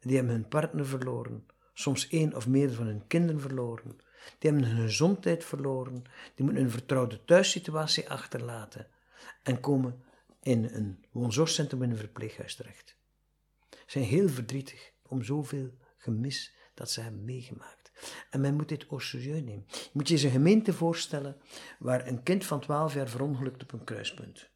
die 0.00 0.16
hebben 0.16 0.34
hun 0.34 0.48
partner 0.48 0.86
verloren, 0.86 1.46
soms 1.74 2.08
één 2.08 2.34
of 2.34 2.48
meer 2.48 2.72
van 2.72 2.86
hun 2.86 3.06
kinderen 3.06 3.40
verloren. 3.40 4.10
Die 4.38 4.50
hebben 4.50 4.68
hun 4.68 4.86
gezondheid 4.86 5.44
verloren, 5.44 6.04
die 6.34 6.44
moeten 6.44 6.62
een 6.62 6.70
vertrouwde 6.70 7.24
thuissituatie 7.24 8.10
achterlaten 8.10 8.86
en 9.42 9.60
komen 9.60 10.02
in 10.42 10.64
een 10.64 11.04
woonzorgcentrum 11.10 11.82
in 11.82 11.90
een 11.90 11.96
verpleeghuis 11.96 12.54
terecht. 12.54 12.96
Ze 13.70 13.78
zijn 13.86 14.04
heel 14.04 14.28
verdrietig 14.28 14.92
om 15.02 15.22
zoveel 15.22 15.70
gemis 15.96 16.54
dat 16.74 16.90
ze 16.90 17.00
hebben 17.00 17.24
meegemaakt. 17.24 17.90
En 18.30 18.40
men 18.40 18.54
moet 18.54 18.68
dit 18.68 18.86
au 18.86 19.00
serieus 19.00 19.42
nemen. 19.42 19.64
Je 19.68 19.90
moet 19.92 20.08
je 20.08 20.14
eens 20.14 20.22
een 20.22 20.30
gemeente 20.30 20.72
voorstellen 20.72 21.36
waar 21.78 22.06
een 22.06 22.22
kind 22.22 22.44
van 22.44 22.60
12 22.60 22.94
jaar 22.94 23.08
verongelukt 23.08 23.62
op 23.62 23.72
een 23.72 23.84
kruispunt. 23.84 24.50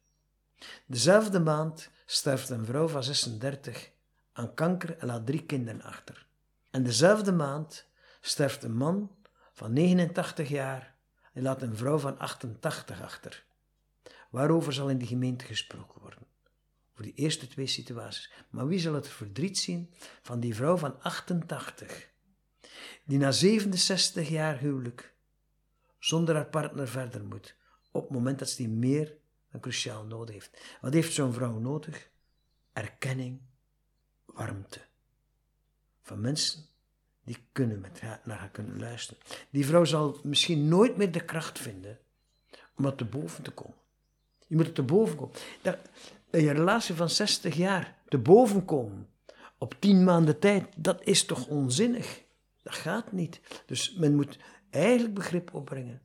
Dezelfde 0.85 1.39
maand 1.39 1.89
sterft 2.05 2.49
een 2.49 2.65
vrouw 2.65 2.87
van 2.87 3.03
36 3.03 3.91
aan 4.33 4.53
kanker 4.53 4.97
en 4.97 5.07
laat 5.07 5.25
drie 5.25 5.45
kinderen 5.45 5.81
achter. 5.81 6.27
En 6.71 6.83
dezelfde 6.83 7.31
maand 7.31 7.85
sterft 8.21 8.63
een 8.63 8.75
man 8.75 9.16
van 9.57 9.73
89 9.73 10.49
jaar 10.49 10.95
en 11.33 11.41
laat 11.41 11.61
een 11.61 11.75
vrouw 11.75 11.97
van 11.97 12.19
88 12.19 13.01
achter. 13.01 13.45
Waarover 14.29 14.73
zal 14.73 14.89
in 14.89 14.97
die 14.97 15.07
gemeente 15.07 15.45
gesproken 15.45 16.01
worden? 16.01 16.19
Voor 16.93 17.05
die 17.05 17.13
eerste 17.13 17.47
twee 17.47 17.67
situaties. 17.67 18.31
Maar 18.49 18.67
wie 18.67 18.79
zal 18.79 18.93
het 18.93 19.07
verdriet 19.07 19.57
zien 19.57 19.93
van 20.21 20.39
die 20.39 20.55
vrouw 20.55 20.77
van 20.77 21.01
88, 21.01 22.09
die 23.03 23.17
na 23.17 23.31
67 23.31 24.29
jaar 24.29 24.59
huwelijk 24.59 25.13
zonder 25.99 26.35
haar 26.35 26.49
partner 26.49 26.87
verder 26.87 27.23
moet, 27.23 27.55
op 27.91 28.01
het 28.01 28.11
moment 28.11 28.39
dat 28.39 28.49
ze 28.49 28.57
die 28.57 28.69
meer 28.69 29.17
dan 29.51 29.61
cruciaal 29.61 30.05
nodig 30.05 30.33
heeft? 30.33 30.77
Wat 30.81 30.93
heeft 30.93 31.13
zo'n 31.13 31.33
vrouw 31.33 31.59
nodig? 31.59 32.09
Erkenning, 32.73 33.41
warmte. 34.25 34.81
Van 36.01 36.21
mensen 36.21 36.65
die 37.27 37.37
kunnen 37.51 37.79
met 37.79 38.01
haar, 38.01 38.21
naar 38.23 38.37
haar 38.37 38.49
kunnen 38.49 38.79
luisteren. 38.79 39.23
Die 39.49 39.65
vrouw 39.65 39.85
zal 39.85 40.19
misschien 40.23 40.67
nooit 40.67 40.97
meer 40.97 41.11
de 41.11 41.25
kracht 41.25 41.59
vinden 41.59 41.99
om 42.75 42.85
er 42.85 42.95
te 42.95 43.05
boven 43.05 43.43
te 43.43 43.51
komen. 43.51 43.75
Je 44.47 44.55
moet 44.55 44.67
er 44.67 44.73
te 44.73 44.83
boven 44.83 45.15
komen. 45.15 45.35
Dat, 45.61 45.77
je 46.31 46.51
relatie 46.51 46.95
van 46.95 47.09
60 47.09 47.55
jaar 47.55 47.95
te 48.07 48.17
boven 48.17 48.65
komen 48.65 49.07
op 49.57 49.75
10 49.79 50.03
maanden 50.03 50.39
tijd, 50.39 50.65
dat 50.77 51.03
is 51.03 51.25
toch 51.25 51.47
onzinnig? 51.47 52.21
Dat 52.63 52.73
gaat 52.73 53.11
niet. 53.11 53.39
Dus 53.65 53.93
men 53.93 54.15
moet 54.15 54.37
eigenlijk 54.69 55.13
begrip 55.13 55.53
opbrengen, 55.53 56.01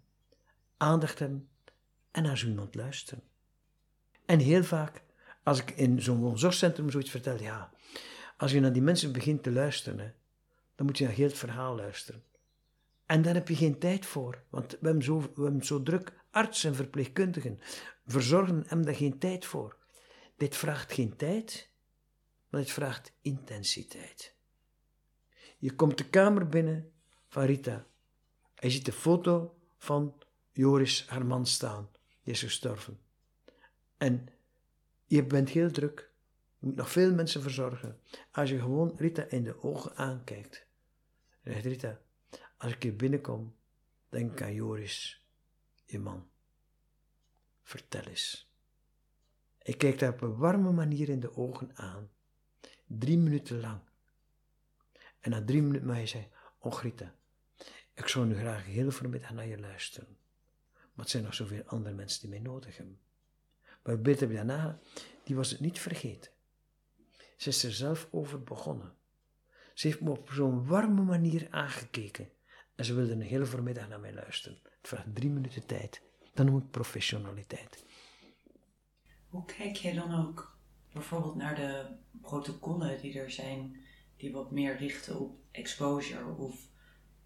aandacht 0.76 1.18
hebben 1.18 1.48
en 2.10 2.22
naar 2.22 2.38
zo 2.38 2.46
iemand 2.46 2.74
luisteren. 2.74 3.22
En 4.26 4.38
heel 4.38 4.64
vaak, 4.64 5.02
als 5.42 5.60
ik 5.60 5.70
in 5.70 6.02
zo'n 6.02 6.20
woonzorgcentrum 6.20 6.90
zoiets 6.90 7.10
vertel, 7.10 7.40
ja, 7.40 7.70
als 8.36 8.52
je 8.52 8.60
naar 8.60 8.72
die 8.72 8.82
mensen 8.82 9.12
begint 9.12 9.42
te 9.42 9.52
luisteren, 9.52 10.14
dan 10.74 10.86
moet 10.86 10.98
je 10.98 11.04
naar 11.04 11.12
heel 11.12 11.26
het 11.26 11.38
verhaal 11.38 11.74
luisteren. 11.74 12.24
En 13.06 13.22
daar 13.22 13.34
heb 13.34 13.48
je 13.48 13.56
geen 13.56 13.78
tijd 13.78 14.06
voor, 14.06 14.42
want 14.50 14.70
we 14.70 14.86
hebben 14.86 15.02
zo, 15.02 15.32
we 15.34 15.58
zo 15.60 15.82
druk. 15.82 16.12
Artsen 16.30 16.70
en 16.70 16.76
verpleegkundigen, 16.76 17.58
verzorgen 18.06 18.64
hebben 18.66 18.86
daar 18.86 18.94
geen 18.94 19.18
tijd 19.18 19.44
voor. 19.44 19.76
Dit 20.36 20.56
vraagt 20.56 20.92
geen 20.92 21.16
tijd, 21.16 21.70
maar 22.48 22.60
het 22.60 22.70
vraagt 22.70 23.12
intensiteit. 23.20 24.34
Je 25.58 25.74
komt 25.74 25.98
de 25.98 26.08
kamer 26.08 26.48
binnen 26.48 26.92
van 27.28 27.44
Rita. 27.44 27.86
Hij 28.54 28.70
ziet 28.70 28.84
de 28.84 28.92
foto 28.92 29.58
van 29.78 30.22
Joris, 30.52 31.06
haar 31.06 31.26
man, 31.26 31.46
staan. 31.46 31.90
Die 32.22 32.32
is 32.32 32.42
gestorven. 32.42 33.00
En 33.96 34.28
je 35.06 35.24
bent 35.24 35.48
heel 35.48 35.70
druk. 35.70 36.11
Je 36.62 36.68
moet 36.68 36.76
nog 36.76 36.90
veel 36.90 37.14
mensen 37.14 37.42
verzorgen. 37.42 38.00
Als 38.30 38.50
je 38.50 38.58
gewoon 38.58 38.92
Rita 38.96 39.24
in 39.24 39.44
de 39.44 39.62
ogen 39.62 39.96
aankijkt. 39.96 40.66
Zegt 41.44 41.64
Rita, 41.64 42.00
als 42.56 42.72
ik 42.72 42.82
hier 42.82 42.96
binnenkom, 42.96 43.56
denk 44.08 44.42
aan 44.42 44.54
Joris, 44.54 45.26
je 45.84 45.98
man. 45.98 46.28
Vertel 47.62 48.02
eens. 48.02 48.52
Ik 49.62 49.78
kijk 49.78 50.00
haar 50.00 50.12
op 50.12 50.20
een 50.20 50.36
warme 50.36 50.72
manier 50.72 51.08
in 51.08 51.20
de 51.20 51.36
ogen 51.36 51.70
aan. 51.74 52.10
Drie 52.86 53.18
minuten 53.18 53.60
lang. 53.60 53.80
En 55.20 55.30
na 55.30 55.44
drie 55.44 55.62
minuten 55.62 56.00
je 56.00 56.06
zeggen, 56.06 56.30
oh 56.58 56.82
Rita, 56.82 57.14
ik 57.94 58.08
zou 58.08 58.26
nu 58.26 58.34
graag 58.34 58.64
heel 58.64 58.90
vanmiddag 58.90 59.30
naar 59.30 59.46
je 59.46 59.58
luisteren. 59.58 60.16
Maar 60.72 61.04
het 61.04 61.10
zijn 61.10 61.22
nog 61.22 61.34
zoveel 61.34 61.62
andere 61.64 61.94
mensen 61.94 62.20
die 62.20 62.30
mij 62.30 62.38
nodig 62.38 62.76
hebben. 62.76 63.00
Maar 63.82 64.00
beter 64.00 64.32
daarna, 64.32 64.78
die 65.24 65.36
was 65.36 65.50
het 65.50 65.60
niet 65.60 65.78
vergeten. 65.80 66.30
Ze 67.42 67.48
is 67.48 67.64
er 67.64 67.72
zelf 67.72 68.08
over 68.10 68.42
begonnen. 68.42 68.92
Ze 69.74 69.86
heeft 69.86 70.00
me 70.00 70.10
op 70.10 70.30
zo'n 70.30 70.66
warme 70.66 71.02
manier 71.02 71.46
aangekeken. 71.50 72.28
En 72.74 72.84
ze 72.84 72.94
wilde 72.94 73.12
een 73.12 73.20
hele 73.20 73.46
voormiddag 73.46 73.88
naar 73.88 74.00
mij 74.00 74.14
luisteren. 74.14 74.58
Het 74.62 74.88
vraagt 74.88 75.14
drie 75.14 75.30
minuten 75.30 75.66
tijd. 75.66 76.02
Dan 76.34 76.46
noem 76.46 76.58
ik 76.58 76.70
professionaliteit. 76.70 77.84
Hoe 79.28 79.44
kijk 79.44 79.76
je 79.76 79.94
dan 79.94 80.26
ook 80.26 80.58
bijvoorbeeld 80.92 81.34
naar 81.34 81.54
de 81.54 81.86
protocollen 82.20 83.00
die 83.00 83.18
er 83.18 83.30
zijn, 83.30 83.76
die 84.16 84.32
wat 84.32 84.50
meer 84.50 84.76
richten 84.76 85.20
op 85.20 85.36
exposure 85.50 86.34
of 86.36 86.68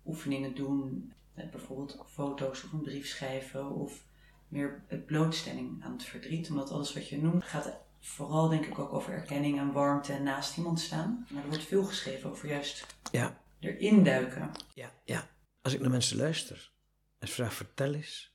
oefeningen 0.06 0.54
doen, 0.54 1.12
met 1.34 1.50
bijvoorbeeld 1.50 2.04
foto's 2.06 2.64
of 2.64 2.72
een 2.72 2.82
brief 2.82 3.06
schrijven 3.06 3.70
of 3.70 4.04
meer 4.48 4.84
blootstelling 5.06 5.84
aan 5.84 5.92
het 5.92 6.04
verdriet? 6.04 6.50
Omdat 6.50 6.70
alles 6.70 6.94
wat 6.94 7.08
je 7.08 7.22
noemt 7.22 7.44
gaat 7.44 7.84
vooral 8.06 8.48
denk 8.48 8.66
ik 8.66 8.78
ook 8.78 8.92
over 8.92 9.12
erkenning 9.12 9.58
en 9.58 9.72
warmte 9.72 10.12
en 10.12 10.22
naast 10.22 10.56
iemand 10.56 10.80
staan. 10.80 11.26
Maar 11.30 11.42
er 11.42 11.48
wordt 11.48 11.64
veel 11.64 11.84
geschreven 11.84 12.30
over 12.30 12.48
juist 12.48 12.86
Ja, 13.12 13.40
erin 13.60 14.04
duiken. 14.04 14.50
ja, 14.74 14.92
ja. 15.04 15.28
Als 15.62 15.74
ik 15.74 15.80
naar 15.80 15.90
mensen 15.90 16.16
luister 16.16 16.70
en 17.18 17.28
vraag 17.28 17.54
vertel 17.54 17.94
eens, 17.94 18.34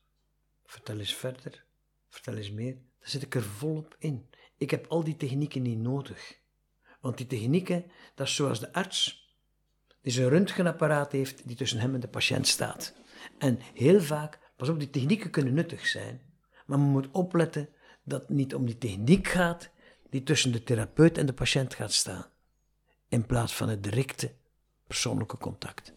vertel 0.66 1.00
eens 1.00 1.16
verder, 1.16 1.64
vertel 2.10 2.36
eens 2.36 2.52
meer, 2.52 2.74
dan 2.74 3.10
zit 3.10 3.22
ik 3.22 3.36
er 3.36 3.44
volop 3.44 3.96
in. 4.00 4.30
Ik 4.58 4.72
heb 4.72 4.86
al 4.88 5.04
die 5.04 5.16
technieken 5.16 5.62
niet 5.62 5.78
nodig. 5.80 6.40
Want 7.00 7.18
die 7.18 7.28
technieken, 7.28 7.92
dat 8.16 8.28
is 8.28 8.36
zoals 8.36 8.60
de 8.60 8.74
arts 8.74 9.30
die 10.02 10.12
zijn 10.12 10.30
röntgenapparaat 10.30 11.12
heeft 11.12 11.48
die 11.48 11.56
tussen 11.56 11.80
hem 11.80 11.94
en 11.94 12.00
de 12.00 12.08
patiënt 12.08 12.48
staat. 12.48 12.94
En 13.38 13.60
heel 13.74 14.02
vaak, 14.02 14.40
pas 14.56 14.70
op, 14.70 14.80
die 14.80 14.90
technieken 14.90 15.30
kunnen 15.30 15.54
nuttig 15.54 15.88
zijn, 15.88 16.22
maar 16.66 16.80
men 16.80 16.88
moet 16.88 17.12
opletten 17.12 17.70
dat 18.04 18.22
het 18.22 18.30
niet 18.30 18.56
om 18.56 18.66
die 18.66 18.78
techniek 18.78 19.28
gaat 19.28 19.70
die 20.10 20.24
tussen 20.24 20.52
de 20.52 20.64
therapeut 20.64 21.18
en 21.18 21.26
de 21.26 21.34
patiënt 21.34 21.74
gaat 21.74 21.94
staan, 21.94 22.26
in 23.08 23.26
plaats 23.26 23.56
van 23.56 23.70
het 23.70 23.84
directe 23.84 24.34
persoonlijke 24.88 25.38
contact. 25.38 25.94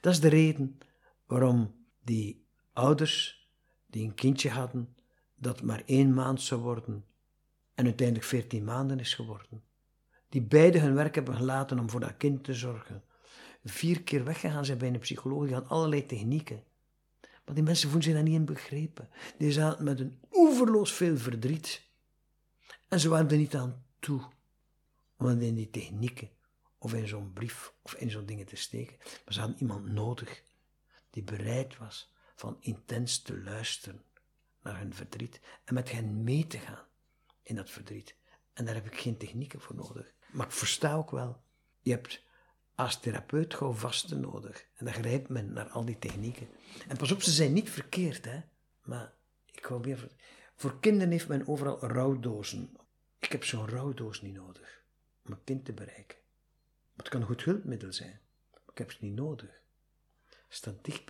Dat 0.00 0.12
is 0.12 0.20
de 0.20 0.28
reden 0.28 0.78
waarom 1.26 1.74
die 2.04 2.44
Ouders 2.72 3.48
die 3.86 4.04
een 4.04 4.14
kindje 4.14 4.50
hadden 4.50 4.94
dat 5.34 5.62
maar 5.62 5.82
één 5.86 6.14
maand 6.14 6.42
zou 6.42 6.60
worden 6.60 7.04
en 7.74 7.84
uiteindelijk 7.84 8.26
veertien 8.26 8.64
maanden 8.64 9.00
is 9.00 9.14
geworden. 9.14 9.62
Die 10.28 10.42
beide 10.42 10.78
hun 10.78 10.94
werk 10.94 11.14
hebben 11.14 11.34
gelaten 11.34 11.78
om 11.78 11.90
voor 11.90 12.00
dat 12.00 12.16
kind 12.16 12.44
te 12.44 12.54
zorgen. 12.54 13.02
Vier 13.64 14.02
keer 14.02 14.24
weggegaan 14.24 14.64
zijn 14.64 14.78
bij 14.78 14.88
een 14.88 14.98
psycholoog, 14.98 15.44
die 15.44 15.54
had 15.54 15.68
allerlei 15.68 16.06
technieken. 16.06 16.62
Maar 17.50 17.58
die 17.58 17.68
mensen 17.68 17.88
voelen 17.90 18.08
zich 18.08 18.14
daar 18.14 18.28
niet 18.28 18.34
in 18.34 18.44
begrepen. 18.44 19.08
Die 19.38 19.52
zaten 19.52 19.84
met 19.84 20.00
een 20.00 20.20
oeverloos 20.32 20.92
veel 20.92 21.18
verdriet. 21.18 21.82
En 22.88 23.00
ze 23.00 23.08
waren 23.08 23.30
er 23.30 23.36
niet 23.36 23.54
aan 23.54 23.84
toe 23.98 24.22
om 25.16 25.40
in 25.40 25.54
die 25.54 25.70
technieken 25.70 26.30
of 26.78 26.94
in 26.94 27.08
zo'n 27.08 27.32
brief 27.32 27.72
of 27.82 27.94
in 27.94 28.10
zo'n 28.10 28.26
dingen 28.26 28.46
te 28.46 28.56
steken. 28.56 28.96
Maar 28.98 29.34
ze 29.34 29.40
hadden 29.40 29.58
iemand 29.58 29.86
nodig 29.86 30.42
die 31.10 31.22
bereid 31.22 31.76
was 31.76 32.12
van 32.34 32.56
intens 32.60 33.22
te 33.22 33.42
luisteren 33.42 34.02
naar 34.62 34.78
hun 34.78 34.94
verdriet 34.94 35.40
en 35.64 35.74
met 35.74 35.90
hen 35.90 36.24
mee 36.24 36.46
te 36.46 36.58
gaan 36.58 36.86
in 37.42 37.54
dat 37.54 37.70
verdriet. 37.70 38.14
En 38.52 38.64
daar 38.64 38.74
heb 38.74 38.86
ik 38.86 38.98
geen 38.98 39.16
technieken 39.16 39.60
voor 39.60 39.76
nodig. 39.76 40.12
Maar 40.32 40.46
ik 40.46 40.52
versta 40.52 40.94
ook 40.94 41.10
wel, 41.10 41.42
je 41.80 41.90
hebt 41.90 42.22
als 42.82 43.00
therapeut 43.00 43.54
gewoon 43.54 43.76
vasten 43.76 44.20
nodig. 44.20 44.66
En 44.76 44.84
dan 44.84 44.94
grijpt 44.94 45.28
men 45.28 45.52
naar 45.52 45.68
al 45.68 45.84
die 45.84 45.98
technieken. 45.98 46.48
En 46.88 46.96
pas 46.96 47.12
op, 47.12 47.22
ze 47.22 47.30
zijn 47.30 47.52
niet 47.52 47.70
verkeerd, 47.70 48.24
hè. 48.24 48.40
Maar 48.84 49.12
ik 49.52 49.64
hou 49.64 49.80
weer... 49.80 50.08
Voor 50.56 50.80
kinderen 50.80 51.10
heeft 51.10 51.28
men 51.28 51.48
overal 51.48 51.78
rouwdozen. 51.80 52.76
Ik 53.18 53.32
heb 53.32 53.44
zo'n 53.44 53.68
rouwdoos 53.68 54.22
niet 54.22 54.34
nodig 54.34 54.82
om 55.24 55.32
een 55.32 55.44
kind 55.44 55.64
te 55.64 55.72
bereiken. 55.72 56.18
Het 56.96 57.08
kan 57.08 57.20
een 57.20 57.26
goed 57.26 57.44
hulpmiddel 57.44 57.92
zijn, 57.92 58.20
maar 58.52 58.62
ik 58.72 58.78
heb 58.78 58.88
het 58.88 59.00
niet 59.00 59.14
nodig. 59.14 59.60
Staat 60.48 60.84
dicht 60.84 61.04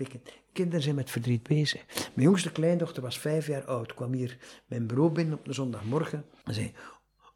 Kinderen 0.53 0.83
zijn 0.83 0.95
met 0.95 1.11
verdriet 1.11 1.43
bezig. 1.43 1.85
Mijn 1.87 2.27
jongste 2.27 2.53
kleindochter 2.53 3.03
was 3.03 3.19
vijf 3.19 3.47
jaar 3.47 3.65
oud, 3.65 3.95
kwam 3.95 4.13
hier 4.13 4.39
mijn 4.67 4.87
bureau 4.87 5.13
binnen 5.13 5.39
op 5.39 5.47
een 5.47 5.55
zondagmorgen 5.55 6.25
en 6.45 6.55
zei: 6.55 6.73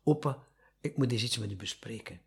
Opa, 0.02 0.38
ik 0.80 0.96
moet 0.96 1.12
eens 1.12 1.22
iets 1.22 1.38
met 1.38 1.52
u 1.52 1.56
bespreken. 1.56 2.20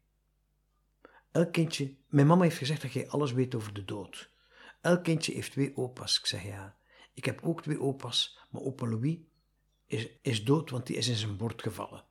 Elk 1.32 1.51
kindje, 1.51 1.95
mijn 2.07 2.28
mama 2.28 2.43
heeft 2.43 2.57
gezegd 2.57 2.82
dat 2.82 2.91
jij 2.93 3.09
alles 3.09 3.32
weet 3.32 3.55
over 3.55 3.73
de 3.73 3.86
dood. 3.86 4.30
Elk 4.82 5.03
kindje 5.03 5.34
heeft 5.34 5.51
twee 5.51 5.78
opa's. 5.78 6.19
Ik 6.19 6.25
zeg 6.25 6.43
ja. 6.43 6.75
Ik 7.13 7.25
heb 7.25 7.39
ook 7.43 7.61
twee 7.61 7.82
opa's, 7.82 8.39
maar 8.49 8.61
opa 8.61 8.88
Louis 8.88 9.17
is, 9.86 10.09
is 10.21 10.43
dood, 10.43 10.69
want 10.69 10.88
die 10.88 10.95
is 10.95 11.07
in 11.07 11.15
zijn 11.15 11.38
bord 11.38 11.61
gevallen. 11.61 12.03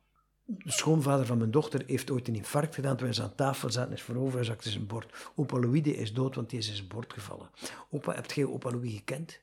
De 0.45 0.71
schoonvader 0.71 1.25
van 1.25 1.37
mijn 1.37 1.51
dochter 1.51 1.83
heeft 1.85 2.11
ooit 2.11 2.27
een 2.27 2.35
infarct 2.35 2.75
gedaan 2.75 2.97
toen 2.97 3.09
we 3.09 3.21
aan 3.21 3.35
tafel 3.35 3.71
zaten, 3.71 3.93
is 3.93 4.01
voorover 4.01 4.39
gezakt 4.39 4.65
in 4.65 4.71
zijn 4.71 4.87
bord. 4.87 5.31
Opa 5.35 5.59
Louis 5.59 5.81
is 5.81 6.13
dood, 6.13 6.35
want 6.35 6.49
die 6.49 6.59
is 6.59 6.69
in 6.69 6.75
zijn 6.75 6.87
bord 6.87 7.13
gevallen. 7.13 7.49
Opa, 7.89 8.13
hebt 8.13 8.33
jij 8.33 8.45
opa 8.45 8.69
Louis 8.69 8.93
gekend? 8.93 9.41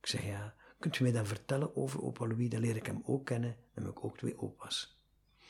Ik 0.00 0.06
zeg 0.06 0.24
ja. 0.24 0.54
Kunt 0.78 0.98
u 0.98 1.02
mij 1.02 1.12
dan 1.12 1.26
vertellen 1.26 1.76
over 1.76 2.02
opa 2.02 2.26
Louis? 2.26 2.48
Dan 2.48 2.60
leer 2.60 2.76
ik 2.76 2.86
hem 2.86 3.02
ook 3.04 3.26
kennen. 3.26 3.56
Dan 3.74 3.84
heb 3.84 3.96
ik 3.96 4.04
ook 4.04 4.18
twee 4.18 4.40
opa's. 4.40 4.98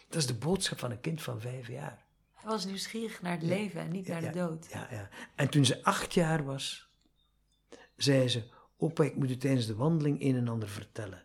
Dat 0.08 0.16
is 0.18 0.26
de 0.26 0.34
boodschap 0.34 0.78
van 0.78 0.90
een 0.90 1.00
kind 1.00 1.22
van 1.22 1.40
vijf 1.40 1.68
jaar. 1.68 2.03
Hij 2.44 2.52
was 2.52 2.64
nieuwsgierig 2.64 3.22
naar 3.22 3.32
het 3.32 3.42
leven 3.42 3.80
en 3.80 3.90
niet 3.90 4.08
naar 4.08 4.20
de 4.20 4.30
dood. 4.30 4.66
Ja, 4.72 4.88
ja. 4.90 5.08
En 5.34 5.48
toen 5.48 5.64
ze 5.64 5.84
acht 5.84 6.14
jaar 6.14 6.44
was, 6.44 6.90
zei 7.96 8.28
ze: 8.28 8.42
Opa, 8.76 9.04
ik 9.04 9.16
moet 9.16 9.30
u 9.30 9.36
tijdens 9.36 9.66
de 9.66 9.74
wandeling 9.74 10.22
een 10.22 10.36
en 10.36 10.48
ander 10.48 10.68
vertellen. 10.68 11.24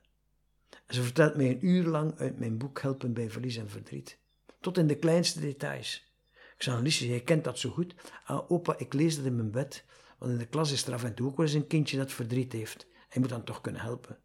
En 0.86 0.95
ze 0.95 1.03
vertelt 1.03 1.36
mij 1.36 1.49
een 1.49 1.65
uur 1.65 1.86
lang 1.86 2.20
uit 2.20 2.39
mijn 2.39 2.57
boek 2.57 2.82
Helpen 2.82 3.13
bij 3.13 3.30
Verlies 3.30 3.57
en 3.57 3.70
Verdriet. 3.70 4.20
Tot 4.59 4.78
in 4.78 4.88
de 4.88 4.97
kleinste 4.97 5.39
details. 5.39 6.13
Ik 6.55 6.63
zei 6.63 6.76
aan 6.76 6.84
Liesje, 6.84 7.07
jij 7.07 7.22
kent 7.22 7.43
dat 7.43 7.59
zo 7.59 7.70
goed. 7.70 7.95
Ah, 8.26 8.51
opa, 8.51 8.78
ik 8.78 8.93
lees 8.93 9.15
dat 9.15 9.26
in 9.26 9.36
mijn 9.36 9.51
bed. 9.51 9.86
Want 10.17 10.32
in 10.32 10.38
de 10.38 10.47
klas 10.47 10.72
is 10.72 10.86
er 10.86 10.93
af 10.93 11.03
en 11.03 11.13
toe 11.13 11.28
ook 11.28 11.38
wel 11.38 11.45
eens 11.45 11.55
een 11.55 11.67
kindje 11.67 11.97
dat 11.97 12.11
verdriet 12.11 12.53
heeft. 12.53 12.88
Je 13.09 13.20
moet 13.20 13.30
dan 13.30 13.43
toch 13.43 13.61
kunnen 13.61 13.82
helpen. 13.82 14.17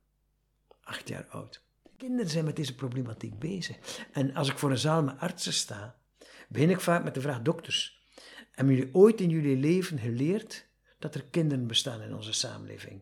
Acht 0.80 1.08
jaar 1.08 1.26
oud. 1.26 1.62
Kinderen 1.96 2.30
zijn 2.30 2.44
met 2.44 2.56
deze 2.56 2.74
problematiek 2.74 3.38
bezig. 3.38 3.76
En 4.12 4.34
als 4.34 4.48
ik 4.48 4.58
voor 4.58 4.70
een 4.70 4.78
zaal 4.78 5.02
met 5.02 5.18
artsen 5.18 5.52
sta, 5.52 5.96
begin 6.48 6.70
ik 6.70 6.80
vaak 6.80 7.04
met 7.04 7.14
de 7.14 7.20
vraag: 7.20 7.42
dokters, 7.42 8.04
hebben 8.50 8.74
jullie 8.74 8.94
ooit 8.94 9.20
in 9.20 9.28
jullie 9.28 9.56
leven 9.56 9.98
geleerd 9.98 10.66
dat 10.98 11.14
er 11.14 11.24
kinderen 11.24 11.66
bestaan 11.66 12.00
in 12.00 12.14
onze 12.14 12.32
samenleving? 12.32 13.00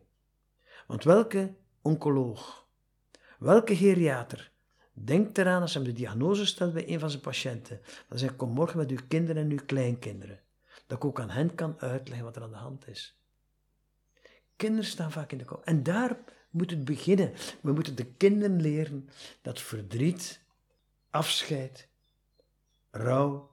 Want 0.87 1.03
welke 1.03 1.53
oncoloog, 1.81 2.67
welke 3.39 3.75
geriater 3.75 4.51
denkt 4.93 5.37
eraan 5.37 5.61
als 5.61 5.73
hij 5.73 5.83
de 5.83 5.93
diagnose 5.93 6.45
stelt 6.45 6.73
bij 6.73 6.89
een 6.89 6.99
van 6.99 7.09
zijn 7.09 7.21
patiënten? 7.21 7.81
Dan 8.09 8.17
zegt: 8.17 8.35
Kom 8.35 8.49
morgen 8.49 8.77
met 8.77 8.91
uw 8.91 9.05
kinderen 9.07 9.43
en 9.43 9.51
uw 9.51 9.65
kleinkinderen. 9.65 10.39
Dat 10.87 10.97
ik 10.97 11.05
ook 11.05 11.19
aan 11.19 11.29
hen 11.29 11.55
kan 11.55 11.79
uitleggen 11.79 12.25
wat 12.25 12.35
er 12.35 12.41
aan 12.41 12.49
de 12.49 12.55
hand 12.55 12.87
is. 12.87 13.17
Kinderen 14.55 14.85
staan 14.85 15.11
vaak 15.11 15.31
in 15.31 15.37
de 15.37 15.45
kop. 15.45 15.63
En 15.63 15.83
daar 15.83 16.17
moet 16.49 16.69
het 16.69 16.85
beginnen. 16.85 17.33
We 17.61 17.71
moeten 17.71 17.95
de 17.95 18.05
kinderen 18.05 18.61
leren 18.61 19.09
dat 19.41 19.61
verdriet, 19.61 20.41
afscheid, 21.09 21.87
rouw, 22.93 23.51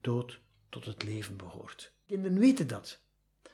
dood 0.00 0.40
tot 0.68 0.84
het 0.84 1.02
leven 1.02 1.36
behoort. 1.36 1.92
Kinderen 2.06 2.38
weten 2.38 2.66
dat, 2.66 3.00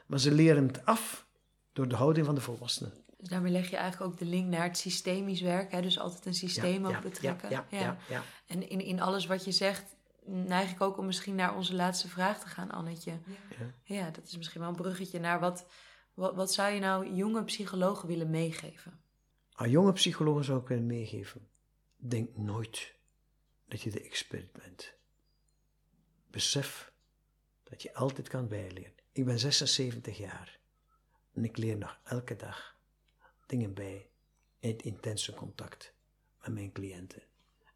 maar 0.07 0.19
ze 0.19 0.33
leren 0.33 0.67
het 0.67 0.85
af 0.85 1.27
door 1.73 1.89
de 1.89 1.97
houding 1.97 2.27
van 2.27 2.35
de 2.35 2.41
volwassenen. 2.41 3.05
Dus 3.17 3.29
daarmee 3.29 3.53
leg 3.53 3.71
je 3.71 3.77
eigenlijk 3.77 4.13
ook 4.13 4.19
de 4.19 4.25
link 4.25 4.49
naar 4.49 4.63
het 4.63 4.79
systemisch 4.79 5.41
werk. 5.41 5.73
Hè? 5.73 5.81
Dus 5.81 5.99
altijd 5.99 6.27
een 6.27 6.35
systeem 6.35 6.87
ook 6.87 7.01
betrekken. 7.01 7.51
Ja, 7.51 7.67
ja, 7.71 7.97
ja, 8.09 8.23
En 8.47 8.69
in, 8.69 8.81
in 8.81 9.01
alles 9.01 9.27
wat 9.27 9.45
je 9.45 9.53
zegt, 9.53 9.97
neig 10.25 10.71
ik 10.71 10.81
ook 10.81 10.99
om 10.99 11.07
misschien 11.07 11.35
naar 11.35 11.57
onze 11.57 11.75
laatste 11.75 12.09
vraag 12.09 12.41
te 12.41 12.47
gaan, 12.47 12.71
Annetje. 12.71 13.19
Ja, 13.83 14.11
dat 14.11 14.25
is 14.25 14.37
misschien 14.37 14.61
wel 14.61 14.71
een 14.71 14.77
bruggetje 14.77 15.21
naar 15.21 15.41
wat, 15.41 15.67
wat, 16.15 16.35
wat 16.35 16.53
zou 16.53 16.73
je 16.73 16.81
nou 16.81 17.15
jonge 17.15 17.45
psychologen 17.45 18.09
willen 18.09 18.31
meegeven? 18.31 19.01
Aan 19.53 19.71
jonge 19.71 19.93
psychologen 19.93 20.45
zou 20.45 20.61
ik 20.61 20.69
willen 20.69 20.87
meegeven. 20.87 21.49
Denk 21.97 22.37
nooit 22.37 22.95
dat 23.69 23.81
je 23.81 23.91
de 23.91 24.01
expert 24.01 24.53
bent. 24.53 24.99
Besef 26.31 26.93
dat 27.63 27.83
je 27.83 27.95
altijd 27.95 28.29
kan 28.29 28.49
bijleren. 28.49 28.93
Ik 29.13 29.25
ben 29.25 29.39
76 29.39 30.19
jaar 30.19 30.59
en 31.33 31.45
ik 31.45 31.57
leer 31.57 31.77
nog 31.77 31.99
elke 32.05 32.37
dag 32.37 32.79
dingen 33.47 33.75
bij 33.75 34.09
in 34.59 34.71
het 34.71 34.83
intense 34.83 35.35
contact 35.35 35.95
met 36.41 36.53
mijn 36.53 36.73
cliënten. 36.73 37.23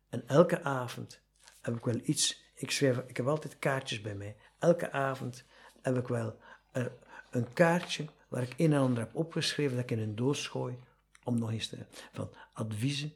En 0.08 0.28
elke 0.28 0.62
avond 0.62 1.20
heb 1.60 1.76
ik 1.76 1.84
wel 1.84 2.00
iets. 2.02 2.42
Ik, 2.54 2.70
schrijf, 2.70 2.98
ik 2.98 3.16
heb 3.16 3.26
altijd 3.26 3.58
kaartjes 3.58 4.00
bij 4.00 4.14
mij. 4.14 4.36
Elke 4.58 4.90
avond 4.90 5.44
heb 5.82 5.96
ik 5.96 6.08
wel 6.08 6.38
een, 6.72 6.90
een 7.30 7.52
kaartje 7.52 8.08
waar 8.28 8.42
ik 8.42 8.54
een 8.56 8.72
en 8.72 8.78
ander 8.78 8.98
heb 8.98 9.14
opgeschreven 9.14 9.76
dat 9.76 9.84
ik 9.84 9.90
in 9.90 10.02
een 10.02 10.14
doos 10.14 10.46
gooi 10.46 10.78
om 11.24 11.38
nog 11.38 11.50
eens 11.50 11.68
te... 11.68 11.86
Van 12.12 12.30
adviezen, 12.52 13.12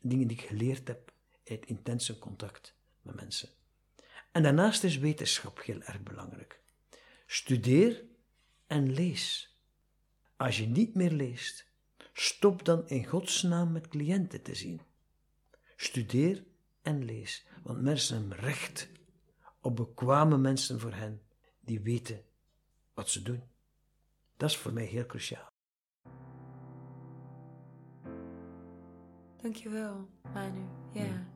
dingen 0.00 0.26
die 0.26 0.38
ik 0.38 0.46
geleerd 0.46 0.88
heb 0.88 1.12
in 1.42 1.54
het 1.54 1.66
intense 1.66 2.18
contact 2.18 2.74
met 3.02 3.14
mensen. 3.14 3.48
En 4.32 4.42
daarnaast 4.42 4.84
is 4.84 4.98
wetenschap 4.98 5.62
heel 5.62 5.80
erg 5.80 6.02
belangrijk. 6.02 6.60
Studeer 7.26 8.04
en 8.66 8.92
lees. 8.92 9.56
Als 10.36 10.58
je 10.58 10.66
niet 10.66 10.94
meer 10.94 11.10
leest, 11.10 11.70
stop 12.12 12.64
dan 12.64 12.88
in 12.88 13.06
godsnaam 13.06 13.72
met 13.72 13.88
cliënten 13.88 14.42
te 14.42 14.54
zien. 14.54 14.80
Studeer 15.76 16.44
en 16.82 17.04
lees, 17.04 17.46
want 17.62 17.82
mensen 17.82 18.18
hebben 18.18 18.38
recht 18.38 18.88
op 19.60 19.76
bekwame 19.76 20.38
mensen 20.38 20.80
voor 20.80 20.92
hen 20.92 21.22
die 21.60 21.80
weten 21.80 22.24
wat 22.94 23.08
ze 23.08 23.22
doen. 23.22 23.42
Dat 24.36 24.50
is 24.50 24.56
voor 24.56 24.72
mij 24.72 24.84
heel 24.84 25.06
cruciaal. 25.06 25.50
Dankjewel, 29.36 30.08
Manu. 30.32 30.66
Ja. 30.92 31.26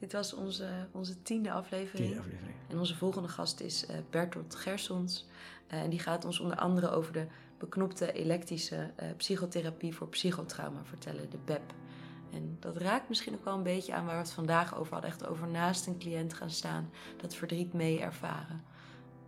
Dit 0.00 0.12
was 0.12 0.34
onze, 0.34 0.68
onze 0.92 1.22
tiende 1.22 1.52
aflevering. 1.52 2.06
Tiende 2.06 2.20
aflevering. 2.20 2.54
En 2.68 2.78
onze 2.78 2.96
volgende 2.96 3.28
gast 3.28 3.60
is 3.60 3.90
uh, 3.90 3.96
Bertolt 4.10 4.54
Gersons. 4.54 5.28
Uh, 5.72 5.80
en 5.80 5.90
die 5.90 5.98
gaat 5.98 6.24
ons 6.24 6.40
onder 6.40 6.56
andere 6.56 6.90
over 6.90 7.12
de 7.12 7.26
beknopte 7.58 8.12
elektrische 8.12 8.90
uh, 9.02 9.08
psychotherapie 9.16 9.94
voor 9.94 10.08
psychotrauma 10.08 10.84
vertellen, 10.84 11.30
de 11.30 11.38
BEP. 11.44 11.74
En 12.32 12.56
dat 12.60 12.76
raakt 12.76 13.08
misschien 13.08 13.34
ook 13.34 13.44
wel 13.44 13.56
een 13.56 13.62
beetje 13.62 13.94
aan 13.94 14.04
waar 14.04 14.14
we 14.14 14.20
het 14.22 14.30
vandaag 14.30 14.76
over 14.76 14.92
hadden. 14.92 15.10
Echt 15.10 15.26
over 15.26 15.48
naast 15.48 15.86
een 15.86 15.98
cliënt 15.98 16.34
gaan 16.34 16.50
staan, 16.50 16.90
dat 17.16 17.34
verdriet 17.34 17.72
mee 17.72 18.00
ervaren. 18.00 18.62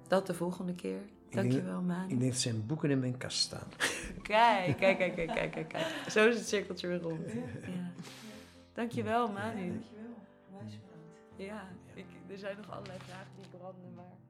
Dat 0.09 0.27
de 0.27 0.35
volgende 0.35 0.75
keer. 0.75 1.01
Dankjewel, 1.31 1.81
Maan. 1.81 2.11
Ik 2.11 2.19
denk 2.19 2.33
dat 2.33 2.41
zijn 2.41 2.67
boeken 2.67 2.91
in 2.91 2.99
mijn 2.99 3.17
kast 3.17 3.39
staan. 3.39 3.69
Kijk, 4.23 4.77
kijk, 4.77 4.99
kijk, 4.99 5.15
kijk, 5.15 5.51
kijk, 5.51 5.69
kijk. 5.69 5.87
Zo 6.11 6.29
is 6.29 6.37
het 6.37 6.49
cirkeltje 6.49 6.89
weer 6.89 7.01
rond. 7.01 7.33
Ja. 7.33 7.93
Dankjewel, 8.73 9.29
Manu. 9.29 9.69
dankjewel. 9.71 10.02
Ja, 11.37 11.69
ik, 11.95 12.07
er 12.29 12.39
zijn 12.39 12.57
nog 12.57 12.71
allerlei 12.71 12.99
vragen 12.99 13.33
die 13.37 13.49
branden, 13.59 13.95
maar... 13.95 14.22